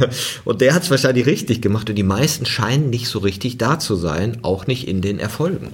Und 0.43 0.59
der 0.59 0.73
hat 0.73 0.83
es 0.83 0.91
wahrscheinlich 0.91 1.25
richtig 1.25 1.61
gemacht 1.61 1.89
und 1.89 1.95
die 1.95 2.03
meisten 2.03 2.45
scheinen 2.45 2.89
nicht 2.89 3.07
so 3.07 3.19
richtig 3.19 3.57
da 3.57 3.79
zu 3.79 3.95
sein, 3.95 4.39
auch 4.41 4.67
nicht 4.67 4.89
in 4.89 5.01
den 5.01 5.19
Erfolgen. 5.19 5.69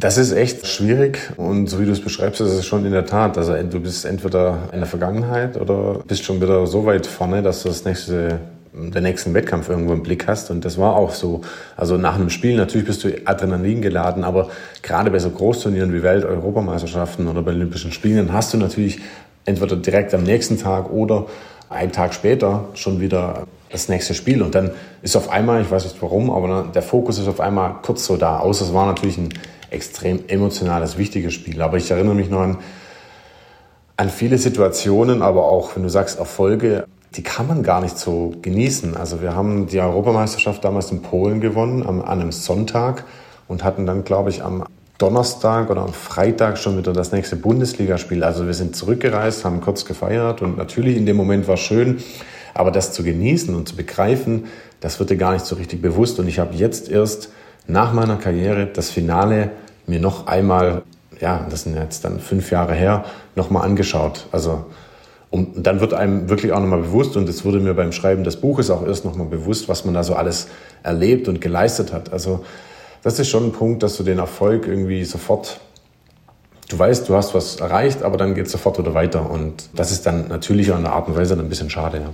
Das 0.00 0.16
ist 0.16 0.30
echt 0.30 0.64
schwierig 0.68 1.18
und 1.36 1.68
so 1.68 1.80
wie 1.80 1.84
du 1.84 1.90
es 1.90 2.00
beschreibst, 2.00 2.40
ist 2.40 2.52
es 2.52 2.64
schon 2.64 2.86
in 2.86 2.92
der 2.92 3.04
Tat. 3.04 3.36
Also 3.36 3.54
du 3.54 3.80
bist 3.80 4.04
entweder 4.04 4.68
in 4.72 4.78
der 4.78 4.86
Vergangenheit 4.86 5.60
oder 5.60 6.00
bist 6.06 6.22
schon 6.22 6.40
wieder 6.40 6.68
so 6.68 6.86
weit 6.86 7.04
vorne, 7.04 7.42
dass 7.42 7.64
du 7.64 7.68
das 7.68 7.84
nächste 7.84 8.38
den 8.72 9.02
nächsten 9.02 9.34
Wettkampf 9.34 9.68
irgendwo 9.68 9.92
im 9.92 10.04
Blick 10.04 10.28
hast. 10.28 10.52
Und 10.52 10.64
das 10.64 10.78
war 10.78 10.94
auch 10.94 11.10
so. 11.10 11.40
Also 11.76 11.96
nach 11.96 12.14
einem 12.14 12.30
Spiel, 12.30 12.56
natürlich 12.56 12.86
bist 12.86 13.02
du 13.02 13.08
Adrenalin 13.24 13.82
geladen, 13.82 14.22
aber 14.22 14.50
gerade 14.82 15.10
bei 15.10 15.18
so 15.18 15.30
Großturnieren 15.30 15.92
wie 15.92 16.04
Welt-Europameisterschaften 16.04 17.26
oder 17.26 17.42
bei 17.42 17.50
Olympischen 17.50 17.90
Spielen 17.90 18.32
hast 18.32 18.54
du 18.54 18.58
natürlich 18.58 19.00
entweder 19.46 19.74
direkt 19.74 20.14
am 20.14 20.22
nächsten 20.22 20.58
Tag 20.58 20.92
oder 20.92 21.26
einen 21.70 21.90
Tag 21.90 22.14
später 22.14 22.66
schon 22.74 23.00
wieder 23.00 23.48
das 23.70 23.88
nächste 23.88 24.14
Spiel. 24.14 24.42
Und 24.42 24.54
dann 24.54 24.70
ist 25.02 25.16
auf 25.16 25.28
einmal, 25.28 25.60
ich 25.60 25.70
weiß 25.70 25.84
nicht 25.84 26.00
warum, 26.00 26.30
aber 26.30 26.68
der 26.72 26.82
Fokus 26.82 27.18
ist 27.18 27.26
auf 27.26 27.40
einmal 27.40 27.76
kurz 27.82 28.06
so 28.06 28.16
da. 28.16 28.38
Außer 28.38 28.64
es 28.64 28.72
war 28.72 28.86
natürlich 28.86 29.18
ein 29.18 29.30
extrem 29.70 30.20
emotionales, 30.28 30.98
wichtiges 30.98 31.34
Spiel. 31.34 31.60
Aber 31.62 31.76
ich 31.76 31.90
erinnere 31.90 32.14
mich 32.14 32.30
noch 32.30 32.40
an, 32.40 32.58
an 33.96 34.10
viele 34.10 34.38
Situationen, 34.38 35.22
aber 35.22 35.44
auch, 35.44 35.76
wenn 35.76 35.82
du 35.82 35.90
sagst, 35.90 36.18
Erfolge, 36.18 36.86
die 37.16 37.22
kann 37.22 37.46
man 37.46 37.62
gar 37.62 37.80
nicht 37.80 37.98
so 37.98 38.34
genießen. 38.42 38.96
Also 38.96 39.22
wir 39.22 39.34
haben 39.34 39.66
die 39.66 39.80
Europameisterschaft 39.80 40.64
damals 40.64 40.90
in 40.90 41.02
Polen 41.02 41.40
gewonnen, 41.40 41.84
am, 41.86 42.00
an 42.00 42.20
einem 42.20 42.32
Sonntag 42.32 43.04
und 43.48 43.64
hatten 43.64 43.86
dann, 43.86 44.04
glaube 44.04 44.30
ich, 44.30 44.42
am 44.42 44.64
Donnerstag 44.98 45.70
oder 45.70 45.82
am 45.82 45.92
Freitag 45.92 46.58
schon 46.58 46.76
wieder 46.76 46.92
das 46.92 47.12
nächste 47.12 47.36
Bundesligaspiel. 47.36 48.24
Also 48.24 48.46
wir 48.46 48.54
sind 48.54 48.76
zurückgereist, 48.76 49.44
haben 49.44 49.60
kurz 49.60 49.84
gefeiert 49.84 50.42
und 50.42 50.58
natürlich 50.58 50.96
in 50.96 51.06
dem 51.06 51.16
Moment 51.16 51.46
war 51.48 51.56
schön, 51.56 51.98
aber 52.52 52.72
das 52.72 52.92
zu 52.92 53.04
genießen 53.04 53.54
und 53.54 53.68
zu 53.68 53.76
begreifen, 53.76 54.46
das 54.80 54.98
wird 54.98 55.10
dir 55.10 55.16
gar 55.16 55.32
nicht 55.32 55.46
so 55.46 55.56
richtig 55.56 55.80
bewusst. 55.80 56.18
Und 56.18 56.28
ich 56.28 56.38
habe 56.40 56.54
jetzt 56.54 56.88
erst 56.90 57.30
nach 57.68 57.92
meiner 57.92 58.16
Karriere 58.16 58.66
das 58.66 58.90
Finale 58.90 59.50
mir 59.86 60.00
noch 60.00 60.26
einmal, 60.26 60.82
ja, 61.20 61.46
das 61.48 61.62
sind 61.62 61.76
jetzt 61.76 62.04
dann 62.04 62.18
fünf 62.18 62.50
Jahre 62.50 62.74
her, 62.74 63.04
nochmal 63.36 63.64
angeschaut. 63.64 64.26
Also 64.32 64.64
und 65.30 65.66
dann 65.66 65.80
wird 65.80 65.92
einem 65.92 66.30
wirklich 66.30 66.52
auch 66.52 66.60
nochmal 66.60 66.80
bewusst, 66.80 67.16
und 67.16 67.28
es 67.28 67.44
wurde 67.44 67.60
mir 67.60 67.74
beim 67.74 67.92
Schreiben 67.92 68.24
des 68.24 68.36
Buches 68.36 68.70
auch 68.70 68.86
erst 68.86 69.04
nochmal 69.04 69.26
bewusst, 69.26 69.68
was 69.68 69.84
man 69.84 69.92
da 69.92 70.02
so 70.02 70.14
alles 70.14 70.48
erlebt 70.82 71.28
und 71.28 71.40
geleistet 71.40 71.92
hat. 71.92 72.12
Also 72.12 72.44
das 73.02 73.18
ist 73.18 73.28
schon 73.28 73.44
ein 73.44 73.52
Punkt, 73.52 73.82
dass 73.82 73.96
du 73.96 74.02
den 74.02 74.18
Erfolg 74.18 74.66
irgendwie 74.66 75.04
sofort, 75.04 75.60
du 76.70 76.78
weißt, 76.78 77.08
du 77.08 77.14
hast 77.14 77.34
was 77.34 77.56
erreicht, 77.56 78.02
aber 78.02 78.16
dann 78.16 78.34
geht 78.34 78.46
es 78.46 78.52
sofort 78.52 78.78
wieder 78.78 78.94
weiter. 78.94 79.30
Und 79.30 79.68
das 79.74 79.92
ist 79.92 80.06
dann 80.06 80.28
natürlich 80.28 80.68
in 80.68 80.82
der 80.82 80.92
Art 80.92 81.08
und 81.08 81.16
Weise 81.16 81.36
dann 81.36 81.44
ein 81.44 81.50
bisschen 81.50 81.70
schade, 81.70 81.98
ja. 81.98 82.10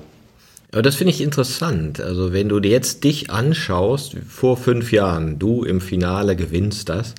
Aber 0.74 0.82
das 0.82 0.96
finde 0.96 1.12
ich 1.12 1.22
interessant. 1.22 2.00
Also 2.00 2.32
wenn 2.34 2.50
du 2.50 2.60
dir 2.60 2.70
jetzt 2.70 3.04
dich 3.04 3.30
anschaust, 3.30 4.16
vor 4.28 4.58
fünf 4.58 4.92
Jahren, 4.92 5.38
du 5.38 5.64
im 5.64 5.80
Finale 5.80 6.36
gewinnst 6.36 6.90
das, 6.90 7.14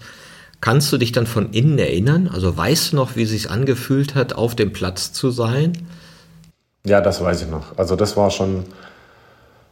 Kannst 0.66 0.92
du 0.92 0.98
dich 0.98 1.12
dann 1.12 1.28
von 1.28 1.52
innen 1.52 1.78
erinnern? 1.78 2.28
Also 2.34 2.58
weißt 2.58 2.92
du 2.92 2.96
noch, 2.96 3.16
wie 3.16 3.22
es 3.22 3.30
sich 3.30 3.52
angefühlt 3.52 4.16
hat, 4.16 4.34
auf 4.34 4.56
dem 4.56 4.74
Platz 4.74 5.14
zu 5.14 5.30
sein? 5.30 5.74
Ja, 6.84 7.02
das 7.02 7.22
weiß 7.22 7.44
ich 7.44 7.50
noch. 7.50 7.78
Also 7.78 7.96
das 7.96 8.18
war 8.18 8.32
schon 8.32 8.64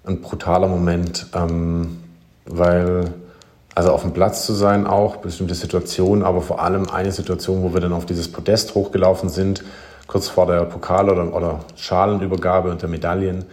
ein 0.06 0.22
brutaler 0.22 0.68
Moment, 0.68 1.26
ähm, 1.34 1.98
weil 2.46 3.12
also 3.74 3.92
auf 3.92 4.04
dem 4.04 4.14
Platz 4.14 4.46
zu 4.46 4.54
sein 4.54 4.86
auch, 4.86 5.16
bestimmte 5.16 5.56
Situationen, 5.56 6.24
aber 6.24 6.42
vor 6.42 6.62
allem 6.62 6.88
eine 6.92 7.12
Situation, 7.12 7.64
wo 7.64 7.74
wir 7.74 7.82
dann 7.82 7.94
auf 7.94 8.06
dieses 8.06 8.32
Podest 8.32 8.76
hochgelaufen 8.76 9.30
sind, 9.30 9.64
kurz 10.06 10.28
vor 10.28 10.46
der 10.46 10.66
Pokal- 10.66 11.10
oder, 11.10 11.34
oder 11.34 11.62
Schalenübergabe 11.76 12.70
und 12.70 12.84
der 12.84 12.90
Medaillen. 12.90 13.46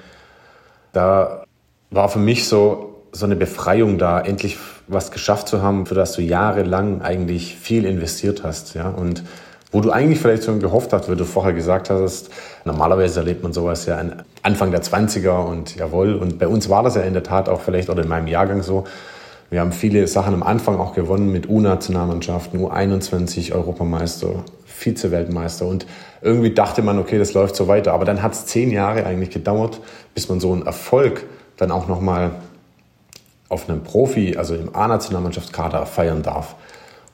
Da 0.92 1.44
war 1.90 2.08
für 2.08 2.18
mich 2.18 2.46
so 2.46 2.90
so 3.12 3.26
eine 3.26 3.36
Befreiung 3.36 3.98
da, 3.98 4.20
endlich 4.20 4.58
was 4.86 5.10
geschafft 5.10 5.48
zu 5.48 5.62
haben, 5.62 5.86
für 5.86 5.94
das 5.94 6.12
du 6.12 6.22
jahrelang 6.22 7.02
eigentlich 7.02 7.56
viel 7.56 7.84
investiert 7.84 8.42
hast. 8.44 8.74
Ja? 8.74 8.88
Und 8.88 9.24
wo 9.72 9.80
du 9.80 9.90
eigentlich 9.90 10.18
vielleicht 10.18 10.44
schon 10.44 10.60
gehofft 10.60 10.92
hast, 10.92 11.10
wie 11.10 11.16
du 11.16 11.24
vorher 11.24 11.52
gesagt 11.52 11.90
hast, 11.90 12.30
normalerweise 12.64 13.20
erlebt 13.20 13.42
man 13.42 13.52
sowas 13.52 13.86
ja 13.86 14.00
Anfang 14.42 14.72
der 14.72 14.82
20er 14.82 15.44
und 15.44 15.76
jawohl. 15.76 16.14
Und 16.14 16.38
bei 16.38 16.48
uns 16.48 16.68
war 16.68 16.82
das 16.82 16.96
ja 16.96 17.02
in 17.02 17.12
der 17.12 17.22
Tat 17.22 17.48
auch 17.48 17.60
vielleicht 17.60 17.88
oder 17.88 18.02
in 18.02 18.08
meinem 18.08 18.26
Jahrgang 18.26 18.62
so. 18.62 18.84
Wir 19.50 19.60
haben 19.60 19.72
viele 19.72 20.06
Sachen 20.06 20.32
am 20.32 20.44
Anfang 20.44 20.78
auch 20.78 20.94
gewonnen 20.94 21.32
mit 21.32 21.48
U-Nationalmannschaften, 21.48 22.60
U21 22.60 23.52
Europameister, 23.52 24.44
Vize-Weltmeister. 24.64 25.66
Und 25.66 25.86
irgendwie 26.22 26.54
dachte 26.54 26.82
man, 26.82 26.98
okay, 26.98 27.18
das 27.18 27.34
läuft 27.34 27.56
so 27.56 27.66
weiter. 27.66 27.92
Aber 27.92 28.04
dann 28.04 28.22
hat 28.22 28.32
es 28.32 28.46
zehn 28.46 28.70
Jahre 28.70 29.04
eigentlich 29.04 29.30
gedauert, 29.30 29.80
bis 30.14 30.28
man 30.28 30.38
so 30.38 30.52
einen 30.52 30.64
Erfolg 30.64 31.26
dann 31.56 31.72
auch 31.72 31.88
nochmal 31.88 32.30
auf 33.48 33.68
einem 33.68 33.82
Profi, 33.82 34.36
also 34.36 34.54
im 34.54 34.74
A-Nationalmannschaftskader 34.74 35.84
feiern 35.84 36.22
darf. 36.22 36.54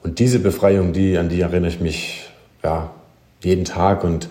Und 0.03 0.19
diese 0.19 0.39
Befreiung, 0.39 0.93
die, 0.93 1.17
an 1.17 1.31
die 1.31 1.41
erinnere 1.41 1.71
ich 1.71 1.81
mich 1.81 2.31
ja, 2.63 2.91
jeden 3.43 3.65
Tag 3.65 4.05
und 4.05 4.29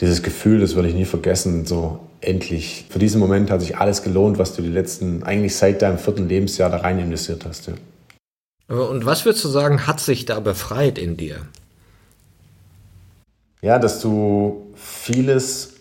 dieses 0.00 0.22
Gefühl, 0.22 0.60
das 0.60 0.74
werde 0.74 0.88
ich 0.88 0.94
nie 0.94 1.04
vergessen, 1.04 1.66
so 1.66 2.00
endlich. 2.24 2.86
Für 2.88 2.98
diesen 2.98 3.20
Moment 3.20 3.50
hat 3.50 3.60
sich 3.60 3.76
alles 3.76 4.02
gelohnt, 4.02 4.38
was 4.38 4.54
du 4.54 4.62
die 4.62 4.68
letzten, 4.68 5.22
eigentlich 5.22 5.56
seit 5.56 5.82
deinem 5.82 5.98
vierten 5.98 6.28
Lebensjahr 6.28 6.70
da 6.70 6.78
rein 6.78 6.98
investiert 6.98 7.44
hast. 7.46 7.68
Ja. 7.68 7.74
Und 8.76 9.04
was 9.04 9.24
würdest 9.24 9.44
du 9.44 9.48
sagen, 9.48 9.86
hat 9.86 10.00
sich 10.00 10.24
da 10.24 10.40
befreit 10.40 10.98
in 10.98 11.16
dir? 11.16 11.36
Ja, 13.60 13.78
dass 13.78 14.00
du 14.00 14.72
vieles 14.74 15.74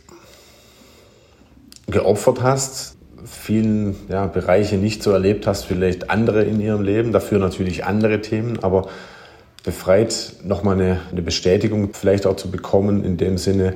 geopfert 1.87 2.41
hast, 2.41 2.95
vielen 3.25 3.95
ja, 4.09 4.27
Bereiche 4.27 4.77
nicht 4.77 5.03
so 5.03 5.11
erlebt 5.11 5.47
hast, 5.47 5.65
vielleicht 5.65 6.09
andere 6.09 6.43
in 6.43 6.59
ihrem 6.59 6.81
Leben, 6.81 7.11
dafür 7.11 7.39
natürlich 7.39 7.85
andere 7.85 8.21
Themen, 8.21 8.63
aber 8.63 8.87
befreit 9.63 10.33
nochmal 10.43 10.79
eine, 10.79 11.01
eine 11.11 11.21
Bestätigung 11.21 11.93
vielleicht 11.93 12.25
auch 12.25 12.35
zu 12.35 12.51
bekommen 12.51 13.03
in 13.03 13.17
dem 13.17 13.37
Sinne, 13.37 13.75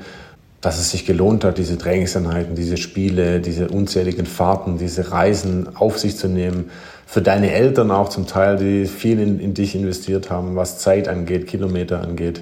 dass 0.68 0.80
es 0.80 0.92
sich 0.92 1.06
gelohnt 1.06 1.46
hat, 1.46 1.58
diese 1.58 1.78
Trainingseinheiten, 1.78 2.54
diese 2.54 2.76
Spiele, 2.76 3.40
diese 3.40 3.70
unzähligen 3.70 4.26
Fahrten, 4.26 4.78
diese 4.78 5.14
Reisen 5.14 5.78
auf 5.78 5.98
sich 5.98 6.18
zu 6.18 6.28
nehmen. 6.28 6.72
Für 7.06 7.22
deine 7.22 7.54
Eltern 7.54 7.90
auch 7.90 8.10
zum 8.10 8.28
Teil, 8.28 8.58
die 8.58 8.86
viel 8.86 9.22
in, 9.22 9.40
in 9.40 9.54
dich 9.54 9.76
investiert 9.76 10.30
haben, 10.30 10.58
was 10.58 10.80
Zeit 10.80 11.08
angeht, 11.08 11.48
Kilometer 11.48 12.02
angeht. 12.02 12.42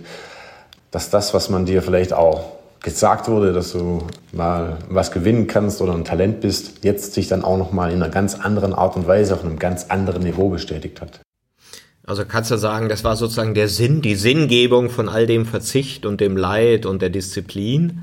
Dass 0.89 1.11
das, 1.11 1.35
was 1.35 1.51
man 1.51 1.67
dir 1.67 1.83
vielleicht 1.83 2.13
auch 2.13 2.45
gesagt 2.81 3.27
wurde, 3.29 3.53
dass 3.53 3.73
du 3.73 4.07
mal 4.31 4.79
was 4.89 5.11
gewinnen 5.11 5.45
kannst 5.45 5.79
oder 5.79 5.93
ein 5.93 6.03
Talent 6.03 6.41
bist, 6.41 6.83
jetzt 6.83 7.13
sich 7.13 7.27
dann 7.27 7.43
auch 7.43 7.59
nochmal 7.59 7.91
in 7.91 8.01
einer 8.01 8.11
ganz 8.11 8.33
anderen 8.33 8.73
Art 8.73 8.95
und 8.95 9.05
Weise 9.05 9.35
auf 9.35 9.45
einem 9.45 9.59
ganz 9.59 9.85
anderen 9.89 10.23
Niveau 10.23 10.49
bestätigt 10.49 10.99
hat. 10.99 11.19
Also 12.07 12.25
kannst 12.25 12.49
du 12.49 12.57
sagen, 12.57 12.87
das 12.89 13.03
war 13.03 13.15
sozusagen 13.15 13.53
der 13.55 13.67
Sinn, 13.67 14.01
die 14.01 14.15
Sinngebung 14.15 14.89
von 14.89 15.09
all 15.09 15.25
dem 15.27 15.45
Verzicht 15.45 16.07
und 16.07 16.21
dem 16.21 16.37
Leid 16.37 16.87
und 16.87 17.03
der 17.03 17.09
Disziplin? 17.09 18.01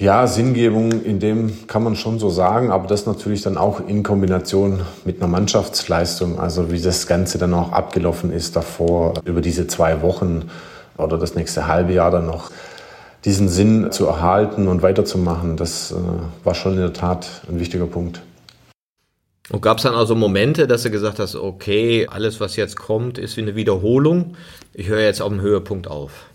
Ja, 0.00 0.28
Sinngebung, 0.28 1.02
in 1.02 1.18
dem 1.18 1.66
kann 1.66 1.82
man 1.82 1.96
schon 1.96 2.20
so 2.20 2.30
sagen, 2.30 2.70
aber 2.70 2.86
das 2.86 3.06
natürlich 3.06 3.42
dann 3.42 3.56
auch 3.56 3.80
in 3.80 4.04
Kombination 4.04 4.82
mit 5.04 5.16
einer 5.16 5.26
Mannschaftsleistung, 5.26 6.38
also 6.38 6.70
wie 6.70 6.80
das 6.80 7.08
Ganze 7.08 7.36
dann 7.38 7.52
auch 7.52 7.72
abgelaufen 7.72 8.32
ist 8.32 8.54
davor, 8.54 9.14
über 9.24 9.40
diese 9.40 9.66
zwei 9.66 10.00
Wochen 10.00 10.50
oder 10.98 11.18
das 11.18 11.34
nächste 11.34 11.66
halbe 11.66 11.94
Jahr 11.94 12.12
dann 12.12 12.26
noch, 12.26 12.52
diesen 13.24 13.48
Sinn 13.48 13.90
zu 13.90 14.06
erhalten 14.06 14.68
und 14.68 14.82
weiterzumachen, 14.82 15.56
das 15.56 15.90
äh, 15.90 15.96
war 16.44 16.54
schon 16.54 16.74
in 16.74 16.78
der 16.78 16.92
Tat 16.92 17.26
ein 17.48 17.58
wichtiger 17.58 17.86
Punkt. 17.86 18.22
Und 19.50 19.62
gab 19.62 19.78
es 19.78 19.82
dann 19.82 19.96
also 19.96 20.14
Momente, 20.14 20.68
dass 20.68 20.84
du 20.84 20.90
gesagt 20.90 21.18
hast, 21.18 21.34
okay, 21.34 22.06
alles, 22.08 22.38
was 22.38 22.54
jetzt 22.54 22.76
kommt, 22.76 23.18
ist 23.18 23.36
wie 23.36 23.42
eine 23.42 23.56
Wiederholung. 23.56 24.36
Ich 24.74 24.86
höre 24.86 25.00
jetzt 25.00 25.20
auf 25.20 25.30
dem 25.30 25.40
Höhepunkt 25.40 25.88
auf. 25.88 26.28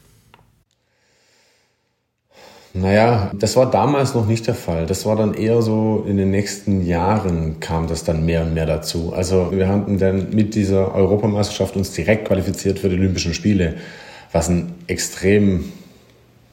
Naja, 2.75 3.29
das 3.35 3.55
war 3.55 3.69
damals 3.69 4.15
noch 4.15 4.25
nicht 4.25 4.47
der 4.47 4.55
Fall. 4.55 4.87
Das 4.87 5.05
war 5.05 5.15
dann 5.15 5.35
eher 5.35 5.61
so 5.61 6.03
in 6.07 6.17
den 6.17 6.31
nächsten 6.31 6.83
Jahren 6.83 7.59
kam 7.59 7.85
das 7.85 8.03
dann 8.03 8.25
mehr 8.25 8.41
und 8.41 8.55
mehr 8.55 8.65
dazu. 8.65 9.13
Also 9.15 9.51
wir 9.51 9.67
hatten 9.67 9.99
dann 9.99 10.31
mit 10.31 10.55
dieser 10.55 10.93
Europameisterschaft 10.95 11.75
uns 11.75 11.91
direkt 11.91 12.27
qualifiziert 12.27 12.79
für 12.79 12.89
die 12.89 12.95
Olympischen 12.95 13.35
Spiele, 13.35 13.75
was 14.31 14.49
ein 14.49 14.73
extrem 14.87 15.65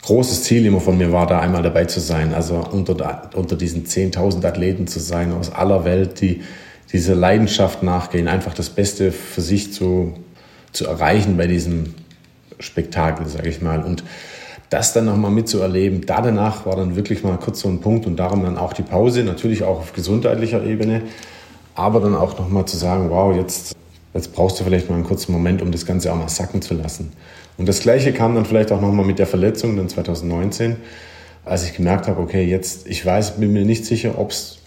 großes 0.02 0.44
Ziel 0.44 0.66
immer 0.66 0.80
von 0.80 0.98
mir 0.98 1.10
war, 1.10 1.26
da 1.26 1.40
einmal 1.40 1.62
dabei 1.62 1.86
zu 1.86 2.00
sein. 2.00 2.34
Also 2.34 2.66
unter, 2.70 3.30
unter 3.34 3.56
diesen 3.56 3.86
10.000 3.86 4.44
Athleten 4.44 4.86
zu 4.86 5.00
sein 5.00 5.32
aus 5.32 5.50
aller 5.50 5.86
Welt, 5.86 6.20
die 6.20 6.42
dieser 6.92 7.14
Leidenschaft 7.14 7.82
nachgehen, 7.82 8.28
einfach 8.28 8.52
das 8.52 8.68
Beste 8.68 9.10
für 9.10 9.40
sich 9.40 9.72
zu, 9.72 10.14
zu 10.72 10.86
erreichen 10.86 11.38
bei 11.38 11.46
diesem 11.46 11.94
Spektakel, 12.58 13.26
sage 13.26 13.48
ich 13.48 13.62
mal. 13.62 13.82
Und 13.82 14.04
das 14.70 14.92
dann 14.92 15.04
nochmal 15.04 15.32
mitzuerleben, 15.32 16.06
da 16.06 16.22
danach 16.22 16.64
war 16.64 16.76
dann 16.76 16.94
wirklich 16.94 17.24
mal 17.24 17.36
kurz 17.36 17.60
so 17.60 17.68
ein 17.68 17.80
Punkt 17.80 18.06
und 18.06 18.16
darum 18.16 18.44
dann 18.44 18.56
auch 18.56 18.72
die 18.72 18.82
Pause, 18.82 19.24
natürlich 19.24 19.64
auch 19.64 19.80
auf 19.80 19.92
gesundheitlicher 19.92 20.64
Ebene, 20.64 21.02
aber 21.74 22.00
dann 22.00 22.14
auch 22.14 22.38
nochmal 22.38 22.64
zu 22.66 22.76
sagen, 22.76 23.10
wow, 23.10 23.34
jetzt, 23.34 23.74
jetzt 24.14 24.32
brauchst 24.32 24.60
du 24.60 24.64
vielleicht 24.64 24.88
mal 24.88 24.94
einen 24.94 25.04
kurzen 25.04 25.32
Moment, 25.32 25.60
um 25.60 25.72
das 25.72 25.84
Ganze 25.84 26.12
auch 26.12 26.16
mal 26.16 26.28
sacken 26.28 26.62
zu 26.62 26.74
lassen. 26.74 27.12
Und 27.58 27.68
das 27.68 27.80
Gleiche 27.80 28.12
kam 28.12 28.36
dann 28.36 28.46
vielleicht 28.46 28.70
auch 28.70 28.80
nochmal 28.80 29.04
mit 29.04 29.18
der 29.18 29.26
Verletzung 29.26 29.76
dann 29.76 29.88
2019, 29.88 30.76
als 31.44 31.64
ich 31.64 31.74
gemerkt 31.74 32.06
habe, 32.06 32.20
okay, 32.20 32.44
jetzt, 32.44 32.86
ich 32.86 33.04
weiß, 33.04 33.38
bin 33.38 33.52
mir 33.52 33.64
nicht 33.64 33.84
sicher, 33.84 34.18
ob 34.18 34.30
es, 34.30 34.58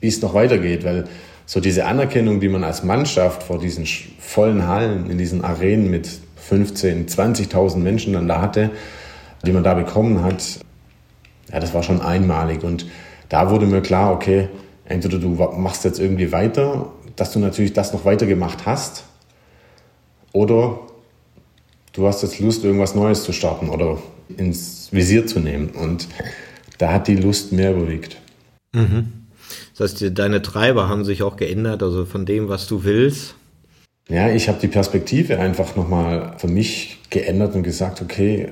wie 0.00 0.08
es 0.08 0.22
noch 0.22 0.32
weitergeht, 0.32 0.84
weil 0.84 1.04
so 1.44 1.60
diese 1.60 1.86
Anerkennung, 1.86 2.38
die 2.38 2.48
man 2.48 2.62
als 2.62 2.84
Mannschaft 2.84 3.42
vor 3.42 3.58
diesen 3.58 3.84
vollen 4.20 4.68
Hallen, 4.68 5.10
in 5.10 5.18
diesen 5.18 5.42
Arenen 5.42 5.90
mit 5.90 6.08
15, 6.36 7.08
20.000 7.08 7.78
Menschen 7.78 8.12
dann 8.12 8.28
da 8.28 8.40
hatte, 8.40 8.70
die 9.44 9.52
man 9.52 9.64
da 9.64 9.74
bekommen 9.74 10.22
hat, 10.22 10.60
ja, 11.52 11.60
das 11.60 11.74
war 11.74 11.82
schon 11.82 12.00
einmalig. 12.00 12.62
Und 12.62 12.86
da 13.28 13.50
wurde 13.50 13.66
mir 13.66 13.80
klar, 13.80 14.12
okay, 14.12 14.48
entweder 14.84 15.18
du 15.18 15.28
machst 15.56 15.84
jetzt 15.84 16.00
irgendwie 16.00 16.32
weiter, 16.32 16.92
dass 17.16 17.32
du 17.32 17.38
natürlich 17.38 17.72
das 17.72 17.92
noch 17.92 18.04
weiter 18.04 18.26
gemacht 18.26 18.66
hast, 18.66 19.04
oder 20.32 20.80
du 21.92 22.06
hast 22.06 22.22
jetzt 22.22 22.38
Lust, 22.38 22.64
irgendwas 22.64 22.94
Neues 22.94 23.24
zu 23.24 23.32
starten 23.32 23.70
oder 23.70 23.98
ins 24.36 24.88
Visier 24.92 25.26
zu 25.26 25.40
nehmen. 25.40 25.70
Und 25.70 26.06
da 26.78 26.92
hat 26.92 27.08
die 27.08 27.16
Lust 27.16 27.52
mehr 27.52 27.72
überwiegt. 27.72 28.18
Mhm. 28.72 29.12
Das 29.76 29.92
heißt, 29.92 30.18
deine 30.18 30.42
Treiber 30.42 30.88
haben 30.88 31.04
sich 31.04 31.22
auch 31.22 31.36
geändert, 31.36 31.82
also 31.82 32.04
von 32.04 32.26
dem, 32.26 32.48
was 32.48 32.66
du 32.66 32.84
willst. 32.84 33.34
Ja, 34.08 34.30
ich 34.30 34.48
habe 34.48 34.58
die 34.60 34.68
Perspektive 34.68 35.38
einfach 35.38 35.76
nochmal 35.76 36.34
für 36.38 36.48
mich 36.48 36.98
geändert 37.10 37.54
und 37.54 37.62
gesagt, 37.62 38.00
okay, 38.02 38.48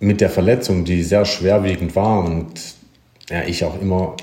mit 0.00 0.20
der 0.20 0.30
Verletzung, 0.30 0.84
die 0.84 1.02
sehr 1.02 1.24
schwerwiegend 1.24 1.96
war 1.96 2.24
und 2.24 2.46
ja, 3.30 3.42
ich 3.42 3.64
auch 3.64 3.80
immer, 3.80 4.16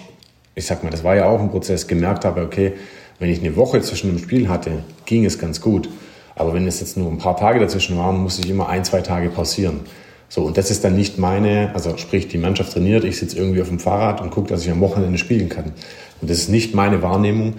ich 0.55 0.65
sag 0.65 0.83
mal, 0.83 0.89
das 0.89 1.03
war 1.03 1.15
ja 1.15 1.27
auch 1.27 1.39
ein 1.39 1.51
Prozess, 1.51 1.87
gemerkt 1.87 2.25
habe, 2.25 2.41
okay, 2.41 2.73
wenn 3.19 3.29
ich 3.29 3.39
eine 3.39 3.55
Woche 3.55 3.81
zwischen 3.81 4.09
dem 4.09 4.19
Spiel 4.19 4.49
hatte, 4.49 4.83
ging 5.05 5.25
es 5.25 5.39
ganz 5.39 5.61
gut. 5.61 5.89
Aber 6.35 6.53
wenn 6.53 6.67
es 6.67 6.81
jetzt 6.81 6.97
nur 6.97 7.09
ein 7.09 7.17
paar 7.17 7.37
Tage 7.37 7.59
dazwischen 7.59 7.97
waren, 7.97 8.17
muss 8.17 8.39
ich 8.39 8.49
immer 8.49 8.67
ein, 8.67 8.83
zwei 8.83 9.01
Tage 9.01 9.29
pausieren. 9.29 9.81
So, 10.27 10.41
und 10.41 10.57
das 10.57 10.69
ist 10.69 10.83
dann 10.83 10.95
nicht 10.95 11.17
meine, 11.17 11.71
also 11.73 11.95
sprich, 11.97 12.27
die 12.27 12.37
Mannschaft 12.37 12.73
trainiert, 12.73 13.05
ich 13.05 13.17
sitze 13.17 13.37
irgendwie 13.37 13.61
auf 13.61 13.69
dem 13.69 13.79
Fahrrad 13.79 14.21
und 14.21 14.31
gucke, 14.31 14.49
dass 14.49 14.65
ich 14.65 14.71
am 14.71 14.81
Wochenende 14.81 15.17
spielen 15.17 15.49
kann. 15.49 15.71
Und 16.19 16.29
das 16.29 16.39
ist 16.39 16.49
nicht 16.49 16.73
meine 16.73 17.01
Wahrnehmung, 17.01 17.53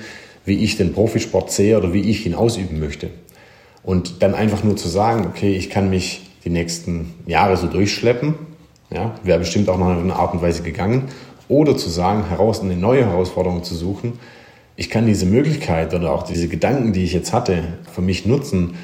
wie 0.45 0.63
ich 0.63 0.77
den 0.77 0.93
Profisport 0.93 1.51
sehe 1.51 1.79
oder 1.79 1.93
wie 1.93 2.03
ich 2.03 2.27
ihn 2.27 2.35
ausüben 2.35 2.79
möchte. 2.79 3.11
Und 3.83 4.23
dann 4.23 4.35
einfach 4.35 4.63
nur 4.63 4.77
zu 4.77 4.89
sagen, 4.89 5.27
okay, 5.27 5.57
ich 5.57 5.71
kann 5.71 5.89
mich 5.89 6.26
die 6.47 6.51
nächsten 6.51 7.13
Jahre 7.27 7.57
so 7.57 7.67
durchschleppen, 7.67 8.35
ja, 8.91 9.17
wäre 9.25 9.41
bestimmt 9.41 9.69
auch 9.69 9.79
noch 9.79 9.91
in 9.91 9.99
einer 9.99 10.17
Art 10.17 10.33
und 10.33 10.41
Weise 10.41 10.63
gegangen. 10.63 11.09
Oder 11.49 11.77
zu 11.77 11.91
sagen, 11.91 12.29
heraus 12.29 12.61
eine 12.61 12.77
neue 12.77 13.05
Herausforderung 13.05 13.63
zu 13.65 13.75
suchen, 13.75 14.15
ich 14.77 14.91
kann 14.91 15.07
diese 15.07 15.27
Möglichkeit 15.27 15.95
oder 15.95 16.13
auch 16.13 16.23
diese 16.23 16.49
Gedanken, 16.49 16.93
die 16.93 17.03
ich 17.03 17.15
jetzt 17.15 17.33
hatte, 17.33 17.65
für 17.93 18.03
mich 18.03 18.27
nutzen, 18.27 18.75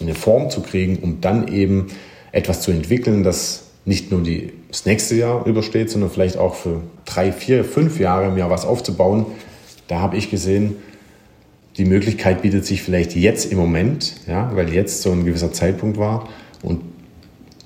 eine 0.00 0.14
Form 0.14 0.48
zu 0.48 0.62
kriegen, 0.62 0.98
um 1.02 1.20
dann 1.20 1.48
eben 1.48 1.88
etwas 2.32 2.62
zu 2.62 2.70
entwickeln, 2.70 3.24
das 3.24 3.64
nicht 3.84 4.12
nur 4.12 4.22
die, 4.22 4.52
das 4.68 4.86
nächste 4.86 5.16
Jahr 5.16 5.46
übersteht, 5.46 5.90
sondern 5.90 6.10
vielleicht 6.10 6.36
auch 6.36 6.54
für 6.54 6.82
drei, 7.04 7.32
vier, 7.32 7.64
fünf 7.64 7.98
Jahre 7.98 8.36
Jahr 8.38 8.48
was 8.48 8.64
aufzubauen. 8.64 9.26
Da 9.88 9.98
habe 9.98 10.16
ich 10.16 10.30
gesehen, 10.30 10.76
die 11.76 11.84
Möglichkeit 11.84 12.42
bietet 12.42 12.64
sich 12.64 12.82
vielleicht 12.82 13.16
jetzt 13.16 13.50
im 13.50 13.58
Moment, 13.58 14.14
ja, 14.28 14.50
weil 14.54 14.72
jetzt 14.72 15.02
so 15.02 15.10
ein 15.10 15.24
gewisser 15.24 15.52
Zeitpunkt 15.52 15.98
war 15.98 16.28
und 16.62 16.80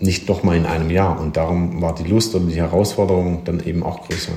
nicht 0.00 0.28
noch 0.28 0.42
mal 0.42 0.56
in 0.56 0.66
einem 0.66 0.90
Jahr. 0.90 1.20
Und 1.20 1.36
darum 1.36 1.80
war 1.80 1.94
die 1.94 2.04
Lust 2.04 2.34
und 2.34 2.48
die 2.48 2.56
Herausforderung 2.56 3.44
dann 3.44 3.64
eben 3.64 3.82
auch 3.82 4.06
größer. 4.06 4.32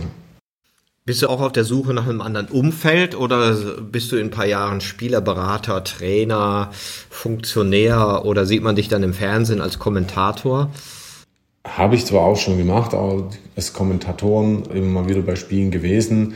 Bist 1.05 1.21
du 1.21 1.29
auch 1.29 1.39
auf 1.39 1.53
der 1.53 1.63
Suche 1.63 1.93
nach 1.93 2.05
einem 2.05 2.19
anderen 2.19 2.47
Umfeld 2.47 3.15
oder 3.15 3.53
bist 3.81 4.11
du 4.11 4.17
in 4.17 4.27
ein 4.27 4.31
paar 4.31 4.45
Jahren 4.45 4.81
Spielerberater, 4.81 5.85
Trainer, 5.85 6.69
Funktionär 7.09 8.25
oder 8.25 8.45
sieht 8.45 8.61
man 8.61 8.75
dich 8.75 8.89
dann 8.89 9.03
im 9.03 9.13
Fernsehen 9.13 9.61
als 9.61 9.79
Kommentator? 9.79 10.69
Habe 11.65 11.95
ich 11.95 12.05
zwar 12.05 12.23
auch 12.23 12.35
schon 12.35 12.57
gemacht, 12.57 12.93
aber 12.93 13.29
als 13.55 13.71
Kommentatoren 13.71 14.65
immer 14.65 15.01
mal 15.01 15.09
wieder 15.09 15.21
bei 15.21 15.37
Spielen 15.37 15.71
gewesen. 15.71 16.33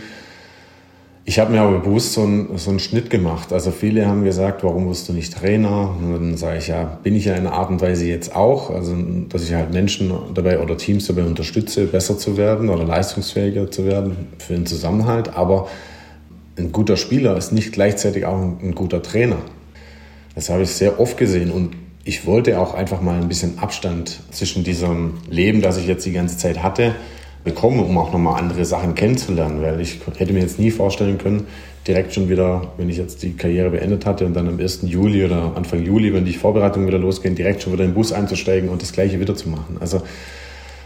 Ich 1.32 1.40
habe 1.40 1.54
mir 1.54 1.62
aber 1.62 1.80
bewusst 1.80 2.12
so 2.12 2.24
einen, 2.24 2.58
so 2.58 2.72
einen 2.72 2.80
Schnitt 2.80 3.10
gemacht. 3.10 3.54
Also 3.54 3.72
viele 3.72 4.06
haben 4.06 4.26
gesagt, 4.26 4.66
warum 4.66 4.90
wirst 4.90 5.08
du 5.08 5.14
nicht 5.14 5.34
Trainer? 5.34 5.96
Und 5.98 6.12
dann 6.12 6.36
sage 6.36 6.58
ich, 6.58 6.68
ja, 6.68 6.84
bin 7.04 7.16
ich 7.16 7.24
ja 7.24 7.36
in 7.36 7.48
einer 7.48 7.54
Art 7.54 7.70
und 7.70 7.80
Weise 7.80 8.06
jetzt 8.06 8.36
auch. 8.36 8.70
Also, 8.70 8.98
dass 9.30 9.44
ich 9.44 9.54
halt 9.54 9.72
Menschen 9.72 10.12
dabei 10.34 10.60
oder 10.60 10.76
Teams 10.76 11.08
dabei 11.08 11.24
unterstütze, 11.24 11.86
besser 11.86 12.18
zu 12.18 12.36
werden 12.36 12.68
oder 12.68 12.84
leistungsfähiger 12.84 13.72
zu 13.72 13.86
werden 13.86 14.28
für 14.40 14.56
den 14.56 14.66
Zusammenhalt. 14.66 15.34
Aber 15.34 15.70
ein 16.58 16.74
guter 16.74 16.98
Spieler 16.98 17.38
ist 17.38 17.54
nicht 17.54 17.72
gleichzeitig 17.72 18.26
auch 18.26 18.38
ein, 18.38 18.58
ein 18.62 18.76
guter 18.76 19.02
Trainer. 19.02 19.38
Das 20.36 20.50
habe 20.50 20.64
ich 20.64 20.72
sehr 20.72 21.00
oft 21.00 21.16
gesehen 21.16 21.50
und 21.50 21.78
ich 22.04 22.26
wollte 22.26 22.60
auch 22.60 22.74
einfach 22.74 23.00
mal 23.00 23.22
ein 23.22 23.30
bisschen 23.30 23.58
Abstand 23.58 24.20
zwischen 24.32 24.66
diesem 24.66 25.14
Leben, 25.30 25.62
das 25.62 25.78
ich 25.78 25.88
jetzt 25.88 26.06
die 26.06 26.12
ganze 26.12 26.36
Zeit 26.38 26.62
hatte, 26.62 26.94
bekomme, 27.44 27.82
um 27.84 27.98
auch 27.98 28.12
nochmal 28.12 28.40
andere 28.40 28.66
Sachen 28.66 28.96
kennenzulernen, 28.96 29.62
weil 29.62 29.80
ich 29.82 30.00
hätte 30.18 30.34
mir 30.34 30.42
jetzt 30.42 30.60
nie 30.60 30.72
vorstellen 30.72 31.18
können, 31.18 31.48
direkt 31.88 32.14
schon 32.14 32.30
wieder, 32.30 32.74
wenn 32.78 32.90
ich 32.90 32.98
jetzt 32.98 33.24
die 33.24 33.34
Karriere 33.34 33.72
beendet 33.72 34.06
hatte 34.06 34.26
und 34.26 34.34
dann 34.34 34.48
am 34.48 34.60
1. 34.60 34.82
Juli 34.84 35.26
oder 35.26 35.54
Anfang 35.56 35.84
Juli, 35.84 36.14
wenn 36.14 36.26
die 36.26 36.34
Vorbereitungen 36.34 36.88
wieder 36.88 37.00
losgehen, 37.00 37.36
direkt 37.36 37.64
schon 37.64 37.74
wieder 37.74 37.84
in 37.84 37.92
den 37.92 37.96
Bus 37.96 38.12
einzusteigen 38.12 38.70
und 38.70 38.82
das 38.82 38.92
Gleiche 38.92 39.20
wieder 39.20 39.36
zu 39.36 39.50
machen. 39.50 39.78
Also 39.80 40.02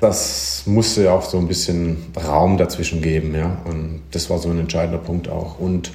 das 0.02 0.64
musste 0.66 1.12
auch 1.12 1.24
so 1.24 1.38
ein 1.38 1.48
bisschen 1.48 1.98
Raum 2.16 2.58
dazwischen 2.58 3.02
geben, 3.02 3.34
ja. 3.36 3.58
Und 3.66 4.02
das 4.12 4.30
war 4.30 4.40
so 4.40 4.50
ein 4.50 4.60
entscheidender 4.60 5.00
Punkt 5.00 5.30
auch. 5.30 5.60
Und 5.60 5.92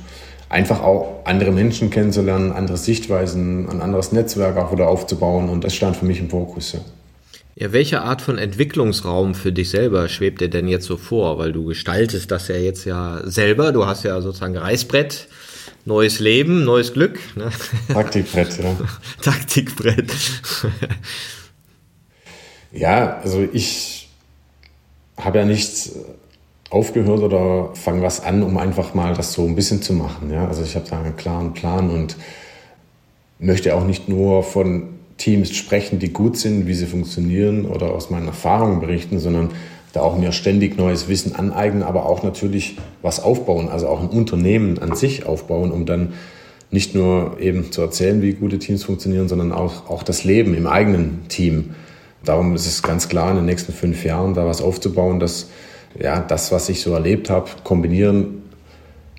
einfach 0.48 0.82
auch 0.82 1.20
andere 1.24 1.52
Menschen 1.52 1.90
kennenzulernen, 1.90 2.52
andere 2.52 2.76
Sichtweisen, 2.76 3.68
ein 3.68 3.80
anderes 3.80 4.12
Netzwerk 4.12 4.56
auch 4.56 4.72
wieder 4.72 4.88
aufzubauen. 4.88 5.48
Und 5.48 5.64
das 5.64 5.74
stand 5.74 5.96
für 5.96 6.06
mich 6.06 6.18
im 6.18 6.28
Fokus. 6.28 6.72
Ja. 6.72 6.80
Ja, 7.56 7.72
welche 7.72 8.02
Art 8.02 8.22
von 8.22 8.38
Entwicklungsraum 8.38 9.34
für 9.34 9.52
dich 9.52 9.70
selber 9.70 10.08
schwebt 10.08 10.40
dir 10.40 10.48
denn 10.48 10.68
jetzt 10.68 10.86
so 10.86 10.96
vor? 10.96 11.38
Weil 11.38 11.52
du 11.52 11.64
gestaltest 11.64 12.30
das 12.30 12.48
ja 12.48 12.56
jetzt 12.56 12.84
ja 12.84 13.20
selber. 13.24 13.72
Du 13.72 13.86
hast 13.86 14.04
ja 14.04 14.20
sozusagen 14.20 14.56
Reißbrett, 14.56 15.28
neues 15.84 16.20
Leben, 16.20 16.64
neues 16.64 16.92
Glück. 16.92 17.18
Ne? 17.36 17.50
Taktikbrett, 17.92 18.58
ja. 18.58 18.76
Taktikbrett. 19.22 20.12
ja, 22.72 23.18
also 23.18 23.46
ich 23.52 24.08
habe 25.16 25.38
ja 25.38 25.44
nicht 25.44 25.90
aufgehört 26.70 27.20
oder 27.20 27.74
fange 27.74 28.02
was 28.02 28.22
an, 28.22 28.44
um 28.44 28.56
einfach 28.58 28.94
mal 28.94 29.14
das 29.14 29.32
so 29.32 29.44
ein 29.44 29.56
bisschen 29.56 29.82
zu 29.82 29.92
machen. 29.92 30.32
Ja? 30.32 30.46
Also 30.46 30.62
ich 30.62 30.76
habe 30.76 30.88
da 30.88 31.00
einen 31.00 31.16
klaren 31.16 31.52
Plan 31.52 31.90
und 31.90 32.16
möchte 33.40 33.74
auch 33.74 33.84
nicht 33.84 34.08
nur 34.08 34.44
von 34.44 34.99
Teams 35.20 35.54
sprechen, 35.54 35.98
die 35.98 36.12
gut 36.12 36.38
sind, 36.38 36.66
wie 36.66 36.74
sie 36.74 36.86
funktionieren 36.86 37.66
oder 37.66 37.92
aus 37.92 38.08
meinen 38.08 38.26
Erfahrungen 38.26 38.80
berichten, 38.80 39.18
sondern 39.18 39.50
da 39.92 40.00
auch 40.00 40.16
mir 40.16 40.32
ständig 40.32 40.78
neues 40.78 41.08
Wissen 41.08 41.34
aneignen, 41.34 41.82
aber 41.82 42.06
auch 42.06 42.22
natürlich 42.22 42.78
was 43.02 43.20
aufbauen, 43.22 43.68
also 43.68 43.88
auch 43.88 44.00
ein 44.00 44.08
Unternehmen 44.08 44.78
an 44.78 44.96
sich 44.96 45.26
aufbauen, 45.26 45.72
um 45.72 45.84
dann 45.84 46.14
nicht 46.70 46.94
nur 46.94 47.38
eben 47.38 47.70
zu 47.70 47.82
erzählen, 47.82 48.22
wie 48.22 48.32
gute 48.32 48.58
Teams 48.58 48.84
funktionieren, 48.84 49.28
sondern 49.28 49.52
auch, 49.52 49.90
auch 49.90 50.02
das 50.02 50.24
Leben 50.24 50.54
im 50.54 50.66
eigenen 50.66 51.28
Team. 51.28 51.74
Darum 52.24 52.54
ist 52.54 52.66
es 52.66 52.82
ganz 52.82 53.08
klar, 53.08 53.30
in 53.30 53.36
den 53.36 53.46
nächsten 53.46 53.72
fünf 53.72 54.04
Jahren 54.04 54.34
da 54.34 54.46
was 54.46 54.62
aufzubauen, 54.62 55.20
dass 55.20 55.50
ja, 56.00 56.20
das, 56.20 56.50
was 56.50 56.68
ich 56.68 56.80
so 56.80 56.94
erlebt 56.94 57.28
habe, 57.28 57.50
kombinieren 57.62 58.42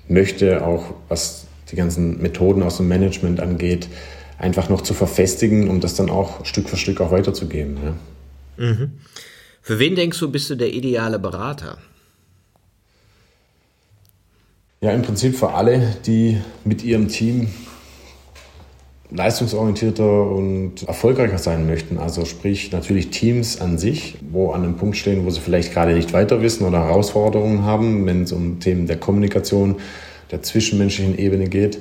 möchte, 0.08 0.66
auch 0.66 0.84
was 1.08 1.46
die 1.70 1.76
ganzen 1.76 2.20
Methoden 2.20 2.62
aus 2.62 2.78
dem 2.78 2.88
Management 2.88 3.40
angeht, 3.40 3.88
einfach 4.42 4.68
noch 4.68 4.82
zu 4.82 4.92
verfestigen, 4.92 5.70
um 5.70 5.80
das 5.80 5.94
dann 5.94 6.10
auch 6.10 6.44
Stück 6.44 6.68
für 6.68 6.76
Stück 6.76 7.00
auch 7.00 7.12
weiterzugeben. 7.12 7.78
Ja. 8.58 8.66
Mhm. 8.66 8.92
Für 9.62 9.78
wen 9.78 9.94
denkst 9.94 10.18
du, 10.18 10.30
bist 10.30 10.50
du 10.50 10.56
der 10.56 10.74
ideale 10.74 11.18
Berater? 11.18 11.78
Ja, 14.80 14.90
im 14.90 15.02
Prinzip 15.02 15.36
für 15.36 15.52
alle, 15.52 15.96
die 16.04 16.38
mit 16.64 16.82
ihrem 16.82 17.06
Team 17.06 17.48
leistungsorientierter 19.12 20.26
und 20.28 20.82
erfolgreicher 20.88 21.38
sein 21.38 21.66
möchten. 21.66 21.98
Also 21.98 22.24
sprich 22.24 22.72
natürlich 22.72 23.10
Teams 23.10 23.60
an 23.60 23.78
sich, 23.78 24.16
wo 24.32 24.50
an 24.50 24.64
einem 24.64 24.76
Punkt 24.76 24.96
stehen, 24.96 25.24
wo 25.24 25.30
sie 25.30 25.40
vielleicht 25.40 25.72
gerade 25.72 25.94
nicht 25.94 26.12
weiter 26.12 26.42
wissen 26.42 26.66
oder 26.66 26.82
Herausforderungen 26.82 27.62
haben, 27.62 28.06
wenn 28.06 28.22
es 28.24 28.32
um 28.32 28.58
Themen 28.58 28.88
der 28.88 28.96
Kommunikation, 28.96 29.76
der 30.32 30.42
zwischenmenschlichen 30.42 31.16
Ebene 31.16 31.48
geht. 31.48 31.78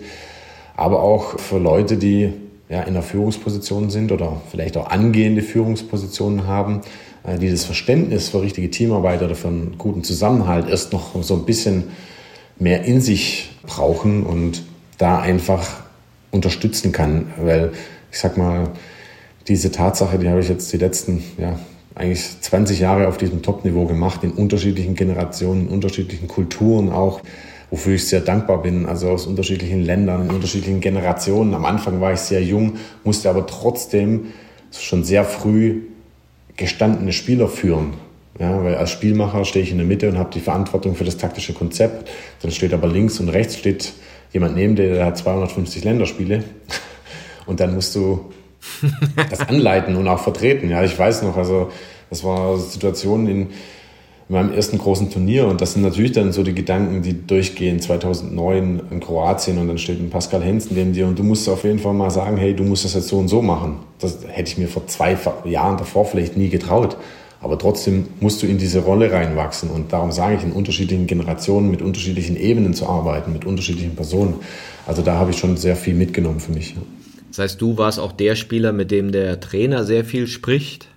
Aber 0.76 1.01
auch 1.01 1.39
für 1.39 1.57
Leute, 1.57 1.97
die 1.97 2.34
ja, 2.72 2.84
in 2.84 2.93
der 2.93 3.03
Führungsposition 3.03 3.89
sind 3.89 4.13
oder 4.13 4.41
vielleicht 4.49 4.78
auch 4.78 4.89
angehende 4.89 5.41
Führungspositionen 5.41 6.47
haben, 6.47 6.82
äh, 7.24 7.38
die 7.38 7.51
das 7.51 7.65
Verständnis 7.65 8.30
für 8.30 8.41
richtige 8.41 8.72
Teamarbeit 8.72 9.22
oder 9.22 9.36
für 9.36 9.49
einen 9.49 9.76
guten 9.78 10.05
Zusammenhalt 10.05 10.69
erst 10.69 10.93
noch 10.93 11.22
so 11.22 11.36
ein 11.36 11.45
bisschen 11.45 11.84
mehr 12.57 12.86
in 12.86 13.01
sich 13.01 13.49
brauchen 13.63 14.24
und 14.24 14.63
da 14.97 15.19
einfach 15.19 15.82
unterstützen 16.32 16.93
kann. 16.93 17.28
Weil 17.38 17.74
ich 18.09 18.19
sag 18.19 18.38
mal, 18.38 18.69
diese 19.49 19.72
Tatsache, 19.72 20.17
die 20.17 20.30
habe 20.30 20.39
ich 20.39 20.47
jetzt 20.47 20.72
die 20.72 20.78
letzten, 20.78 21.22
ja, 21.38 21.59
eigentlich 21.93 22.39
20 22.39 22.80
Jahre 22.80 23.09
auf 23.09 23.17
diesem 23.17 23.41
Top-Niveau 23.41 23.86
gemacht, 23.86 24.24
in 24.24 24.32
unterschiedlichen 24.32 24.95
Generationen, 24.95 25.67
in 25.67 25.74
unterschiedlichen 25.74 26.30
Kulturen 26.30 26.89
auch 26.89 27.19
wofür 27.72 27.95
ich 27.95 28.07
sehr 28.07 28.19
dankbar 28.19 28.61
bin, 28.61 28.86
also 28.86 29.09
aus 29.09 29.26
unterschiedlichen 29.26 29.82
Ländern, 29.82 30.28
in 30.28 30.36
unterschiedlichen 30.36 30.82
Generationen. 30.82 31.53
Am 31.53 31.65
Anfang 31.65 32.01
war 32.01 32.13
ich 32.13 32.19
sehr 32.19 32.43
jung, 32.43 32.74
musste 33.03 33.30
aber 33.30 33.47
trotzdem 33.47 34.28
schon 34.78 35.03
sehr 35.03 35.24
früh 35.24 35.84
gestandene 36.57 37.13
Spieler 37.13 37.47
führen. 37.47 37.93
Ja, 38.39 38.63
weil 38.63 38.76
als 38.76 38.91
Spielmacher 38.91 39.45
stehe 39.45 39.63
ich 39.63 39.72
in 39.72 39.78
der 39.78 39.88
Mitte 39.88 40.09
und 40.09 40.17
habe 40.17 40.32
die 40.34 40.39
Verantwortung 40.39 40.95
für 40.95 41.03
das 41.03 41.17
taktische 41.17 41.53
Konzept. 41.53 42.09
Dann 42.41 42.51
steht 42.51 42.74
aber 42.74 42.88
links 42.88 43.19
und 43.19 43.30
rechts 43.30 43.57
steht 43.57 43.93
jemand 44.32 44.55
neben 44.55 44.76
dir, 44.76 44.93
der 44.93 45.05
hat 45.05 45.17
250 45.17 45.84
Länderspiele. 45.84 46.43
Und 47.47 47.59
dann 47.59 47.74
musst 47.74 47.95
du 47.95 48.32
das 49.30 49.41
anleiten 49.41 49.95
und 49.95 50.07
auch 50.07 50.22
vertreten. 50.22 50.69
Ja, 50.69 50.84
ich 50.84 50.97
weiß 50.97 51.24
noch, 51.24 51.36
also 51.36 51.72
das 52.09 52.24
war 52.24 52.57
Situationen 52.59 53.28
in 53.28 53.47
in 54.32 54.38
meinem 54.38 54.53
ersten 54.53 54.77
großen 54.77 55.11
Turnier. 55.11 55.45
Und 55.45 55.59
das 55.59 55.73
sind 55.73 55.82
natürlich 55.82 56.13
dann 56.13 56.32
so 56.32 56.41
die 56.41 56.55
Gedanken, 56.55 57.01
die 57.01 57.27
durchgehen 57.27 57.82
2009 57.82 58.82
in 58.89 58.99
Kroatien 59.01 59.57
und 59.57 59.67
dann 59.67 59.77
steht 59.77 59.99
ein 59.99 60.09
Pascal 60.09 60.41
Hens 60.41 60.71
neben 60.71 60.93
dir 60.93 61.05
und 61.05 61.19
du 61.19 61.23
musst 61.23 61.49
auf 61.49 61.65
jeden 61.65 61.79
Fall 61.79 61.93
mal 61.93 62.09
sagen, 62.09 62.38
hey, 62.38 62.55
du 62.55 62.63
musst 62.63 62.86
das 62.86 62.93
jetzt 62.93 63.09
so 63.09 63.17
und 63.17 63.27
so 63.27 63.41
machen. 63.41 63.79
Das 63.99 64.19
hätte 64.25 64.49
ich 64.49 64.57
mir 64.57 64.69
vor 64.69 64.88
zwei 64.88 65.17
Jahren 65.43 65.75
davor 65.75 66.05
vielleicht 66.05 66.38
nie 66.38 66.47
getraut. 66.47 66.95
Aber 67.41 67.57
trotzdem 67.57 68.07
musst 68.21 68.41
du 68.41 68.47
in 68.47 68.57
diese 68.57 68.79
Rolle 68.79 69.11
reinwachsen. 69.11 69.69
Und 69.69 69.91
darum 69.91 70.13
sage 70.13 70.36
ich, 70.36 70.43
in 70.43 70.53
unterschiedlichen 70.53 71.07
Generationen 71.07 71.69
mit 71.69 71.82
unterschiedlichen 71.82 72.38
Ebenen 72.38 72.73
zu 72.73 72.88
arbeiten, 72.88 73.34
mit 73.34 73.43
unterschiedlichen 73.43 73.95
Personen. 73.95 74.36
Also 74.88 75.01
da 75.01 75.15
habe 75.15 75.32
ich 75.32 75.39
schon 75.39 75.57
sehr 75.57 75.75
viel 75.75 75.93
mitgenommen 75.93 76.39
für 76.39 76.53
mich. 76.53 76.77
Das 77.32 77.39
heißt, 77.39 77.61
du 77.61 77.77
warst 77.77 77.99
auch 77.99 78.13
der 78.13 78.36
Spieler, 78.36 78.71
mit 78.71 78.91
dem 78.91 79.11
der 79.11 79.41
Trainer 79.41 79.84
sehr 79.84 80.05
viel 80.05 80.27
spricht, 80.27 80.88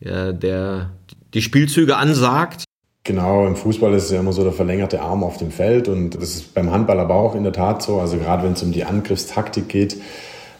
ja, 0.00 0.32
der 0.32 0.90
die 1.34 1.42
Spielzüge 1.42 1.96
ansagt. 1.96 2.64
Genau, 3.04 3.46
im 3.46 3.56
Fußball 3.56 3.94
ist 3.94 4.04
es 4.04 4.10
ja 4.10 4.20
immer 4.20 4.32
so 4.32 4.42
der 4.42 4.52
verlängerte 4.52 5.00
Arm 5.00 5.24
auf 5.24 5.38
dem 5.38 5.50
Feld 5.50 5.88
und 5.88 6.10
das 6.10 6.34
ist 6.34 6.54
beim 6.54 6.70
Handball 6.70 7.00
aber 7.00 7.14
auch 7.14 7.34
in 7.34 7.42
der 7.42 7.52
Tat 7.52 7.82
so. 7.82 8.00
Also 8.00 8.18
gerade 8.18 8.44
wenn 8.44 8.52
es 8.52 8.62
um 8.62 8.72
die 8.72 8.84
Angriffstaktik 8.84 9.68
geht, 9.68 9.96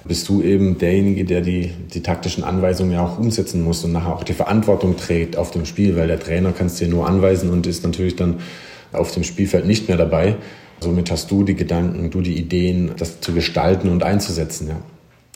bist 0.05 0.29
du 0.29 0.43
eben 0.43 0.79
derjenige, 0.79 1.25
der 1.25 1.43
die, 1.43 1.73
die 1.93 2.03
taktischen 2.03 2.45
Anweisungen 2.45 2.93
ja 2.93 3.05
auch 3.05 3.19
umsetzen 3.19 3.63
muss 3.63 3.85
und 3.85 3.93
nachher 3.93 4.15
auch 4.15 4.25
die 4.25 4.33
Verantwortung 4.33 4.97
trägt 4.97 5.37
auf 5.37 5.51
dem 5.51 5.67
Spiel, 5.67 5.97
weil 5.97 6.09
der 6.09 6.21
Trainer 6.21 6.53
kann 6.53 6.69
es 6.69 6.77
dir 6.77 6.89
nur 6.89 7.07
anweisen 7.07 7.51
und 7.51 7.67
ist 7.67 7.85
natürlich 7.85 8.17
dann 8.17 8.41
auf 8.93 9.13
dem 9.13 9.25
Spielfeld 9.25 9.67
nicht 9.67 9.89
mehr 9.89 9.99
dabei. 9.99 10.37
Somit 10.81 11.11
hast 11.11 11.31
du 11.31 11.43
die 11.43 11.57
Gedanken, 11.57 12.11
du 12.11 12.23
die 12.23 12.39
Ideen, 12.39 12.93
das 12.97 13.21
zu 13.21 13.33
gestalten 13.33 13.91
und 13.91 14.03
einzusetzen, 14.03 14.69
ja. 14.69 14.77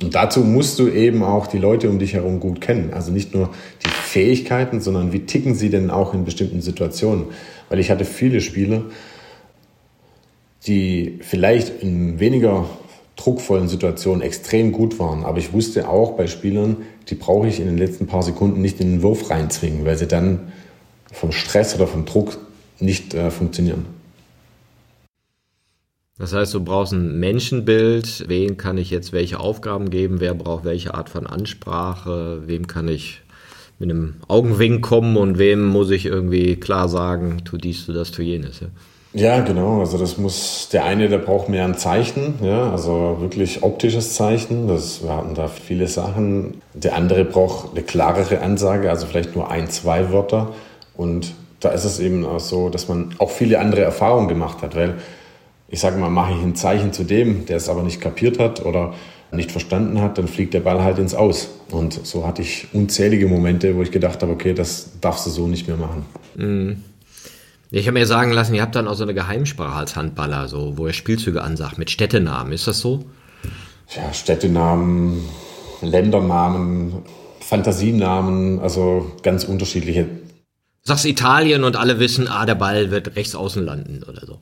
Und 0.01 0.15
dazu 0.15 0.41
musst 0.41 0.79
du 0.79 0.89
eben 0.89 1.23
auch 1.23 1.47
die 1.47 1.59
Leute 1.59 1.91
um 1.91 1.99
dich 1.99 2.15
herum 2.15 2.41
gut 2.41 2.61
kennen. 2.61 2.93
Also 2.93 3.13
nicht 3.13 3.35
nur 3.35 3.51
die 3.85 3.89
Fähigkeiten, 3.89 4.81
sondern 4.81 5.13
wie 5.13 5.21
ticken 5.27 5.55
sie 5.55 5.71
denn 5.71 5.91
auch 5.91 6.15
in 6.15 6.25
bestimmten 6.25 6.61
Situationen. 6.61 7.27
Weil 7.69 7.79
ich 7.79 7.91
hatte 7.91 8.05
viele 8.05 8.41
Spieler, 8.41 8.83
die 10.67 11.19
vielleicht 11.23 11.83
in 11.83 12.21
weniger 12.21 12.67
druckvollen 13.17 13.69
Situationen 13.69 14.23
extrem 14.23 14.73
gut 14.73 14.99
waren. 14.99 15.25
Aber 15.25 15.39
ich 15.39 15.53
wusste 15.53 15.89
auch 15.89 16.13
bei 16.13 16.27
Spielern, 16.27 16.79
die 17.09 17.15
brauche 17.15 17.47
ich 17.47 17.61
in 17.61 17.67
den 17.67 17.79
letzten 17.79 18.07
paar 18.07 18.23
Sekunden 18.23 18.61
nicht 18.61 18.81
in 18.81 18.91
den 18.91 19.03
Wurf 19.03 19.31
reinzwingen, 19.31 19.85
weil 19.85 19.97
sie 19.97 20.09
dann 20.09 20.53
vom 21.13 21.31
Stress 21.33 21.75
oder 21.75 21.87
vom 21.87 22.05
Druck 22.05 22.39
nicht 22.81 23.15
äh, 23.15 23.31
funktionieren. 23.31 23.87
Das 26.23 26.33
heißt, 26.33 26.55
du 26.55 26.63
brauchst 26.63 26.93
ein 26.93 27.19
Menschenbild. 27.19 28.29
Wem 28.29 28.57
kann 28.57 28.79
ich 28.79 28.91
jetzt 28.91 29.13
welche 29.13 29.41
Aufgaben 29.41 29.91
geben? 29.91 30.21
Wer 30.21 30.35
braucht 30.35 30.65
welche 30.65 30.95
Art 30.95 31.09
von 31.09 31.27
Ansprache? 31.27 32.43
Wem 32.47 32.69
kann 32.69 32.87
ich 32.87 33.23
mit 33.81 33.91
einem 33.91 34.15
Augenwink 34.29 34.83
kommen 34.83 35.17
und 35.17 35.39
wem 35.39 35.67
muss 35.67 35.91
ich 35.91 36.07
irgendwie 36.07 36.55
klar 36.55 36.89
sagen, 36.89 37.39
tu 37.45 37.57
dies, 37.57 37.87
tu 37.87 37.93
das, 37.93 38.13
tu 38.13 38.23
jenes? 38.23 38.61
Ja? 38.61 38.69
Ja, 39.15 39.41
genau. 39.41 39.81
Also 39.81 39.99
das 39.99 40.17
muss 40.17 40.69
der 40.73 40.85
eine, 40.85 41.09
der 41.09 41.19
braucht 41.19 41.49
mehr 41.49 41.65
ein 41.65 41.77
Zeichen, 41.77 42.35
ja, 42.41 42.71
also 42.71 43.17
wirklich 43.19 43.65
optisches 43.65 44.15
Zeichen. 44.15 44.69
Das, 44.69 45.03
wir 45.03 45.17
hatten 45.17 45.35
da 45.35 45.49
viele 45.49 45.89
Sachen. 45.89 46.63
Der 46.73 46.95
andere 46.95 47.25
braucht 47.25 47.73
eine 47.73 47.83
klarere 47.83 48.43
Ansage, 48.43 48.91
also 48.91 49.07
vielleicht 49.07 49.35
nur 49.35 49.51
ein, 49.51 49.69
zwei 49.71 50.13
Wörter. 50.13 50.53
Und 50.97 51.33
da 51.59 51.71
ist 51.71 51.85
es 51.85 51.99
eben 51.99 52.25
auch 52.25 52.39
so, 52.39 52.69
dass 52.69 52.87
man 52.87 53.13
auch 53.19 53.31
viele 53.31 53.59
andere 53.59 53.81
Erfahrungen 53.81 54.29
gemacht 54.29 54.63
hat, 54.63 54.77
weil 54.77 54.95
ich 55.73 55.81
sage 55.81 55.99
mal, 55.99 56.11
mache 56.11 56.35
ich 56.35 56.43
ein 56.43 56.55
Zeichen 56.55 56.93
zu 56.93 57.03
dem, 57.03 57.47
der 57.47 57.57
es 57.57 57.71
aber 57.71 57.83
nicht 57.83 57.99
kapiert 57.99 58.39
hat 58.39 58.65
oder 58.65 58.93
nicht 59.33 59.51
verstanden 59.51 60.03
hat, 60.03 60.19
dann 60.19 60.29
fliegt 60.29 60.53
der 60.53 60.61
Ball 60.61 60.85
halt 60.85 60.99
ins 60.99 61.15
Aus. 61.15 61.49
Und 61.71 62.07
so 62.07 62.27
hatte 62.27 62.43
ich 62.43 62.69
unzählige 62.75 63.27
Momente, 63.27 63.75
wo 63.75 63.83
ich 63.83 63.91
gedacht 63.91 64.21
habe, 64.21 64.33
okay, 64.33 64.53
das 64.53 64.91
darfst 65.01 65.25
du 65.25 65.31
so 65.31 65.47
nicht 65.47 65.69
mehr 65.69 65.79
machen. 65.79 66.05
Mhm. 66.37 66.85
Ich 67.71 67.87
habe 67.87 67.99
mir 67.99 68.07
sagen 68.07 68.33
lassen, 68.33 68.55
ihr 68.55 68.61
habt 68.61 68.77
dann 68.77 68.87
auch 68.87 68.95
so 68.95 69.03
eine 69.03 69.15
Geheimsprache 69.15 69.75
als 69.75 69.97
Handballer, 69.97 70.47
so, 70.47 70.77
wo 70.77 70.87
ihr 70.87 70.93
Spielzüge 70.93 71.43
ansagt 71.43 71.79
mit 71.79 71.91
Städtenamen. 71.91 72.53
Ist 72.53 72.67
das 72.67 72.81
so? 72.81 73.07
Ja, 73.97 74.13
Städtenamen, 74.13 75.25
Ländernamen, 75.81 76.97
Fantasienamen, 77.41 78.61
also 78.61 79.11
ganz 79.23 79.45
unterschiedliche. 79.45 80.07
Sagst 80.83 81.07
Italien 81.07 81.65
und 81.65 81.77
alle 81.77 81.99
wissen, 81.99 82.29
ah, 82.29 82.45
der 82.45 82.57
Ball 82.57 82.91
wird 82.91 83.17
rechts 83.17 83.35
außen 83.35 83.65
landen 83.65 84.03
oder 84.03 84.27
so. 84.27 84.39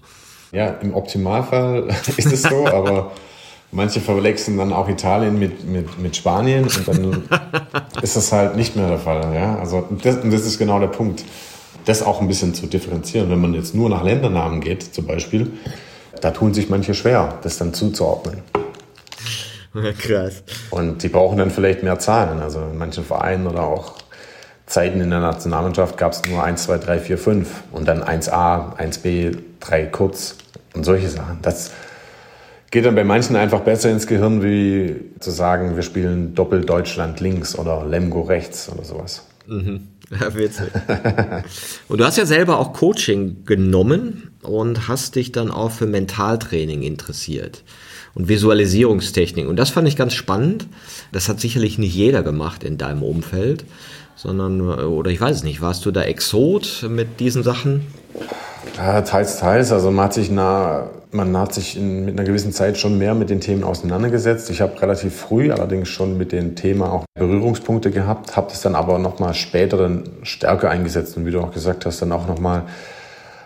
Ja, 0.52 0.68
im 0.82 0.94
Optimalfall 0.94 1.88
ist 2.16 2.32
es 2.32 2.42
so, 2.42 2.66
aber 2.66 3.12
manche 3.72 4.00
verwechseln 4.00 4.58
dann 4.58 4.72
auch 4.72 4.88
Italien 4.88 5.38
mit, 5.38 5.64
mit, 5.64 5.98
mit 5.98 6.16
Spanien 6.16 6.64
und 6.64 6.88
dann 6.88 7.28
ist 8.02 8.16
das 8.16 8.32
halt 8.32 8.56
nicht 8.56 8.76
mehr 8.76 8.88
der 8.88 8.98
Fall. 8.98 9.34
Ja? 9.34 9.56
Also 9.56 9.86
das, 10.02 10.16
und 10.16 10.32
das 10.32 10.44
ist 10.46 10.58
genau 10.58 10.80
der 10.80 10.88
Punkt. 10.88 11.24
Das 11.84 12.02
auch 12.02 12.20
ein 12.20 12.28
bisschen 12.28 12.52
zu 12.52 12.66
differenzieren. 12.66 13.30
Wenn 13.30 13.40
man 13.40 13.54
jetzt 13.54 13.74
nur 13.74 13.88
nach 13.88 14.04
Ländernamen 14.04 14.60
geht, 14.60 14.94
zum 14.94 15.06
Beispiel, 15.06 15.52
da 16.20 16.30
tun 16.30 16.52
sich 16.52 16.68
manche 16.68 16.94
schwer, 16.94 17.38
das 17.42 17.58
dann 17.58 17.72
zuzuordnen. 17.72 18.42
Krass. 19.98 20.42
Und 20.70 21.02
die 21.02 21.08
brauchen 21.08 21.38
dann 21.38 21.50
vielleicht 21.50 21.82
mehr 21.82 21.98
Zahlen. 21.98 22.40
Also 22.40 22.60
in 22.60 22.76
manchen 22.76 23.04
Vereinen 23.04 23.46
oder 23.46 23.62
auch 23.62 23.94
Zeiten 24.70 25.00
in 25.00 25.10
der 25.10 25.18
Nationalmannschaft 25.18 25.98
gab 25.98 26.12
es 26.12 26.22
nur 26.24 26.44
1, 26.44 26.62
2, 26.62 26.78
3, 26.78 26.98
4, 27.00 27.18
5 27.18 27.48
und 27.72 27.88
dann 27.88 28.02
1a, 28.02 28.76
1b, 28.78 29.36
3 29.58 29.86
kurz 29.86 30.36
und 30.74 30.84
solche 30.84 31.08
Sachen. 31.08 31.38
Das 31.42 31.72
geht 32.70 32.84
dann 32.84 32.94
bei 32.94 33.02
manchen 33.02 33.34
einfach 33.34 33.60
besser 33.60 33.90
ins 33.90 34.06
Gehirn, 34.06 34.44
wie 34.44 35.10
zu 35.18 35.32
sagen, 35.32 35.74
wir 35.74 35.82
spielen 35.82 36.36
Doppel 36.36 36.64
Deutschland 36.64 37.18
links 37.18 37.58
oder 37.58 37.84
Lemgo 37.84 38.22
rechts 38.22 38.70
oder 38.70 38.84
sowas. 38.84 39.26
Mhm. 39.48 39.88
Witzig. 40.10 40.68
und 41.88 41.98
du 41.98 42.04
hast 42.04 42.16
ja 42.16 42.26
selber 42.26 42.58
auch 42.58 42.72
Coaching 42.72 43.44
genommen 43.44 44.30
und 44.42 44.86
hast 44.86 45.16
dich 45.16 45.32
dann 45.32 45.50
auch 45.50 45.72
für 45.72 45.86
Mentaltraining 45.86 46.82
interessiert 46.82 47.64
und 48.14 48.28
Visualisierungstechnik. 48.28 49.48
Und 49.48 49.56
das 49.56 49.70
fand 49.70 49.88
ich 49.88 49.96
ganz 49.96 50.14
spannend. 50.14 50.66
Das 51.12 51.28
hat 51.28 51.40
sicherlich 51.40 51.78
nicht 51.78 51.94
jeder 51.94 52.22
gemacht 52.22 52.64
in 52.64 52.78
deinem 52.78 53.02
Umfeld, 53.02 53.64
sondern, 54.20 54.60
oder 54.60 55.10
ich 55.10 55.18
weiß 55.20 55.36
es 55.36 55.42
nicht, 55.44 55.62
warst 55.62 55.86
du 55.86 55.90
da 55.90 56.02
Exot 56.02 56.86
mit 56.88 57.20
diesen 57.20 57.42
Sachen? 57.42 57.86
Ja, 58.76 59.00
teils, 59.00 59.38
teils. 59.38 59.72
Also 59.72 59.90
man 59.90 60.06
hat 60.06 60.14
sich, 60.14 60.30
nah, 60.30 60.90
man 61.10 61.34
hat 61.38 61.54
sich 61.54 61.78
in, 61.78 62.04
mit 62.04 62.18
einer 62.18 62.26
gewissen 62.26 62.52
Zeit 62.52 62.76
schon 62.76 62.98
mehr 62.98 63.14
mit 63.14 63.30
den 63.30 63.40
Themen 63.40 63.64
auseinandergesetzt. 63.64 64.50
Ich 64.50 64.60
habe 64.60 64.80
relativ 64.80 65.16
früh 65.16 65.50
allerdings 65.50 65.88
schon 65.88 66.18
mit 66.18 66.32
dem 66.32 66.54
Thema 66.54 66.92
auch 66.92 67.04
Berührungspunkte 67.14 67.90
gehabt, 67.90 68.36
habe 68.36 68.48
das 68.50 68.60
dann 68.60 68.74
aber 68.74 68.98
nochmal 68.98 69.32
später 69.32 69.78
dann 69.78 70.04
stärker 70.22 70.68
eingesetzt 70.68 71.16
und 71.16 71.24
wie 71.24 71.30
du 71.30 71.40
auch 71.40 71.52
gesagt 71.52 71.86
hast, 71.86 72.02
dann 72.02 72.12
auch 72.12 72.28
nochmal 72.28 72.64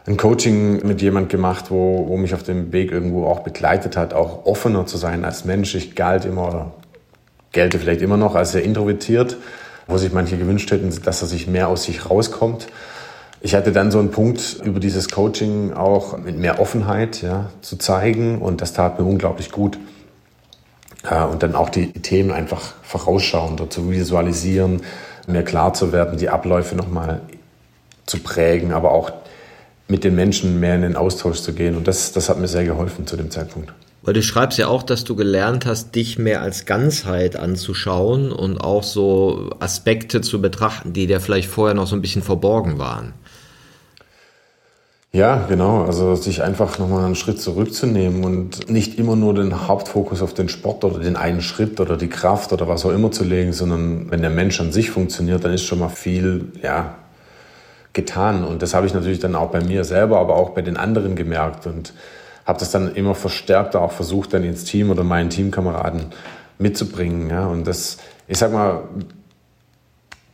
ein 0.06 0.16
Coaching 0.16 0.84
mit 0.84 1.00
jemand 1.00 1.28
gemacht, 1.28 1.66
wo, 1.70 2.08
wo 2.08 2.16
mich 2.16 2.34
auf 2.34 2.42
dem 2.42 2.72
Weg 2.72 2.90
irgendwo 2.90 3.26
auch 3.26 3.40
begleitet 3.40 3.96
hat, 3.96 4.12
auch 4.12 4.44
offener 4.44 4.86
zu 4.86 4.96
sein 4.96 5.24
als 5.24 5.44
Mensch. 5.44 5.76
Ich 5.76 5.94
galt 5.94 6.24
immer 6.24 6.48
oder 6.48 6.70
gelte 7.52 7.78
vielleicht 7.78 8.02
immer 8.02 8.16
noch 8.16 8.34
als 8.34 8.52
sehr 8.52 8.64
introvertiert, 8.64 9.36
wo 9.86 9.98
sich 9.98 10.12
manche 10.12 10.36
gewünscht 10.36 10.70
hätten, 10.70 10.90
dass 11.02 11.22
er 11.22 11.28
sich 11.28 11.46
mehr 11.46 11.68
aus 11.68 11.84
sich 11.84 12.08
rauskommt. 12.10 12.68
Ich 13.40 13.54
hatte 13.54 13.72
dann 13.72 13.90
so 13.90 13.98
einen 13.98 14.10
Punkt 14.10 14.60
über 14.64 14.80
dieses 14.80 15.10
Coaching 15.10 15.74
auch 15.74 16.16
mit 16.18 16.38
mehr 16.38 16.60
Offenheit 16.60 17.20
ja, 17.20 17.50
zu 17.60 17.76
zeigen 17.76 18.40
und 18.40 18.62
das 18.62 18.72
tat 18.72 18.98
mir 18.98 19.04
unglaublich 19.04 19.50
gut. 19.50 19.78
Und 21.30 21.42
dann 21.42 21.54
auch 21.54 21.68
die 21.68 21.92
Themen 21.92 22.30
einfach 22.30 22.72
vorausschauender 22.82 23.68
zu 23.68 23.90
visualisieren, 23.90 24.80
mir 25.26 25.42
klar 25.42 25.74
zu 25.74 25.92
werden, 25.92 26.16
die 26.16 26.30
Abläufe 26.30 26.74
nochmal 26.76 27.20
zu 28.06 28.20
prägen, 28.20 28.72
aber 28.72 28.92
auch 28.92 29.12
mit 29.86 30.04
den 30.04 30.14
Menschen 30.14 30.60
mehr 30.60 30.76
in 30.76 30.82
den 30.82 30.96
Austausch 30.96 31.40
zu 31.42 31.52
gehen. 31.52 31.76
Und 31.76 31.86
das, 31.86 32.12
das 32.12 32.30
hat 32.30 32.38
mir 32.38 32.48
sehr 32.48 32.64
geholfen 32.64 33.06
zu 33.06 33.16
dem 33.18 33.30
Zeitpunkt. 33.30 33.74
Weil 34.04 34.12
du 34.12 34.22
schreibst 34.22 34.58
ja 34.58 34.68
auch, 34.68 34.82
dass 34.82 35.04
du 35.04 35.16
gelernt 35.16 35.64
hast, 35.64 35.94
dich 35.94 36.18
mehr 36.18 36.42
als 36.42 36.66
Ganzheit 36.66 37.36
anzuschauen 37.36 38.32
und 38.32 38.58
auch 38.58 38.82
so 38.82 39.50
Aspekte 39.60 40.20
zu 40.20 40.42
betrachten, 40.42 40.92
die 40.92 41.06
dir 41.06 41.20
vielleicht 41.20 41.48
vorher 41.48 41.74
noch 41.74 41.86
so 41.86 41.96
ein 41.96 42.02
bisschen 42.02 42.22
verborgen 42.22 42.78
waren. 42.78 43.14
Ja, 45.10 45.46
genau. 45.48 45.84
Also 45.84 46.16
sich 46.16 46.42
einfach 46.42 46.78
nochmal 46.78 47.04
einen 47.04 47.14
Schritt 47.14 47.40
zurückzunehmen 47.40 48.24
und 48.24 48.68
nicht 48.68 48.98
immer 48.98 49.16
nur 49.16 49.32
den 49.32 49.68
Hauptfokus 49.68 50.20
auf 50.20 50.34
den 50.34 50.48
Sport 50.50 50.84
oder 50.84 50.98
den 50.98 51.16
einen 51.16 51.40
Schritt 51.40 51.80
oder 51.80 51.96
die 51.96 52.08
Kraft 52.08 52.52
oder 52.52 52.68
was 52.68 52.84
auch 52.84 52.90
immer 52.90 53.10
zu 53.10 53.24
legen, 53.24 53.52
sondern 53.52 54.10
wenn 54.10 54.20
der 54.20 54.30
Mensch 54.30 54.60
an 54.60 54.72
sich 54.72 54.90
funktioniert, 54.90 55.44
dann 55.44 55.54
ist 55.54 55.62
schon 55.62 55.78
mal 55.78 55.88
viel, 55.88 56.52
ja, 56.62 56.96
getan. 57.94 58.44
Und 58.44 58.60
das 58.60 58.74
habe 58.74 58.86
ich 58.86 58.92
natürlich 58.92 59.20
dann 59.20 59.34
auch 59.34 59.50
bei 59.50 59.62
mir 59.62 59.84
selber, 59.84 60.18
aber 60.18 60.36
auch 60.36 60.50
bei 60.50 60.62
den 60.62 60.76
anderen 60.76 61.14
gemerkt 61.14 61.66
und 61.66 61.94
habe 62.46 62.58
das 62.58 62.70
dann 62.70 62.94
immer 62.94 63.14
verstärkt 63.14 63.76
auch 63.76 63.92
versucht, 63.92 64.34
dann 64.34 64.44
ins 64.44 64.64
Team 64.64 64.90
oder 64.90 65.04
meinen 65.04 65.30
Teamkameraden 65.30 66.06
mitzubringen. 66.58 67.30
Ja. 67.30 67.46
Und 67.46 67.66
das, 67.66 67.98
ich 68.28 68.38
sag 68.38 68.52
mal, 68.52 68.84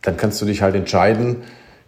dann 0.01 0.17
kannst 0.17 0.41
du 0.41 0.45
dich 0.45 0.61
halt 0.61 0.75
entscheiden, 0.75 1.37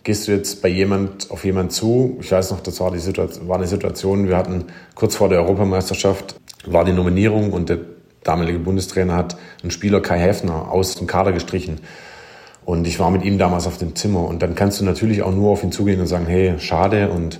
gehst 0.04 0.28
du 0.28 0.32
jetzt 0.32 0.62
bei 0.62 0.70
jemand 0.70 1.32
auf 1.32 1.46
jemand 1.46 1.72
zu. 1.72 2.18
Ich 2.22 2.32
weiß 2.32 2.52
noch, 2.52 2.60
das 2.62 2.80
war, 2.80 2.92
die 2.92 3.00
Situation, 3.00 3.48
war 3.48 3.58
eine 3.58 3.68
Situation, 3.68 4.28
wir 4.28 4.38
hatten 4.38 4.66
kurz 4.96 5.16
vor 5.16 5.30
der 5.30 5.40
Europameisterschaft, 5.40 6.36
war 6.66 6.86
die 6.86 6.94
Nominierung 6.94 7.52
und 7.52 7.70
der 7.70 7.80
damalige 8.24 8.60
Bundestrainer 8.60 9.16
hat 9.16 9.38
einen 9.62 9.72
Spieler 9.72 10.02
Kai 10.02 10.20
Häfner 10.20 10.72
aus 10.72 10.96
dem 10.96 11.08
Kader 11.08 11.32
gestrichen. 11.32 11.80
Und 12.66 12.88
ich 12.88 13.00
war 13.00 13.12
mit 13.12 13.24
ihm 13.24 13.38
damals 13.38 13.68
auf 13.68 13.78
dem 13.78 13.96
Zimmer. 13.96 14.26
Und 14.26 14.42
dann 14.42 14.56
kannst 14.56 14.80
du 14.80 14.86
natürlich 14.86 15.22
auch 15.22 15.34
nur 15.34 15.52
auf 15.52 15.64
ihn 15.64 15.74
zugehen 15.74 16.00
und 16.00 16.08
sagen, 16.08 16.26
hey, 16.28 16.54
schade 16.60 17.10
und 17.10 17.40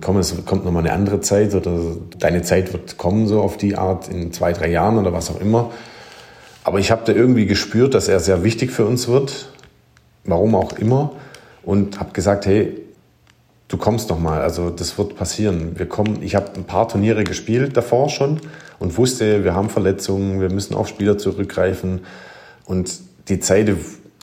komm, 0.00 0.18
es 0.18 0.34
kommt 0.44 0.64
nochmal 0.64 0.84
eine 0.84 0.92
andere 0.92 1.20
Zeit 1.20 1.54
oder 1.54 1.96
deine 2.18 2.42
Zeit 2.42 2.72
wird 2.72 2.96
kommen, 2.96 3.26
so 3.26 3.40
auf 3.40 3.56
die 3.56 3.76
Art 3.76 4.08
in 4.08 4.32
zwei, 4.32 4.52
drei 4.52 4.70
Jahren 4.70 4.98
oder 4.98 5.12
was 5.12 5.30
auch 5.30 5.40
immer. 5.40 5.70
Aber 6.64 6.78
ich 6.78 6.90
habe 6.90 7.02
da 7.04 7.12
irgendwie 7.12 7.46
gespürt, 7.46 7.94
dass 7.94 8.08
er 8.08 8.20
sehr 8.20 8.44
wichtig 8.44 8.70
für 8.70 8.84
uns 8.84 9.08
wird, 9.08 9.50
warum 10.24 10.54
auch 10.54 10.72
immer, 10.74 11.12
und 11.62 11.98
habe 12.00 12.12
gesagt, 12.12 12.46
hey, 12.46 12.80
du 13.68 13.76
kommst 13.76 14.10
noch 14.10 14.18
mal, 14.18 14.40
also 14.40 14.70
das 14.70 14.98
wird 14.98 15.16
passieren. 15.16 15.78
Wir 15.78 15.86
kommen, 15.86 16.22
ich 16.22 16.34
habe 16.34 16.52
ein 16.56 16.64
paar 16.64 16.88
Turniere 16.88 17.24
gespielt 17.24 17.76
davor 17.76 18.08
schon 18.08 18.40
und 18.78 18.96
wusste, 18.96 19.44
wir 19.44 19.54
haben 19.54 19.68
Verletzungen, 19.70 20.40
wir 20.40 20.50
müssen 20.50 20.74
auf 20.74 20.88
Spieler 20.88 21.18
zurückgreifen 21.18 22.00
und 22.64 23.00
die 23.28 23.40
Zeit 23.40 23.70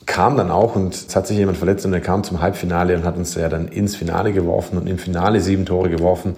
kam 0.05 0.37
dann 0.37 0.51
auch 0.51 0.75
und 0.75 0.93
es 0.93 1.15
hat 1.15 1.27
sich 1.27 1.37
jemand 1.37 1.57
verletzt 1.57 1.85
und 1.85 1.93
er 1.93 2.01
kam 2.01 2.23
zum 2.23 2.41
Halbfinale 2.41 2.95
und 2.95 3.03
hat 3.03 3.17
uns 3.17 3.35
ja 3.35 3.49
dann 3.49 3.67
ins 3.67 3.95
Finale 3.95 4.33
geworfen 4.33 4.77
und 4.77 4.87
im 4.87 4.97
Finale 4.97 5.41
sieben 5.41 5.65
Tore 5.65 5.89
geworfen. 5.89 6.35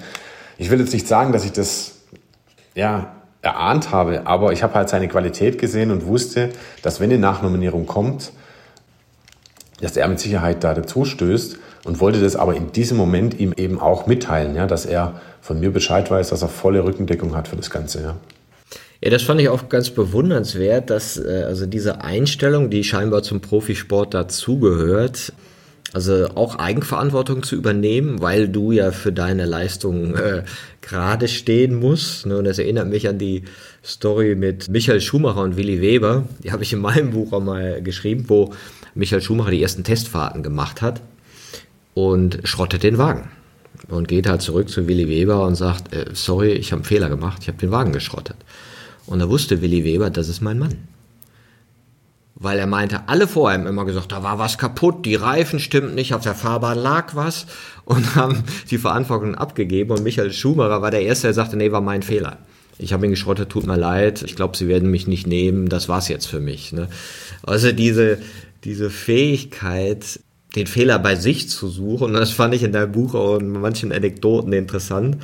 Ich 0.58 0.70
will 0.70 0.80
jetzt 0.80 0.94
nicht 0.94 1.08
sagen, 1.08 1.34
dass 1.34 1.46
ich 1.46 1.52
das 1.52 1.96
ja 2.76 3.12
erahnt 3.42 3.92
habe, 3.92 4.26
aber 4.26 4.52
ich 4.52 4.64
habe 4.64 4.74
halt 4.74 4.90
seine 4.90 5.08
Qualität 5.08 5.60
gesehen 5.60 5.92
und 5.92 6.06
wusste, 6.06 6.50
dass 6.82 7.00
wenn 7.00 7.10
die 7.10 7.18
Nachnominierung 7.18 7.86
kommt, 7.86 8.32
dass 9.80 9.96
er 9.96 10.08
mit 10.08 10.20
Sicherheit 10.20 10.64
da 10.64 10.74
dazu 10.74 11.06
stößt 11.06 11.58
und 11.86 12.00
wollte 12.00 12.22
das 12.22 12.36
aber 12.36 12.56
in 12.56 12.72
diesem 12.72 12.98
Moment 12.98 13.40
ihm 13.40 13.54
eben 13.56 13.80
auch 13.80 14.08
mitteilen, 14.08 14.56
ja, 14.56 14.66
dass 14.66 14.86
er 14.86 15.22
von 15.42 15.60
mir 15.60 15.72
Bescheid 15.72 16.10
weiß, 16.10 16.30
dass 16.30 16.42
er 16.42 16.50
volle 16.50 16.84
Rückendeckung 16.84 17.36
hat 17.36 17.48
für 17.48 17.56
das 17.56 17.70
Ganze. 17.70 18.02
Ja. 18.02 18.16
Ja, 19.02 19.12
das 19.12 19.22
fand 19.22 19.40
ich 19.40 19.50
auch 19.50 19.70
ganz 19.70 19.92
bewundernswert, 19.92 20.90
dass 20.90 21.18
äh, 21.18 21.44
also 21.46 21.66
diese 21.66 22.02
Einstellung, 22.02 22.70
die 22.70 22.84
scheinbar 22.84 23.24
zum 23.24 23.42
Profisport 23.42 24.14
dazugehört, 24.14 25.34
also 25.94 26.28
auch 26.36 26.56
Eigenverantwortung 26.56 27.44
zu 27.44 27.56
übernehmen, 27.56 28.22
weil 28.22 28.50
du 28.50 28.72
ja 28.72 28.92
für 28.92 29.14
deine 29.14 29.46
Leistung 29.46 30.16
äh, 30.16 30.44
gerade 30.82 31.28
stehen 31.28 31.76
musst. 31.76 32.26
Ne? 32.26 32.38
Und 32.38 32.46
das 32.46 32.60
erinnert 32.60 32.90
mich 32.90 33.08
an 33.08 33.18
die 33.18 33.44
Story 33.86 34.36
mit 34.36 34.68
Michael 34.68 35.00
Schumacher 35.00 35.42
und 35.42 35.56
Willi 35.56 35.80
Weber. 35.80 36.26
Die 36.44 36.52
habe 36.52 36.64
ich 36.64 36.74
in 36.74 36.80
meinem 36.80 37.12
Buch 37.12 37.32
auch 37.32 37.42
mal 37.42 37.82
geschrieben, 37.82 38.26
wo 38.28 38.54
Michael 38.96 39.22
Schumacher 39.22 39.52
die 39.52 39.62
ersten 39.62 39.84
Testfahrten 39.84 40.44
gemacht 40.44 40.82
hat 40.82 41.02
und 41.94 42.40
schrottet 42.44 42.84
den 42.84 42.98
Wagen. 42.98 43.30
Und 43.88 44.08
geht 44.08 44.28
halt 44.28 44.42
zurück 44.42 44.70
zu 44.70 44.88
Willi 44.88 45.08
Weber 45.08 45.46
und 45.46 45.56
sagt, 45.56 45.94
äh, 45.94 46.06
sorry, 46.14 46.52
ich 46.52 46.72
habe 46.72 46.82
einen 46.82 46.86
Fehler 46.86 47.10
gemacht, 47.10 47.38
ich 47.42 47.48
habe 47.48 47.60
den 47.60 47.72
Wagen 47.72 47.94
geschrottet. 47.94 48.36
Und 49.08 49.20
da 49.20 49.30
wusste 49.30 49.62
Willi 49.62 49.84
Weber, 49.84 50.10
das 50.10 50.30
ist 50.30 50.42
mein 50.42 50.60
Mann. 50.60 50.76
Weil 52.36 52.60
er 52.60 52.68
meinte, 52.68 53.08
alle 53.08 53.28
vor 53.28 53.52
ihm 53.52 53.66
immer 53.66 53.86
gesagt, 53.86 54.12
da 54.12 54.22
war 54.22 54.38
was 54.38 54.60
kaputt, 54.60 55.06
die 55.06 55.16
Reifen 55.16 55.60
stimmten 55.60 55.96
nicht, 55.96 56.14
auf 56.14 56.22
der 56.22 56.36
Fahrbahn 56.36 56.78
lag 56.78 57.16
was 57.16 57.48
und 57.86 58.16
haben 58.16 58.44
die 58.70 58.78
Verantwortung 58.78 59.34
abgegeben. 59.34 59.92
Und 59.92 60.04
Michael 60.04 60.32
Schumacher 60.32 60.82
war 60.82 60.92
der 60.92 61.02
Erste, 61.02 61.28
der 61.28 61.34
sagte, 61.34 61.58
nee, 61.58 61.72
war 61.72 61.82
mein 61.82 62.04
Fehler. 62.04 62.38
Ich 62.80 62.94
habe 62.94 63.06
ihn 63.06 63.12
geschrottet, 63.12 63.50
tut 63.50 63.66
mir 63.66 63.78
leid, 63.78 64.22
ich 64.22 64.36
glaube, 64.36 64.56
sie 64.56 64.68
werden 64.68 64.92
mich 64.92 65.08
nicht 65.08 65.26
nehmen, 65.26 65.68
das 65.68 65.90
war's 65.90 66.10
jetzt 66.10 66.28
für 66.28 66.40
mich. 66.40 66.74
Ne? 66.74 66.88
Also 67.42 67.72
diese, 67.72 68.20
diese 68.64 68.92
Fähigkeit, 68.92 70.20
den 70.56 70.68
Fehler 70.68 71.00
bei 71.00 71.16
sich 71.16 71.50
zu 71.50 71.70
suchen, 71.70 72.14
das 72.14 72.30
fand 72.30 72.54
ich 72.54 72.62
in 72.62 72.72
deinem 72.72 72.92
Buch 72.92 73.16
auch 73.16 73.40
in 73.40 73.52
manchen 73.52 73.92
Anekdoten 73.92 74.54
interessant, 74.54 75.18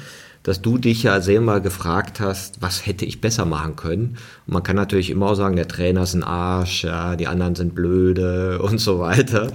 dass 0.43 0.61
du 0.61 0.77
dich 0.77 1.03
ja 1.03 1.19
mal 1.39 1.61
gefragt 1.61 2.19
hast, 2.19 2.61
was 2.61 2.85
hätte 2.85 3.05
ich 3.05 3.21
besser 3.21 3.45
machen 3.45 3.75
können. 3.75 4.17
Und 4.45 4.53
man 4.53 4.63
kann 4.63 4.75
natürlich 4.75 5.09
immer 5.09 5.35
sagen, 5.35 5.55
der 5.55 5.69
Trainer 5.69 6.03
ist 6.03 6.13
ein 6.13 6.23
Arsch, 6.23 6.83
ja, 6.83 7.15
die 7.15 7.27
anderen 7.27 7.55
sind 7.55 7.73
blöde 7.73 8.59
und 8.61 8.79
so 8.79 8.99
weiter. 8.99 9.47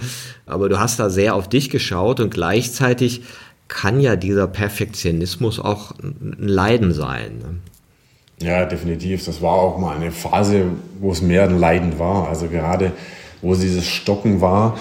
Aber 0.47 0.69
du 0.69 0.81
hast 0.81 0.99
da 0.99 1.11
sehr 1.11 1.35
auf 1.35 1.49
dich 1.49 1.71
geschaut 1.71 2.21
und 2.21 2.33
gleichzeitig 2.33 3.23
kann 3.69 4.01
ja 4.01 4.17
dieser 4.17 4.47
Perfektionismus 4.47 5.61
auch 5.61 5.93
ein 6.01 6.37
Leiden 6.39 6.95
sein. 6.95 7.39
Ne? 7.39 8.47
Ja, 8.47 8.65
definitiv. 8.65 9.27
Das 9.27 9.43
war 9.43 9.53
auch 9.53 9.79
mal 9.79 9.97
eine 9.97 10.11
Phase, 10.11 10.67
wo 11.01 11.13
es 11.13 11.21
mehr 11.21 11.45
ein 11.45 11.59
Leiden 11.59 11.99
war. 11.99 12.29
Also 12.29 12.49
gerade, 12.49 12.93
wo 13.43 13.55
dieses 13.55 13.87
Stocken 13.87 14.41
war, 14.41 14.79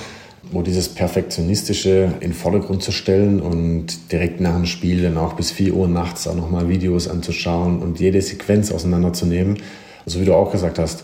wo 0.51 0.61
dieses 0.61 0.89
Perfektionistische 0.89 2.13
in 2.19 2.31
den 2.31 2.33
Vordergrund 2.33 2.83
zu 2.83 2.91
stellen 2.91 3.39
und 3.39 4.11
direkt 4.11 4.39
nach 4.39 4.55
dem 4.55 4.65
Spiel 4.65 5.03
dann 5.03 5.17
auch 5.17 5.33
bis 5.33 5.51
4 5.51 5.73
Uhr 5.73 5.87
nachts 5.87 6.27
auch 6.27 6.35
nochmal 6.35 6.69
Videos 6.69 7.07
anzuschauen 7.07 7.79
und 7.79 7.99
jede 7.99 8.21
Sequenz 8.21 8.71
auseinanderzunehmen, 8.71 9.57
so 10.05 10.19
wie 10.21 10.25
du 10.25 10.33
auch 10.33 10.51
gesagt 10.51 10.79
hast, 10.79 11.03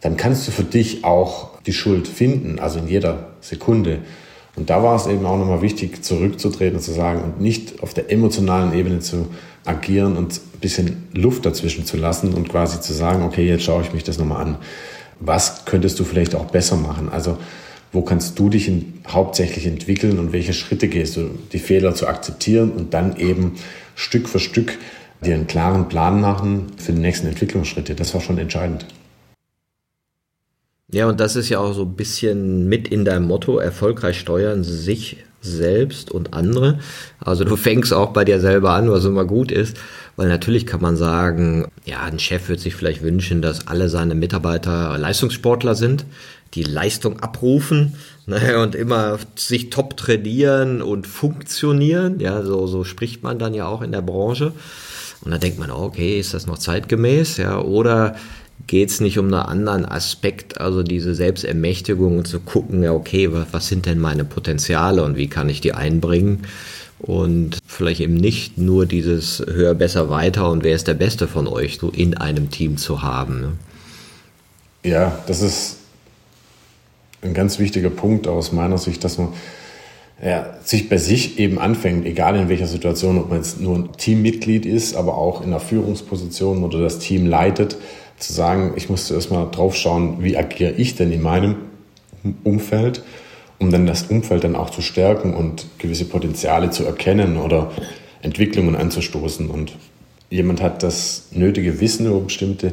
dann 0.00 0.16
kannst 0.16 0.46
du 0.46 0.52
für 0.52 0.64
dich 0.64 1.04
auch 1.04 1.50
die 1.66 1.72
Schuld 1.72 2.06
finden, 2.06 2.58
also 2.58 2.78
in 2.78 2.88
jeder 2.88 3.30
Sekunde. 3.40 4.00
Und 4.56 4.70
da 4.70 4.82
war 4.82 4.94
es 4.94 5.06
eben 5.06 5.26
auch 5.26 5.38
nochmal 5.38 5.62
wichtig, 5.62 6.04
zurückzutreten 6.04 6.76
und 6.76 6.82
zu 6.82 6.92
sagen 6.92 7.22
und 7.22 7.40
nicht 7.40 7.82
auf 7.82 7.94
der 7.94 8.12
emotionalen 8.12 8.72
Ebene 8.74 9.00
zu 9.00 9.28
agieren 9.64 10.16
und 10.16 10.34
ein 10.34 10.60
bisschen 10.60 11.08
Luft 11.12 11.46
dazwischen 11.46 11.86
zu 11.86 11.96
lassen 11.96 12.34
und 12.34 12.48
quasi 12.48 12.80
zu 12.80 12.92
sagen, 12.92 13.22
okay, 13.22 13.46
jetzt 13.48 13.64
schaue 13.64 13.82
ich 13.82 13.92
mich 13.92 14.04
das 14.04 14.18
nochmal 14.18 14.42
an. 14.42 14.56
Was 15.20 15.64
könntest 15.64 15.98
du 15.98 16.04
vielleicht 16.04 16.34
auch 16.34 16.44
besser 16.46 16.76
machen? 16.76 17.08
Also 17.08 17.38
wo 17.94 18.02
kannst 18.02 18.38
du 18.38 18.48
dich 18.50 18.68
in, 18.68 18.94
hauptsächlich 19.06 19.66
entwickeln 19.66 20.18
und 20.18 20.32
welche 20.32 20.52
Schritte 20.52 20.88
gehst 20.88 21.16
du, 21.16 21.30
die 21.52 21.58
Fehler 21.58 21.94
zu 21.94 22.06
akzeptieren 22.06 22.72
und 22.72 22.92
dann 22.92 23.16
eben 23.16 23.52
Stück 23.94 24.28
für 24.28 24.40
Stück 24.40 24.78
dir 25.24 25.34
einen 25.34 25.46
klaren 25.46 25.88
Plan 25.88 26.20
machen 26.20 26.66
für 26.76 26.92
die 26.92 27.00
nächsten 27.00 27.28
Entwicklungsschritte. 27.28 27.94
Das 27.94 28.12
war 28.12 28.20
schon 28.20 28.38
entscheidend. 28.38 28.84
Ja, 30.92 31.08
und 31.08 31.18
das 31.18 31.34
ist 31.34 31.48
ja 31.48 31.58
auch 31.60 31.72
so 31.72 31.82
ein 31.82 31.94
bisschen 31.94 32.68
mit 32.68 32.88
in 32.88 33.04
deinem 33.04 33.26
Motto, 33.26 33.58
erfolgreich 33.58 34.18
steuern, 34.20 34.64
sich 34.64 35.16
selbst 35.40 36.10
und 36.10 36.34
andere. 36.34 36.78
Also 37.20 37.44
du 37.44 37.56
fängst 37.56 37.92
auch 37.92 38.12
bei 38.12 38.24
dir 38.24 38.40
selber 38.40 38.72
an, 38.72 38.90
was 38.90 39.04
immer 39.04 39.24
gut 39.24 39.50
ist, 39.50 39.76
weil 40.16 40.28
natürlich 40.28 40.66
kann 40.66 40.80
man 40.80 40.96
sagen, 40.96 41.66
ja, 41.84 42.02
ein 42.02 42.18
Chef 42.18 42.48
wird 42.48 42.60
sich 42.60 42.74
vielleicht 42.74 43.02
wünschen, 43.02 43.42
dass 43.42 43.66
alle 43.66 43.88
seine 43.88 44.14
Mitarbeiter 44.14 44.96
Leistungssportler 44.98 45.74
sind, 45.74 46.06
die 46.54 46.62
Leistung 46.62 47.20
abrufen 47.20 47.94
ne, 48.26 48.58
und 48.58 48.74
immer 48.74 49.18
sich 49.36 49.70
top 49.70 49.96
trainieren 49.96 50.82
und 50.82 51.06
funktionieren. 51.06 52.20
Ja, 52.20 52.42
so, 52.42 52.66
so 52.66 52.84
spricht 52.84 53.22
man 53.22 53.38
dann 53.38 53.54
ja 53.54 53.66
auch 53.66 53.82
in 53.82 53.92
der 53.92 54.02
Branche. 54.02 54.52
Und 55.24 55.30
da 55.30 55.38
denkt 55.38 55.58
man, 55.58 55.70
okay, 55.70 56.18
ist 56.18 56.34
das 56.34 56.46
noch 56.46 56.58
zeitgemäß? 56.58 57.38
Ja, 57.38 57.58
oder 57.60 58.16
geht 58.66 58.90
es 58.90 59.00
nicht 59.00 59.18
um 59.18 59.26
einen 59.26 59.34
anderen 59.34 59.84
Aspekt, 59.84 60.60
also 60.60 60.82
diese 60.82 61.14
Selbstermächtigung 61.14 62.18
und 62.18 62.26
zu 62.26 62.40
gucken, 62.40 62.82
ja, 62.82 62.92
okay, 62.92 63.32
was, 63.32 63.46
was 63.52 63.68
sind 63.68 63.86
denn 63.86 63.98
meine 63.98 64.24
Potenziale 64.24 65.02
und 65.02 65.16
wie 65.16 65.28
kann 65.28 65.48
ich 65.48 65.60
die 65.60 65.72
einbringen? 65.72 66.44
Und 66.98 67.58
vielleicht 67.66 68.00
eben 68.00 68.14
nicht 68.14 68.56
nur 68.56 68.86
dieses 68.86 69.44
höher, 69.46 69.74
besser, 69.74 70.08
weiter 70.08 70.50
und 70.50 70.64
wer 70.64 70.74
ist 70.74 70.88
der 70.88 70.94
Beste 70.94 71.28
von 71.28 71.46
euch 71.46 71.78
so 71.78 71.90
in 71.90 72.16
einem 72.16 72.50
Team 72.50 72.78
zu 72.78 73.02
haben. 73.02 73.40
Ne? 73.40 73.52
Ja, 74.84 75.18
das 75.26 75.42
ist 75.42 75.78
ein 77.24 77.34
ganz 77.34 77.58
wichtiger 77.58 77.90
Punkt 77.90 78.26
aus 78.28 78.52
meiner 78.52 78.78
Sicht, 78.78 79.02
dass 79.04 79.18
man 79.18 79.28
ja, 80.22 80.54
sich 80.62 80.88
bei 80.88 80.96
sich 80.96 81.38
eben 81.38 81.58
anfängt, 81.58 82.06
egal 82.06 82.36
in 82.36 82.48
welcher 82.48 82.66
Situation, 82.66 83.18
ob 83.18 83.28
man 83.30 83.38
jetzt 83.38 83.60
nur 83.60 83.76
ein 83.76 83.92
Teammitglied 83.96 84.64
ist, 84.64 84.94
aber 84.94 85.18
auch 85.18 85.40
in 85.40 85.48
einer 85.48 85.60
Führungsposition 85.60 86.62
oder 86.62 86.80
das 86.80 86.98
Team 86.98 87.26
leitet, 87.26 87.76
zu 88.18 88.32
sagen, 88.32 88.72
ich 88.76 88.88
musste 88.88 89.14
erstmal 89.14 89.50
drauf 89.50 89.74
schauen, 89.74 90.22
wie 90.22 90.36
agiere 90.36 90.72
ich 90.72 90.94
denn 90.94 91.12
in 91.12 91.20
meinem 91.20 91.56
Umfeld, 92.44 93.02
um 93.58 93.70
dann 93.70 93.86
das 93.86 94.04
Umfeld 94.04 94.44
dann 94.44 94.56
auch 94.56 94.70
zu 94.70 94.82
stärken 94.82 95.34
und 95.34 95.66
gewisse 95.78 96.04
Potenziale 96.04 96.70
zu 96.70 96.84
erkennen 96.84 97.36
oder 97.36 97.72
Entwicklungen 98.22 98.76
anzustoßen. 98.76 99.50
Und 99.50 99.76
jemand 100.30 100.62
hat 100.62 100.82
das 100.82 101.26
nötige 101.32 101.80
Wissen 101.80 102.06
über 102.06 102.20
bestimmte 102.20 102.72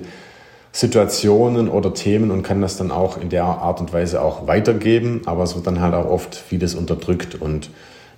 Situationen 0.71 1.67
oder 1.67 1.93
Themen 1.93 2.31
und 2.31 2.43
kann 2.43 2.61
das 2.61 2.77
dann 2.77 2.91
auch 2.91 3.17
in 3.17 3.29
der 3.29 3.43
Art 3.43 3.81
und 3.81 3.91
Weise 3.91 4.21
auch 4.21 4.47
weitergeben, 4.47 5.21
aber 5.25 5.43
es 5.43 5.55
wird 5.55 5.67
dann 5.67 5.81
halt 5.81 5.93
auch 5.93 6.05
oft 6.05 6.35
vieles 6.35 6.75
unterdrückt 6.75 7.35
und 7.35 7.69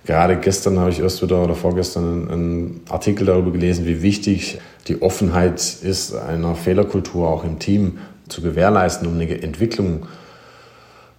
Gerade 0.06 0.36
gestern 0.36 0.78
habe 0.78 0.90
ich 0.90 1.00
erst 1.00 1.22
wieder 1.22 1.42
oder 1.42 1.54
vorgestern 1.54 2.30
einen 2.30 2.80
Artikel 2.90 3.26
darüber 3.26 3.50
gelesen, 3.52 3.86
wie 3.86 4.02
wichtig 4.02 4.58
die 4.86 5.00
Offenheit 5.00 5.60
ist, 5.82 6.14
einer 6.14 6.54
Fehlerkultur 6.54 7.26
auch 7.26 7.42
im 7.42 7.58
Team 7.58 7.98
zu 8.28 8.42
gewährleisten, 8.42 9.08
um 9.08 9.14
eine 9.14 9.42
Entwicklung 9.42 10.06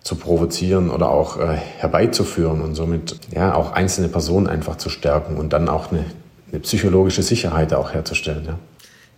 zu 0.02 0.16
provozieren 0.16 0.92
oder 0.92 1.10
auch 1.10 1.40
äh, 1.40 1.56
herbeizuführen 1.56 2.62
und 2.62 2.76
somit 2.76 3.16
ja 3.34 3.56
auch 3.56 3.72
einzelne 3.72 4.08
Personen 4.08 4.46
einfach 4.46 4.76
zu 4.76 4.90
stärken 4.90 5.38
und 5.38 5.52
dann 5.52 5.68
auch 5.68 5.92
eine, 5.92 6.06
eine 6.52 6.60
psychologische 6.60 7.24
Sicherheit 7.24 7.74
auch 7.74 7.92
herzustellen. 7.92 8.46
Ja. 8.46 8.60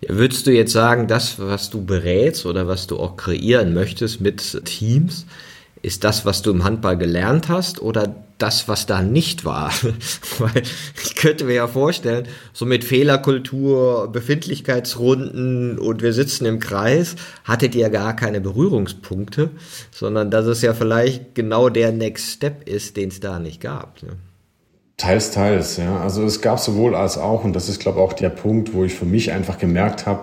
Würdest 0.07 0.45
du 0.45 0.51
jetzt 0.51 0.73
sagen, 0.73 1.07
das, 1.07 1.39
was 1.39 1.69
du 1.69 1.83
berätst 1.83 2.45
oder 2.45 2.67
was 2.67 2.87
du 2.87 2.97
auch 2.99 3.17
kreieren 3.17 3.73
möchtest 3.73 4.21
mit 4.21 4.63
Teams, 4.65 5.25
ist 5.81 6.03
das, 6.03 6.25
was 6.25 6.41
du 6.41 6.51
im 6.51 6.63
Handball 6.63 6.97
gelernt 6.97 7.49
hast 7.49 7.81
oder 7.81 8.15
das, 8.37 8.67
was 8.67 8.85
da 8.85 9.01
nicht 9.01 9.45
war? 9.45 9.71
Weil 10.39 10.63
ich 11.03 11.15
könnte 11.15 11.45
mir 11.45 11.55
ja 11.55 11.67
vorstellen, 11.67 12.27
so 12.53 12.65
mit 12.65 12.83
Fehlerkultur, 12.83 14.11
Befindlichkeitsrunden 14.11 15.79
und 15.79 16.01
wir 16.01 16.13
sitzen 16.13 16.45
im 16.45 16.59
Kreis, 16.59 17.15
hattet 17.43 17.73
ihr 17.73 17.89
gar 17.89 18.15
keine 18.15 18.41
Berührungspunkte, 18.41 19.49
sondern 19.91 20.29
dass 20.29 20.45
es 20.45 20.61
ja 20.61 20.73
vielleicht 20.73 21.35
genau 21.35 21.69
der 21.69 21.91
Next 21.91 22.33
Step 22.33 22.67
ist, 22.67 22.97
den 22.97 23.09
es 23.09 23.19
da 23.19 23.39
nicht 23.39 23.61
gab. 23.61 24.03
Ne? 24.03 24.17
Teils, 24.97 25.29
teils, 25.29 25.77
ja. 25.77 25.99
Also 25.99 26.23
es 26.23 26.41
gab 26.41 26.59
sowohl 26.59 26.95
als 26.95 27.19
auch 27.19 27.43
und 27.43 27.53
das 27.53 27.69
ist, 27.69 27.79
glaube 27.79 27.99
ich, 27.99 28.03
auch 28.03 28.13
der 28.13 28.29
Punkt, 28.29 28.73
wo 28.73 28.83
ich 28.83 28.95
für 28.95 29.05
mich 29.05 29.31
einfach 29.31 29.59
gemerkt 29.59 30.07
habe, 30.07 30.21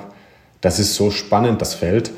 das 0.61 0.81
ist 0.81 0.97
so 0.97 1.13
spannend, 1.13 1.61
das 1.61 1.75
Feld, 1.75 2.11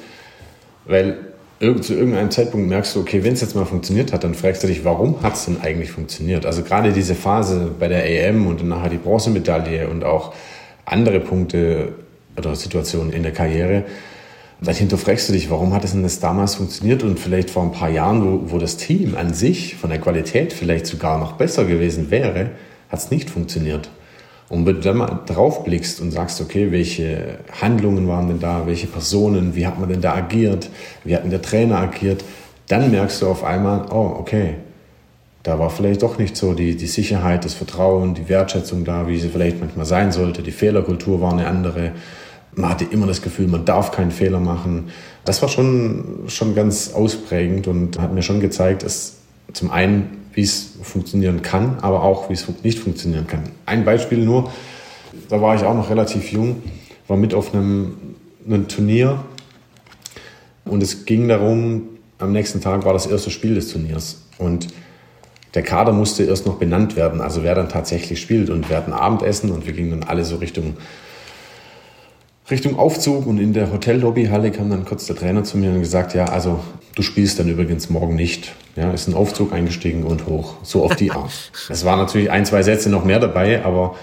weil 0.86 1.18
zu 1.58 1.94
irgendeinem 1.94 2.30
Zeitpunkt 2.30 2.68
merkst 2.68 2.96
du, 2.96 3.00
okay, 3.00 3.24
wenn 3.24 3.32
es 3.32 3.40
jetzt 3.40 3.56
mal 3.56 3.64
funktioniert 3.64 4.12
hat, 4.12 4.24
dann 4.24 4.34
fragst 4.34 4.62
du 4.62 4.66
dich, 4.66 4.84
warum 4.84 5.22
hat 5.22 5.34
es 5.34 5.46
denn 5.46 5.60
eigentlich 5.60 5.90
funktioniert? 5.90 6.44
Also 6.44 6.62
gerade 6.62 6.92
diese 6.92 7.14
Phase 7.14 7.70
bei 7.78 7.88
der 7.88 8.08
EM 8.08 8.46
und 8.46 8.60
dann 8.60 8.68
nachher 8.68 8.90
die 8.90 8.98
Bronzemedaille 8.98 9.88
und 9.88 10.04
auch 10.04 10.34
andere 10.84 11.20
Punkte 11.20 11.92
oder 12.36 12.54
Situationen 12.54 13.12
in 13.12 13.22
der 13.22 13.32
Karriere, 13.32 13.84
dann 14.60 14.74
hinterfragst 14.74 15.28
du 15.28 15.32
dich, 15.32 15.50
warum 15.50 15.74
hat 15.74 15.84
es 15.84 15.92
denn 15.92 16.02
das 16.02 16.18
damals 16.18 16.54
funktioniert 16.54 17.02
und 17.02 17.20
vielleicht 17.20 17.50
vor 17.50 17.62
ein 17.62 17.72
paar 17.72 17.90
Jahren, 17.90 18.24
wo, 18.24 18.52
wo 18.52 18.58
das 18.58 18.76
Team 18.76 19.14
an 19.16 19.34
sich 19.34 19.76
von 19.76 19.90
der 19.90 20.00
Qualität 20.00 20.52
vielleicht 20.52 20.86
sogar 20.86 21.18
noch 21.18 21.32
besser 21.32 21.64
gewesen 21.64 22.10
wäre, 22.10 22.50
hat 22.88 22.98
es 22.98 23.10
nicht 23.10 23.28
funktioniert. 23.28 23.90
Und 24.48 24.64
wenn 24.64 24.76
du 24.76 24.80
dann 24.80 24.96
mal 24.98 25.20
drauf 25.26 25.64
blickst 25.64 26.00
und 26.00 26.12
sagst, 26.12 26.40
okay, 26.40 26.70
welche 26.70 27.38
Handlungen 27.60 28.06
waren 28.06 28.28
denn 28.28 28.40
da, 28.40 28.66
welche 28.66 28.86
Personen, 28.86 29.56
wie 29.56 29.66
hat 29.66 29.78
man 29.78 29.88
denn 29.88 30.00
da 30.00 30.14
agiert, 30.14 30.70
wie 31.04 31.14
hat 31.14 31.24
denn 31.24 31.30
der 31.30 31.42
Trainer 31.42 31.78
agiert, 31.78 32.24
dann 32.68 32.90
merkst 32.90 33.22
du 33.22 33.26
auf 33.26 33.44
einmal, 33.44 33.86
oh, 33.90 34.16
okay, 34.18 34.54
da 35.42 35.58
war 35.58 35.70
vielleicht 35.70 36.02
doch 36.02 36.18
nicht 36.18 36.36
so 36.36 36.54
die, 36.54 36.76
die 36.76 36.86
Sicherheit, 36.86 37.44
das 37.44 37.54
Vertrauen, 37.54 38.14
die 38.14 38.28
Wertschätzung 38.28 38.84
da, 38.84 39.06
wie 39.06 39.18
sie 39.18 39.28
vielleicht 39.28 39.60
manchmal 39.60 39.86
sein 39.86 40.10
sollte. 40.10 40.42
Die 40.42 40.50
Fehlerkultur 40.50 41.20
war 41.20 41.32
eine 41.32 41.46
andere. 41.46 41.92
Man 42.56 42.70
hatte 42.70 42.84
immer 42.84 43.06
das 43.06 43.22
Gefühl, 43.22 43.46
man 43.46 43.64
darf 43.64 43.92
keinen 43.92 44.10
Fehler 44.10 44.40
machen. 44.40 44.88
Das 45.24 45.40
war 45.42 45.48
schon, 45.48 46.24
schon 46.26 46.54
ganz 46.54 46.92
ausprägend 46.92 47.68
und 47.68 48.00
hat 48.00 48.12
mir 48.12 48.22
schon 48.22 48.40
gezeigt, 48.40 48.82
dass 48.82 49.18
zum 49.52 49.70
einen 49.70 50.26
wie 50.36 50.42
es 50.42 50.72
funktionieren 50.82 51.40
kann, 51.40 51.78
aber 51.80 52.02
auch 52.02 52.28
wie 52.28 52.34
es 52.34 52.46
nicht 52.62 52.78
funktionieren 52.78 53.26
kann. 53.26 53.44
Ein 53.64 53.86
Beispiel 53.86 54.18
nur, 54.18 54.52
da 55.30 55.40
war 55.40 55.56
ich 55.56 55.62
auch 55.62 55.74
noch 55.74 55.88
relativ 55.88 56.30
jung, 56.30 56.62
war 57.08 57.16
mit 57.16 57.32
auf 57.32 57.54
einem, 57.54 57.96
einem 58.46 58.68
Turnier 58.68 59.24
und 60.66 60.82
es 60.82 61.06
ging 61.06 61.26
darum, 61.26 61.88
am 62.18 62.32
nächsten 62.32 62.60
Tag 62.60 62.84
war 62.84 62.92
das 62.92 63.06
erste 63.06 63.30
Spiel 63.30 63.54
des 63.54 63.72
Turniers 63.72 64.26
und 64.36 64.68
der 65.54 65.62
Kader 65.62 65.92
musste 65.92 66.24
erst 66.24 66.44
noch 66.44 66.56
benannt 66.56 66.96
werden, 66.96 67.22
also 67.22 67.42
wer 67.42 67.54
dann 67.54 67.70
tatsächlich 67.70 68.20
spielt 68.20 68.50
und 68.50 68.68
wir 68.68 68.76
hatten 68.76 68.92
Abendessen 68.92 69.50
und 69.50 69.66
wir 69.66 69.72
gingen 69.72 69.90
dann 69.90 70.02
alle 70.02 70.26
so 70.26 70.36
Richtung 70.36 70.76
Richtung 72.50 72.78
Aufzug 72.78 73.26
und 73.26 73.38
in 73.38 73.52
der 73.52 73.72
Hotellobbyhalle 73.72 74.52
kam 74.52 74.70
dann 74.70 74.84
kurz 74.84 75.06
der 75.06 75.16
Trainer 75.16 75.42
zu 75.42 75.58
mir 75.58 75.72
und 75.72 75.80
gesagt, 75.80 76.14
ja, 76.14 76.26
also 76.26 76.60
du 76.94 77.02
spielst 77.02 77.40
dann 77.40 77.48
übrigens 77.48 77.90
morgen 77.90 78.14
nicht. 78.14 78.54
Ja, 78.76 78.90
ist 78.92 79.08
ein 79.08 79.14
Aufzug 79.14 79.52
eingestiegen 79.52 80.04
und 80.04 80.26
hoch. 80.26 80.54
So 80.62 80.84
auf 80.84 80.94
die 80.94 81.10
Art. 81.10 81.50
es 81.68 81.84
waren 81.84 81.98
natürlich 81.98 82.30
ein, 82.30 82.46
zwei 82.46 82.62
Sätze 82.62 82.88
noch 82.88 83.04
mehr 83.04 83.18
dabei, 83.18 83.64
aber 83.64 83.96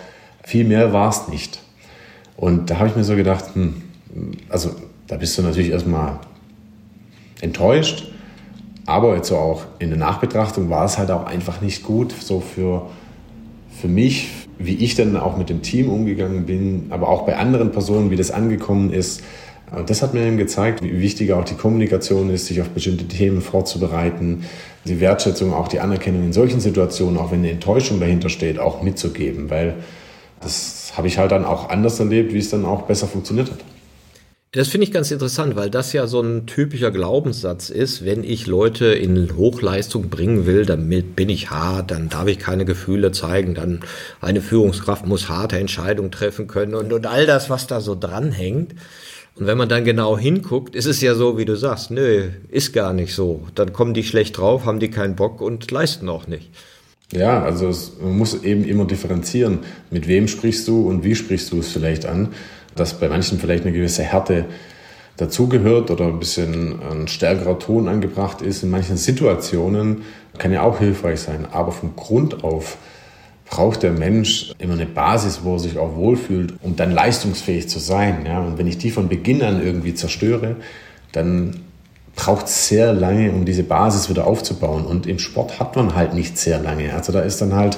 viel 0.43 0.65
mehr 0.65 0.91
war 0.91 1.09
es 1.09 1.27
nicht. 1.29 1.59
Und 2.35 2.69
da 2.69 2.79
habe 2.79 2.89
ich 2.89 2.95
mir 2.95 3.03
so 3.03 3.15
gedacht, 3.15 3.45
hm, 3.53 3.81
also 4.49 4.71
da 5.07 5.15
bist 5.15 5.37
du 5.37 5.41
natürlich 5.41 5.71
erstmal 5.71 6.19
enttäuscht, 7.39 8.11
aber 8.85 9.15
jetzt 9.15 9.29
so 9.29 9.37
auch 9.37 9.65
in 9.79 9.89
der 9.89 9.99
Nachbetrachtung 9.99 10.69
war 10.69 10.85
es 10.85 10.97
halt 10.97 11.11
auch 11.11 11.25
einfach 11.25 11.61
nicht 11.61 11.83
gut, 11.83 12.11
so 12.11 12.41
für, 12.41 12.89
für 13.79 13.87
mich, 13.87 14.42
wie 14.59 14.75
ich 14.75 14.95
dann 14.95 15.17
auch 15.17 15.37
mit 15.37 15.49
dem 15.49 15.61
Team 15.61 15.89
umgegangen 15.89 16.45
bin, 16.45 16.87
aber 16.89 17.09
auch 17.09 17.25
bei 17.25 17.37
anderen 17.37 17.71
Personen, 17.71 18.11
wie 18.11 18.15
das 18.15 18.31
angekommen 18.31 18.91
ist. 18.91 19.23
Und 19.75 19.89
das 19.89 20.01
hat 20.01 20.13
mir 20.13 20.25
eben 20.25 20.37
gezeigt, 20.37 20.83
wie 20.83 21.01
wichtig 21.01 21.33
auch 21.33 21.43
die 21.43 21.55
Kommunikation 21.55 22.29
ist, 22.29 22.45
sich 22.45 22.61
auf 22.61 22.69
bestimmte 22.69 23.07
Themen 23.07 23.41
vorzubereiten, 23.41 24.43
die 24.85 24.99
Wertschätzung, 24.99 25.53
auch 25.53 25.67
die 25.67 25.79
Anerkennung 25.79 26.23
in 26.23 26.33
solchen 26.33 26.59
Situationen, 26.59 27.17
auch 27.17 27.31
wenn 27.31 27.39
eine 27.39 27.51
Enttäuschung 27.51 27.99
dahinter 27.99 28.29
steht, 28.29 28.59
auch 28.59 28.83
mitzugeben, 28.83 29.49
weil 29.49 29.75
das 30.41 30.93
habe 30.95 31.07
ich 31.07 31.17
halt 31.17 31.31
dann 31.31 31.45
auch 31.45 31.69
anders 31.69 31.99
erlebt, 31.99 32.33
wie 32.33 32.37
es 32.37 32.49
dann 32.49 32.65
auch 32.65 32.83
besser 32.83 33.07
funktioniert 33.07 33.49
hat. 33.49 33.59
Das 34.53 34.67
finde 34.67 34.85
ich 34.85 34.93
ganz 34.93 35.09
interessant, 35.09 35.55
weil 35.55 35.71
das 35.71 35.93
ja 35.93 36.05
so 36.05 36.21
ein 36.21 36.45
typischer 36.45 36.91
Glaubenssatz 36.91 37.71
ist. 37.71 38.05
Wenn 38.05 38.23
ich 38.23 38.45
Leute 38.45 38.85
in 38.85 39.35
Hochleistung 39.35 40.09
bringen 40.09 40.45
will, 40.45 40.63
dann 40.63 40.87
bin 40.87 41.29
ich 41.29 41.49
hart, 41.49 41.89
dann 41.89 42.07
darf 42.07 42.27
ich 42.27 42.37
keine 42.37 42.63
Gefühle 42.63 43.11
zeigen, 43.11 43.55
dann 43.55 43.79
eine 44.21 44.41
Führungskraft 44.41 45.07
muss 45.07 45.27
harte 45.27 45.57
Entscheidungen 45.57 46.11
treffen 46.11 46.45
können 46.45 46.75
und, 46.75 46.93
und 46.93 47.07
all 47.07 47.25
das, 47.25 47.49
was 47.49 47.65
da 47.65 47.81
so 47.81 47.95
dranhängt. 47.95 48.75
Und 49.35 49.47
wenn 49.47 49.57
man 49.57 49.69
dann 49.69 49.85
genau 49.85 50.19
hinguckt, 50.19 50.75
ist 50.75 50.85
es 50.85 51.01
ja 51.01 51.15
so, 51.15 51.39
wie 51.39 51.45
du 51.45 51.57
sagst, 51.57 51.89
nö, 51.89 52.29
ist 52.49 52.73
gar 52.73 52.93
nicht 52.93 53.15
so. 53.15 53.47
Dann 53.55 53.73
kommen 53.73 53.95
die 53.95 54.03
schlecht 54.03 54.37
drauf, 54.37 54.65
haben 54.65 54.79
die 54.79 54.91
keinen 54.91 55.15
Bock 55.15 55.41
und 55.41 55.71
leisten 55.71 56.07
auch 56.09 56.27
nicht. 56.27 56.51
Ja, 57.11 57.41
also 57.41 57.69
es, 57.69 57.93
man 57.99 58.15
muss 58.19 58.43
eben 58.43 58.65
immer 58.65 58.85
differenzieren, 58.85 59.59
mit 59.89 60.07
wem 60.07 60.27
sprichst 60.27 60.67
du 60.67 60.87
und 60.87 61.03
wie 61.03 61.15
sprichst 61.15 61.51
du 61.51 61.59
es 61.59 61.71
vielleicht 61.71 62.05
an 62.05 62.29
dass 62.75 62.99
bei 62.99 63.09
manchen 63.09 63.39
vielleicht 63.39 63.65
eine 63.65 63.73
gewisse 63.73 64.03
Härte 64.03 64.45
dazugehört 65.17 65.91
oder 65.91 66.05
ein 66.07 66.19
bisschen 66.19 66.79
ein 66.91 67.07
stärkerer 67.07 67.59
Ton 67.59 67.87
angebracht 67.87 68.41
ist 68.41 68.63
in 68.63 68.71
manchen 68.71 68.97
Situationen, 68.97 70.03
kann 70.37 70.51
ja 70.51 70.63
auch 70.63 70.79
hilfreich 70.79 71.21
sein. 71.21 71.45
Aber 71.51 71.71
vom 71.71 71.95
Grund 71.95 72.43
auf 72.43 72.77
braucht 73.45 73.83
der 73.83 73.91
Mensch 73.91 74.51
immer 74.57 74.73
eine 74.73 74.87
Basis, 74.87 75.41
wo 75.43 75.53
er 75.53 75.59
sich 75.59 75.77
auch 75.77 75.95
wohlfühlt, 75.95 76.55
um 76.63 76.75
dann 76.75 76.91
leistungsfähig 76.91 77.69
zu 77.69 77.77
sein. 77.77 78.25
Ja? 78.25 78.39
Und 78.39 78.57
wenn 78.57 78.65
ich 78.65 78.79
die 78.79 78.89
von 78.89 79.09
Beginn 79.09 79.43
an 79.43 79.63
irgendwie 79.63 79.93
zerstöre, 79.93 80.55
dann 81.11 81.61
braucht 82.15 82.47
es 82.47 82.67
sehr 82.67 82.93
lange, 82.93 83.31
um 83.31 83.45
diese 83.45 83.63
Basis 83.63 84.09
wieder 84.09 84.25
aufzubauen. 84.25 84.85
Und 84.85 85.05
im 85.05 85.19
Sport 85.19 85.59
hat 85.59 85.75
man 85.75 85.95
halt 85.95 86.13
nicht 86.15 86.37
sehr 86.37 86.59
lange. 86.59 86.93
Also 86.93 87.11
da 87.11 87.21
ist 87.21 87.41
dann 87.41 87.53
halt, 87.53 87.77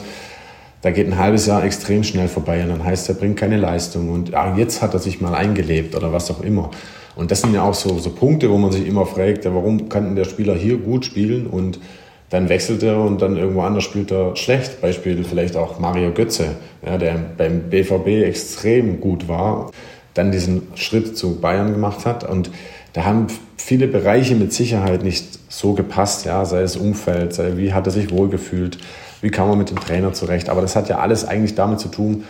da 0.81 0.91
geht 0.91 1.07
ein 1.07 1.17
halbes 1.17 1.45
Jahr 1.47 1.63
extrem 1.63 2.03
schnell 2.03 2.27
vorbei 2.27 2.61
und 2.63 2.69
dann 2.69 2.83
heißt, 2.83 3.09
er 3.09 3.15
bringt 3.15 3.37
keine 3.37 3.57
Leistung 3.57 4.09
und 4.09 4.33
ah, 4.33 4.55
jetzt 4.55 4.81
hat 4.81 4.93
er 4.93 4.99
sich 4.99 5.21
mal 5.21 5.33
eingelebt 5.33 5.95
oder 5.95 6.13
was 6.13 6.29
auch 6.29 6.41
immer. 6.41 6.69
Und 7.15 7.31
das 7.31 7.41
sind 7.41 7.53
ja 7.53 7.63
auch 7.63 7.73
so, 7.73 7.97
so 7.97 8.09
Punkte, 8.09 8.49
wo 8.49 8.57
man 8.57 8.71
sich 8.71 8.85
immer 8.85 9.05
fragt, 9.05 9.45
ja, 9.45 9.55
warum 9.55 9.89
kann 9.89 10.15
der 10.15 10.25
Spieler 10.25 10.53
hier 10.53 10.77
gut 10.77 11.05
spielen 11.05 11.47
und 11.47 11.79
dann 12.29 12.49
wechselt 12.49 12.83
er 12.83 12.99
und 12.99 13.21
dann 13.21 13.37
irgendwo 13.37 13.61
anders 13.61 13.83
spielt 13.83 14.11
er 14.11 14.35
schlecht. 14.35 14.81
Beispiel 14.81 15.23
vielleicht 15.23 15.55
auch 15.55 15.79
Mario 15.79 16.11
Götze, 16.11 16.55
ja, 16.85 16.97
der 16.97 17.15
beim 17.37 17.69
BVB 17.69 18.25
extrem 18.25 18.99
gut 18.99 19.27
war, 19.27 19.71
dann 20.13 20.31
diesen 20.31 20.63
Schritt 20.75 21.17
zu 21.17 21.39
Bayern 21.39 21.71
gemacht 21.71 22.05
hat 22.05 22.29
und 22.29 22.51
da 22.93 23.05
haben 23.05 23.27
viele 23.57 23.87
Bereiche 23.87 24.35
mit 24.35 24.53
Sicherheit 24.53 25.03
nicht 25.03 25.25
so 25.49 25.73
gepasst, 25.73 26.25
ja, 26.25 26.45
sei 26.45 26.61
es 26.61 26.77
Umfeld, 26.77 27.33
sei 27.33 27.57
wie 27.57 27.73
hat 27.73 27.87
er 27.87 27.91
sich 27.91 28.11
wohlgefühlt, 28.11 28.77
wie 29.25 29.31
kam 29.31 29.49
er 29.49 29.55
mit 29.55 29.71
dem 29.71 29.79
Trainer 29.79 30.13
zurecht. 30.13 30.49
Aber 30.49 30.61
das 30.61 30.75
hat 30.75 30.87
ja 30.87 30.99
alles 30.99 31.25
eigentlich 31.25 31.55
damit 31.55 31.79
zu 31.79 31.87
tun, 31.87 32.25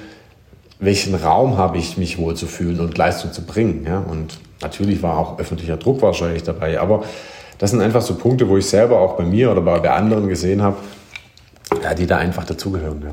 welchen 0.79 1.13
Raum 1.13 1.57
habe 1.57 1.77
ich, 1.77 1.97
mich 1.97 2.17
wohlzufühlen 2.17 2.79
und 2.79 2.97
Leistung 2.97 3.33
zu 3.33 3.41
bringen. 3.41 3.85
Ja? 3.85 3.99
Und 3.99 4.39
natürlich 4.61 5.03
war 5.03 5.17
auch 5.17 5.37
öffentlicher 5.37 5.75
Druck 5.75 6.01
wahrscheinlich 6.01 6.43
dabei, 6.43 6.79
aber 6.79 7.03
das 7.57 7.71
sind 7.71 7.81
einfach 7.81 8.01
so 8.01 8.15
Punkte, 8.15 8.47
wo 8.47 8.55
ich 8.55 8.65
selber 8.65 9.01
auch 9.01 9.17
bei 9.17 9.25
mir 9.25 9.51
oder 9.51 9.59
bei 9.59 9.91
anderen 9.91 10.29
gesehen 10.29 10.61
habe, 10.61 10.77
ja, 11.83 11.93
die 11.93 12.05
da 12.05 12.15
einfach 12.15 12.45
dazugehören. 12.45 13.01
Ja. 13.03 13.11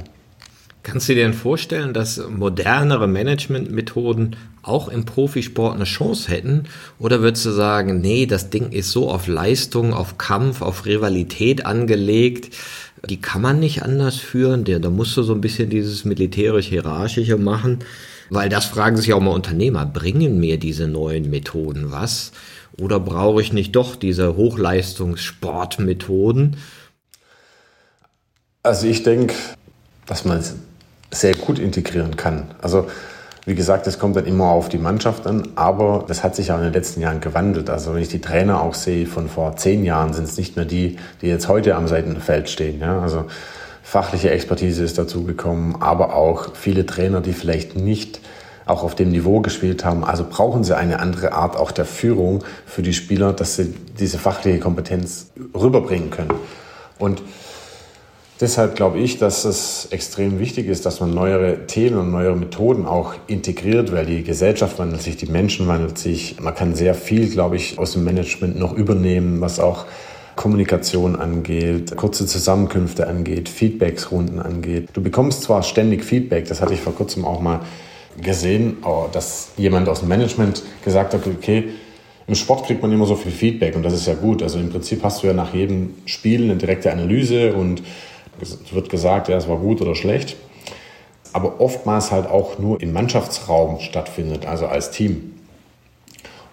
Kannst 0.84 1.08
du 1.08 1.14
dir 1.14 1.24
denn 1.24 1.34
vorstellen, 1.34 1.92
dass 1.92 2.20
modernere 2.28 3.08
Managementmethoden 3.08 4.36
auch 4.62 4.88
im 4.88 5.04
Profisport 5.04 5.74
eine 5.74 5.84
Chance 5.84 6.30
hätten? 6.30 6.64
Oder 7.00 7.20
würdest 7.20 7.46
du 7.46 7.50
sagen, 7.50 8.00
nee, 8.00 8.26
das 8.26 8.50
Ding 8.50 8.70
ist 8.70 8.92
so 8.92 9.10
auf 9.10 9.26
Leistung, 9.26 9.92
auf 9.92 10.18
Kampf, 10.18 10.60
auf 10.60 10.86
Rivalität 10.86 11.66
angelegt, 11.66 12.54
die 13.08 13.20
kann 13.20 13.42
man 13.42 13.58
nicht 13.58 13.82
anders 13.82 14.16
führen, 14.16 14.64
da 14.64 14.90
musst 14.90 15.16
du 15.16 15.22
so 15.22 15.34
ein 15.34 15.40
bisschen 15.40 15.70
dieses 15.70 16.04
militärisch-hierarchische 16.04 17.36
machen, 17.36 17.80
weil 18.30 18.48
das 18.48 18.66
fragen 18.66 18.96
sich 18.96 19.12
auch 19.12 19.20
mal 19.20 19.30
Unternehmer, 19.30 19.86
bringen 19.86 20.38
mir 20.38 20.58
diese 20.58 20.86
neuen 20.88 21.28
Methoden 21.28 21.90
was? 21.90 22.30
Oder 22.80 23.00
brauche 23.00 23.42
ich 23.42 23.52
nicht 23.52 23.76
doch 23.76 23.96
diese 23.96 24.36
Hochleistungssportmethoden? 24.36 26.56
Also 28.62 28.86
ich 28.86 29.02
denke, 29.02 29.34
dass 30.06 30.24
man 30.24 30.38
es 30.38 30.54
sehr 31.10 31.34
gut 31.34 31.58
integrieren 31.58 32.16
kann. 32.16 32.54
Also 32.62 32.86
wie 33.44 33.54
gesagt, 33.56 33.86
es 33.88 33.98
kommt 33.98 34.14
dann 34.14 34.26
immer 34.26 34.46
auf 34.46 34.68
die 34.68 34.78
Mannschaft 34.78 35.26
an, 35.26 35.48
aber 35.56 36.04
das 36.06 36.22
hat 36.22 36.36
sich 36.36 36.48
ja 36.48 36.56
in 36.56 36.62
den 36.62 36.72
letzten 36.72 37.00
Jahren 37.00 37.20
gewandelt. 37.20 37.70
Also 37.70 37.94
wenn 37.94 38.02
ich 38.02 38.08
die 38.08 38.20
Trainer 38.20 38.62
auch 38.62 38.74
sehe 38.74 39.06
von 39.06 39.28
vor 39.28 39.56
zehn 39.56 39.84
Jahren, 39.84 40.12
sind 40.12 40.24
es 40.24 40.36
nicht 40.36 40.54
mehr 40.54 40.64
die, 40.64 40.96
die 41.20 41.26
jetzt 41.26 41.48
heute 41.48 41.74
am 41.74 41.88
Seitenfeld 41.88 42.48
stehen. 42.48 42.80
Ja? 42.80 43.00
Also 43.00 43.24
fachliche 43.82 44.30
Expertise 44.30 44.84
ist 44.84 44.96
dazugekommen, 44.96 45.82
aber 45.82 46.14
auch 46.14 46.54
viele 46.54 46.86
Trainer, 46.86 47.20
die 47.20 47.32
vielleicht 47.32 47.74
nicht 47.74 48.20
auch 48.64 48.84
auf 48.84 48.94
dem 48.94 49.10
Niveau 49.10 49.40
gespielt 49.40 49.84
haben. 49.84 50.04
Also 50.04 50.24
brauchen 50.28 50.62
sie 50.62 50.76
eine 50.76 51.00
andere 51.00 51.32
Art 51.32 51.56
auch 51.56 51.72
der 51.72 51.84
Führung 51.84 52.44
für 52.64 52.82
die 52.82 52.92
Spieler, 52.92 53.32
dass 53.32 53.56
sie 53.56 53.74
diese 53.98 54.18
fachliche 54.18 54.60
Kompetenz 54.60 55.32
rüberbringen 55.52 56.10
können. 56.10 56.34
Und 57.00 57.22
Deshalb 58.42 58.74
glaube 58.74 58.98
ich, 58.98 59.18
dass 59.18 59.44
es 59.44 59.86
extrem 59.92 60.40
wichtig 60.40 60.66
ist, 60.66 60.84
dass 60.84 60.98
man 60.98 61.14
neuere 61.14 61.68
Themen 61.68 61.96
und 61.96 62.10
neuere 62.10 62.34
Methoden 62.34 62.86
auch 62.86 63.14
integriert, 63.28 63.92
weil 63.92 64.04
die 64.04 64.24
Gesellschaft 64.24 64.80
wandelt 64.80 65.00
sich, 65.00 65.16
die 65.16 65.26
Menschen 65.26 65.68
wandelt 65.68 65.96
sich. 65.96 66.40
Man 66.40 66.52
kann 66.52 66.74
sehr 66.74 66.96
viel, 66.96 67.30
glaube 67.30 67.54
ich, 67.54 67.78
aus 67.78 67.92
dem 67.92 68.02
Management 68.02 68.58
noch 68.58 68.72
übernehmen, 68.72 69.40
was 69.40 69.60
auch 69.60 69.86
Kommunikation 70.34 71.14
angeht, 71.14 71.96
kurze 71.96 72.26
Zusammenkünfte 72.26 73.06
angeht, 73.06 73.48
Feedbacksrunden 73.48 74.40
angeht. 74.40 74.88
Du 74.92 75.02
bekommst 75.02 75.42
zwar 75.42 75.62
ständig 75.62 76.04
Feedback, 76.04 76.48
das 76.48 76.60
hatte 76.60 76.74
ich 76.74 76.80
vor 76.80 76.96
kurzem 76.96 77.24
auch 77.24 77.40
mal 77.40 77.60
gesehen, 78.20 78.78
oh, 78.84 79.04
dass 79.12 79.52
jemand 79.56 79.88
aus 79.88 80.00
dem 80.00 80.08
Management 80.08 80.64
gesagt 80.84 81.14
hat, 81.14 81.28
okay, 81.28 81.68
im 82.26 82.34
Sport 82.34 82.66
kriegt 82.66 82.82
man 82.82 82.90
immer 82.90 83.06
so 83.06 83.14
viel 83.14 83.30
Feedback 83.30 83.76
und 83.76 83.84
das 83.84 83.92
ist 83.92 84.08
ja 84.08 84.14
gut. 84.14 84.42
Also 84.42 84.58
im 84.58 84.70
Prinzip 84.70 85.04
hast 85.04 85.22
du 85.22 85.28
ja 85.28 85.32
nach 85.32 85.54
jedem 85.54 85.94
Spiel 86.06 86.42
eine 86.42 86.56
direkte 86.56 86.90
Analyse 86.90 87.52
und 87.54 87.82
es 88.40 88.58
wird 88.72 88.90
gesagt, 88.90 89.28
ja, 89.28 89.36
es 89.36 89.48
war 89.48 89.58
gut 89.58 89.80
oder 89.80 89.94
schlecht. 89.94 90.36
Aber 91.32 91.60
oftmals 91.60 92.10
halt 92.10 92.26
auch 92.26 92.58
nur 92.58 92.80
im 92.82 92.92
Mannschaftsraum 92.92 93.80
stattfindet, 93.80 94.46
also 94.46 94.66
als 94.66 94.90
Team. 94.90 95.34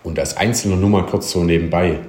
Und 0.03 0.17
als 0.19 0.37
Einzelner 0.37 0.77
nur 0.77 0.89
mal 0.89 1.05
kurz 1.05 1.31
so 1.31 1.43
nebenbei. 1.43 1.99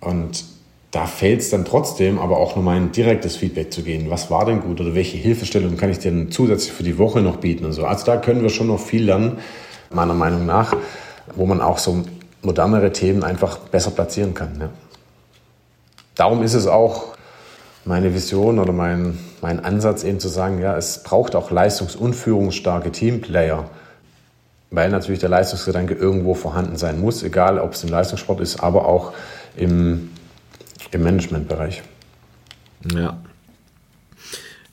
Und 0.00 0.44
da 0.90 1.06
fällt 1.06 1.40
es 1.40 1.50
dann 1.50 1.64
trotzdem 1.64 2.18
aber 2.18 2.38
auch 2.38 2.56
nochmal 2.56 2.76
ein 2.76 2.92
direktes 2.92 3.36
Feedback 3.36 3.72
zu 3.72 3.82
gehen. 3.82 4.08
Was 4.08 4.30
war 4.30 4.46
denn 4.46 4.60
gut 4.60 4.80
oder 4.80 4.94
welche 4.94 5.18
Hilfestellung 5.18 5.76
kann 5.76 5.90
ich 5.90 5.98
denn 5.98 6.30
zusätzlich 6.30 6.72
für 6.72 6.84
die 6.84 6.96
Woche 6.96 7.20
noch 7.20 7.36
bieten 7.36 7.66
und 7.66 7.72
so. 7.72 7.84
Also 7.84 8.06
da 8.06 8.16
können 8.16 8.42
wir 8.42 8.48
schon 8.48 8.68
noch 8.68 8.80
viel 8.80 9.04
lernen, 9.04 9.38
meiner 9.90 10.14
Meinung 10.14 10.46
nach, 10.46 10.74
wo 11.34 11.44
man 11.44 11.60
auch 11.60 11.78
so 11.78 12.04
modernere 12.40 12.92
Themen 12.92 13.24
einfach 13.24 13.58
besser 13.58 13.90
platzieren 13.90 14.32
kann. 14.32 14.56
Ja. 14.58 14.70
Darum 16.14 16.42
ist 16.42 16.54
es 16.54 16.66
auch 16.66 17.15
meine 17.86 18.12
Vision 18.12 18.58
oder 18.58 18.72
mein, 18.72 19.18
mein 19.40 19.64
Ansatz 19.64 20.02
eben 20.02 20.18
zu 20.18 20.28
sagen, 20.28 20.60
ja, 20.60 20.76
es 20.76 21.02
braucht 21.04 21.36
auch 21.36 21.50
leistungs- 21.50 21.96
und 21.96 22.14
führungsstarke 22.14 22.90
Teamplayer, 22.90 23.70
weil 24.70 24.90
natürlich 24.90 25.20
der 25.20 25.28
Leistungsgedanke 25.28 25.94
irgendwo 25.94 26.34
vorhanden 26.34 26.76
sein 26.76 27.00
muss, 27.00 27.22
egal 27.22 27.58
ob 27.60 27.72
es 27.72 27.84
im 27.84 27.90
Leistungssport 27.90 28.40
ist, 28.40 28.60
aber 28.60 28.86
auch 28.86 29.12
im, 29.56 30.10
im 30.90 31.02
Managementbereich. 31.02 31.82
Ja. 32.92 33.18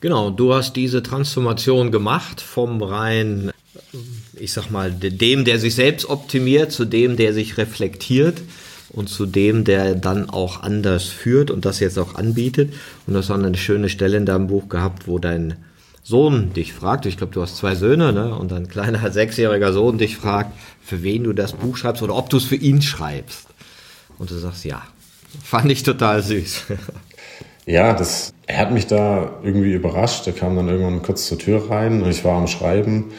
Genau, 0.00 0.30
du 0.30 0.52
hast 0.52 0.74
diese 0.74 1.02
Transformation 1.02 1.92
gemacht 1.92 2.40
vom 2.40 2.82
rein, 2.82 3.52
ich 4.34 4.52
sag 4.52 4.70
mal, 4.70 4.90
dem, 4.90 5.44
der 5.44 5.60
sich 5.60 5.76
selbst 5.76 6.10
optimiert, 6.10 6.72
zu 6.72 6.84
dem, 6.84 7.16
der 7.16 7.32
sich 7.32 7.56
reflektiert 7.58 8.42
und 8.94 9.08
zu 9.08 9.26
dem, 9.26 9.64
der 9.64 9.94
dann 9.94 10.30
auch 10.30 10.62
anders 10.62 11.04
führt 11.04 11.50
und 11.50 11.64
das 11.64 11.80
jetzt 11.80 11.98
auch 11.98 12.14
anbietet. 12.14 12.72
Und 13.06 13.14
das 13.14 13.28
war 13.28 13.38
eine 13.38 13.56
schöne 13.56 13.88
Stelle 13.88 14.16
in 14.16 14.26
deinem 14.26 14.46
Buch 14.46 14.68
gehabt, 14.68 15.08
wo 15.08 15.18
dein 15.18 15.56
Sohn 16.02 16.52
dich 16.52 16.72
fragt, 16.74 17.06
ich 17.06 17.16
glaube, 17.16 17.32
du 17.32 17.42
hast 17.42 17.56
zwei 17.56 17.74
Söhne, 17.74 18.12
ne? 18.12 18.34
und 18.34 18.52
ein 18.52 18.68
kleiner 18.68 19.10
sechsjähriger 19.12 19.72
Sohn 19.72 19.98
dich 19.98 20.16
fragt, 20.16 20.52
für 20.82 21.02
wen 21.02 21.24
du 21.24 21.32
das 21.32 21.54
Buch 21.54 21.76
schreibst 21.76 22.02
oder 22.02 22.14
ob 22.14 22.30
du 22.30 22.36
es 22.36 22.44
für 22.44 22.56
ihn 22.56 22.82
schreibst. 22.82 23.48
Und 24.18 24.30
du 24.30 24.34
sagst, 24.34 24.64
ja. 24.64 24.82
Fand 25.42 25.70
ich 25.72 25.82
total 25.82 26.22
süß. 26.22 26.64
Ja, 27.66 27.94
das, 27.94 28.34
er 28.46 28.58
hat 28.58 28.72
mich 28.72 28.86
da 28.86 29.38
irgendwie 29.42 29.72
überrascht. 29.72 30.26
Er 30.26 30.34
kam 30.34 30.54
dann 30.54 30.68
irgendwann 30.68 31.00
kurz 31.00 31.26
zur 31.26 31.38
Tür 31.38 31.70
rein 31.70 32.02
und 32.02 32.10
ich 32.10 32.22
war 32.22 32.36
am 32.36 32.46
Schreiben 32.46 33.12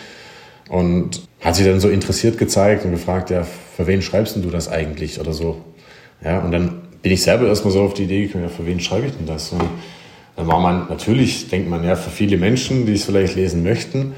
und 0.69 1.27
hat 1.41 1.55
sich 1.55 1.65
dann 1.65 1.79
so 1.79 1.89
interessiert 1.89 2.37
gezeigt 2.37 2.85
und 2.85 2.91
gefragt, 2.91 3.31
ja, 3.31 3.47
für 3.75 3.87
wen 3.87 4.01
schreibst 4.01 4.35
du 4.37 4.49
das 4.49 4.67
eigentlich 4.67 5.19
oder 5.19 5.33
so. 5.33 5.57
Ja, 6.23 6.39
und 6.39 6.51
dann 6.51 6.81
bin 7.01 7.11
ich 7.11 7.21
selber 7.21 7.47
erstmal 7.47 7.73
so 7.73 7.81
auf 7.81 7.93
die 7.93 8.03
Idee 8.03 8.25
gekommen, 8.25 8.45
ja, 8.45 8.49
für 8.49 8.65
wen 8.65 8.79
schreibe 8.79 9.07
ich 9.07 9.13
denn 9.13 9.25
das? 9.25 9.51
Und 9.51 9.63
dann 10.37 10.47
war 10.47 10.59
man, 10.59 10.87
natürlich 10.89 11.49
denkt 11.49 11.69
man 11.69 11.83
ja 11.83 11.95
für 11.95 12.09
viele 12.09 12.37
Menschen, 12.37 12.85
die 12.85 12.93
es 12.93 13.05
vielleicht 13.05 13.35
lesen 13.35 13.63
möchten, 13.63 14.13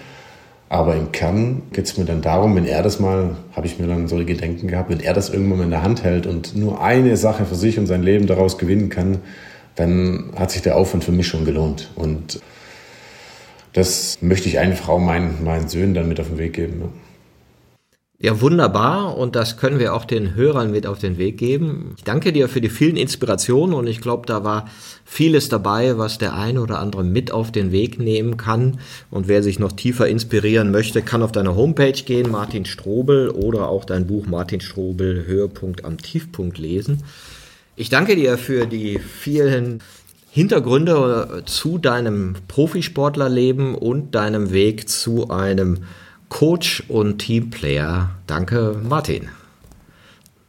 aber 0.70 0.96
im 0.96 1.12
Kern 1.12 1.64
geht 1.74 1.86
es 1.86 1.98
mir 1.98 2.06
dann 2.06 2.22
darum, 2.22 2.56
wenn 2.56 2.66
er 2.66 2.84
das 2.84 3.00
mal, 3.00 3.36
habe 3.56 3.68
ich 3.68 3.80
mir 3.80 3.88
dann 3.88 4.08
so 4.08 4.20
die 4.20 4.26
Gedenken 4.26 4.68
gehabt, 4.68 4.90
wenn 4.90 5.00
er 5.00 5.14
das 5.14 5.30
irgendwann 5.30 5.60
mal 5.60 5.64
in 5.64 5.72
der 5.72 5.82
Hand 5.82 6.04
hält 6.04 6.28
und 6.28 6.56
nur 6.56 6.82
eine 6.82 7.18
Sache 7.18 7.46
für 7.46 7.56
sich 7.56 7.80
und 7.80 7.88
sein 7.88 8.04
Leben 8.04 8.28
daraus 8.28 8.58
gewinnen 8.58 8.90
kann, 8.90 9.20
dann 9.76 10.32
hat 10.36 10.52
sich 10.52 10.62
der 10.62 10.76
Aufwand 10.76 11.04
für 11.04 11.12
mich 11.12 11.28
schon 11.28 11.46
gelohnt. 11.46 11.90
Und 11.96 12.42
das 13.74 14.18
möchte 14.22 14.50
ich 14.50 14.60
einfach 14.60 14.90
auch 14.90 15.00
meinen, 15.00 15.44
meinen 15.44 15.68
Söhnen 15.68 15.94
dann 15.94 16.08
mit 16.08 16.20
auf 16.20 16.28
den 16.28 16.38
Weg 16.38 16.54
geben. 16.54 16.82
Ja. 16.82 17.07
Ja, 18.20 18.42
wunderbar. 18.42 19.16
Und 19.16 19.36
das 19.36 19.58
können 19.58 19.78
wir 19.78 19.94
auch 19.94 20.04
den 20.04 20.34
Hörern 20.34 20.72
mit 20.72 20.88
auf 20.88 20.98
den 20.98 21.20
Weg 21.20 21.38
geben. 21.38 21.94
Ich 21.98 22.04
danke 22.04 22.34
dir 22.34 22.50
für 22.50 22.62
die 22.62 22.70
vielen 22.70 22.98
Inspirationen 22.98 23.76
und 23.76 23.86
ich 23.86 24.02
glaube, 24.02 24.26
da 24.26 24.44
war 24.44 24.68
vieles 25.06 25.50
dabei, 25.50 26.00
was 26.00 26.18
der 26.18 26.34
eine 26.34 26.62
oder 26.62 26.80
andere 26.80 27.04
mit 27.04 27.32
auf 27.32 27.52
den 27.52 27.72
Weg 27.72 28.00
nehmen 28.00 28.36
kann. 28.36 28.80
Und 29.12 29.28
wer 29.28 29.44
sich 29.44 29.60
noch 29.60 29.72
tiefer 29.72 30.08
inspirieren 30.08 30.72
möchte, 30.72 31.04
kann 31.04 31.22
auf 31.22 31.32
deine 31.32 31.56
Homepage 31.56 31.92
gehen, 31.92 32.32
Martin 32.32 32.66
Strobel, 32.66 33.30
oder 33.30 33.70
auch 33.70 33.86
dein 33.86 34.08
Buch 34.08 34.26
Martin 34.26 34.62
Strobel, 34.62 35.28
Höhepunkt 35.28 35.86
am 35.86 36.00
Tiefpunkt 36.00 36.58
lesen. 36.58 37.04
Ich 37.76 37.90
danke 37.90 38.16
dir 38.16 38.40
für 38.40 38.66
die 38.66 38.98
vielen 38.98 39.84
Hintergründe 40.32 41.44
zu 41.46 41.78
deinem 41.78 42.34
Profisportlerleben 42.48 43.76
und 43.76 44.16
deinem 44.16 44.52
Weg 44.52 44.90
zu 44.90 45.30
einem 45.30 45.84
Coach 46.30 46.84
und 46.90 47.20
Teamplayer. 47.20 48.12
Danke, 48.28 48.80
Martin. 48.84 49.30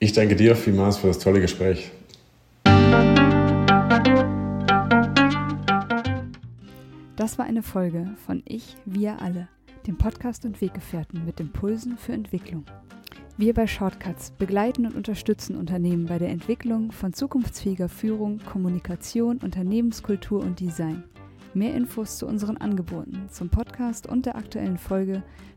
Ich 0.00 0.12
danke 0.12 0.36
dir 0.36 0.54
vielmals 0.56 0.96
für 0.98 1.08
das 1.08 1.18
tolle 1.18 1.40
Gespräch. 1.40 1.90
Das 7.16 7.36
war 7.36 7.46
eine 7.46 7.62
Folge 7.62 8.10
von 8.26 8.42
Ich, 8.44 8.76
wir 8.84 9.20
alle, 9.20 9.48
dem 9.86 9.98
Podcast 9.98 10.44
und 10.44 10.60
Weggefährten 10.60 11.24
mit 11.24 11.40
Impulsen 11.40 11.98
für 11.98 12.12
Entwicklung. 12.12 12.64
Wir 13.36 13.54
bei 13.54 13.66
Shortcuts 13.66 14.32
begleiten 14.32 14.84
und 14.84 14.96
unterstützen 14.96 15.56
Unternehmen 15.56 16.06
bei 16.06 16.18
der 16.18 16.28
Entwicklung 16.28 16.90
von 16.90 17.12
zukunftsfähiger 17.12 17.88
Führung, 17.88 18.40
Kommunikation, 18.44 19.38
Unternehmenskultur 19.38 20.40
und 20.40 20.58
Design. 20.58 21.04
Mehr 21.54 21.74
Infos 21.74 22.18
zu 22.18 22.26
unseren 22.26 22.56
Angeboten, 22.56 23.28
zum 23.30 23.48
Podcast 23.48 24.06
und 24.06 24.26
der 24.26 24.36
aktuellen 24.36 24.78
Folge 24.78 25.22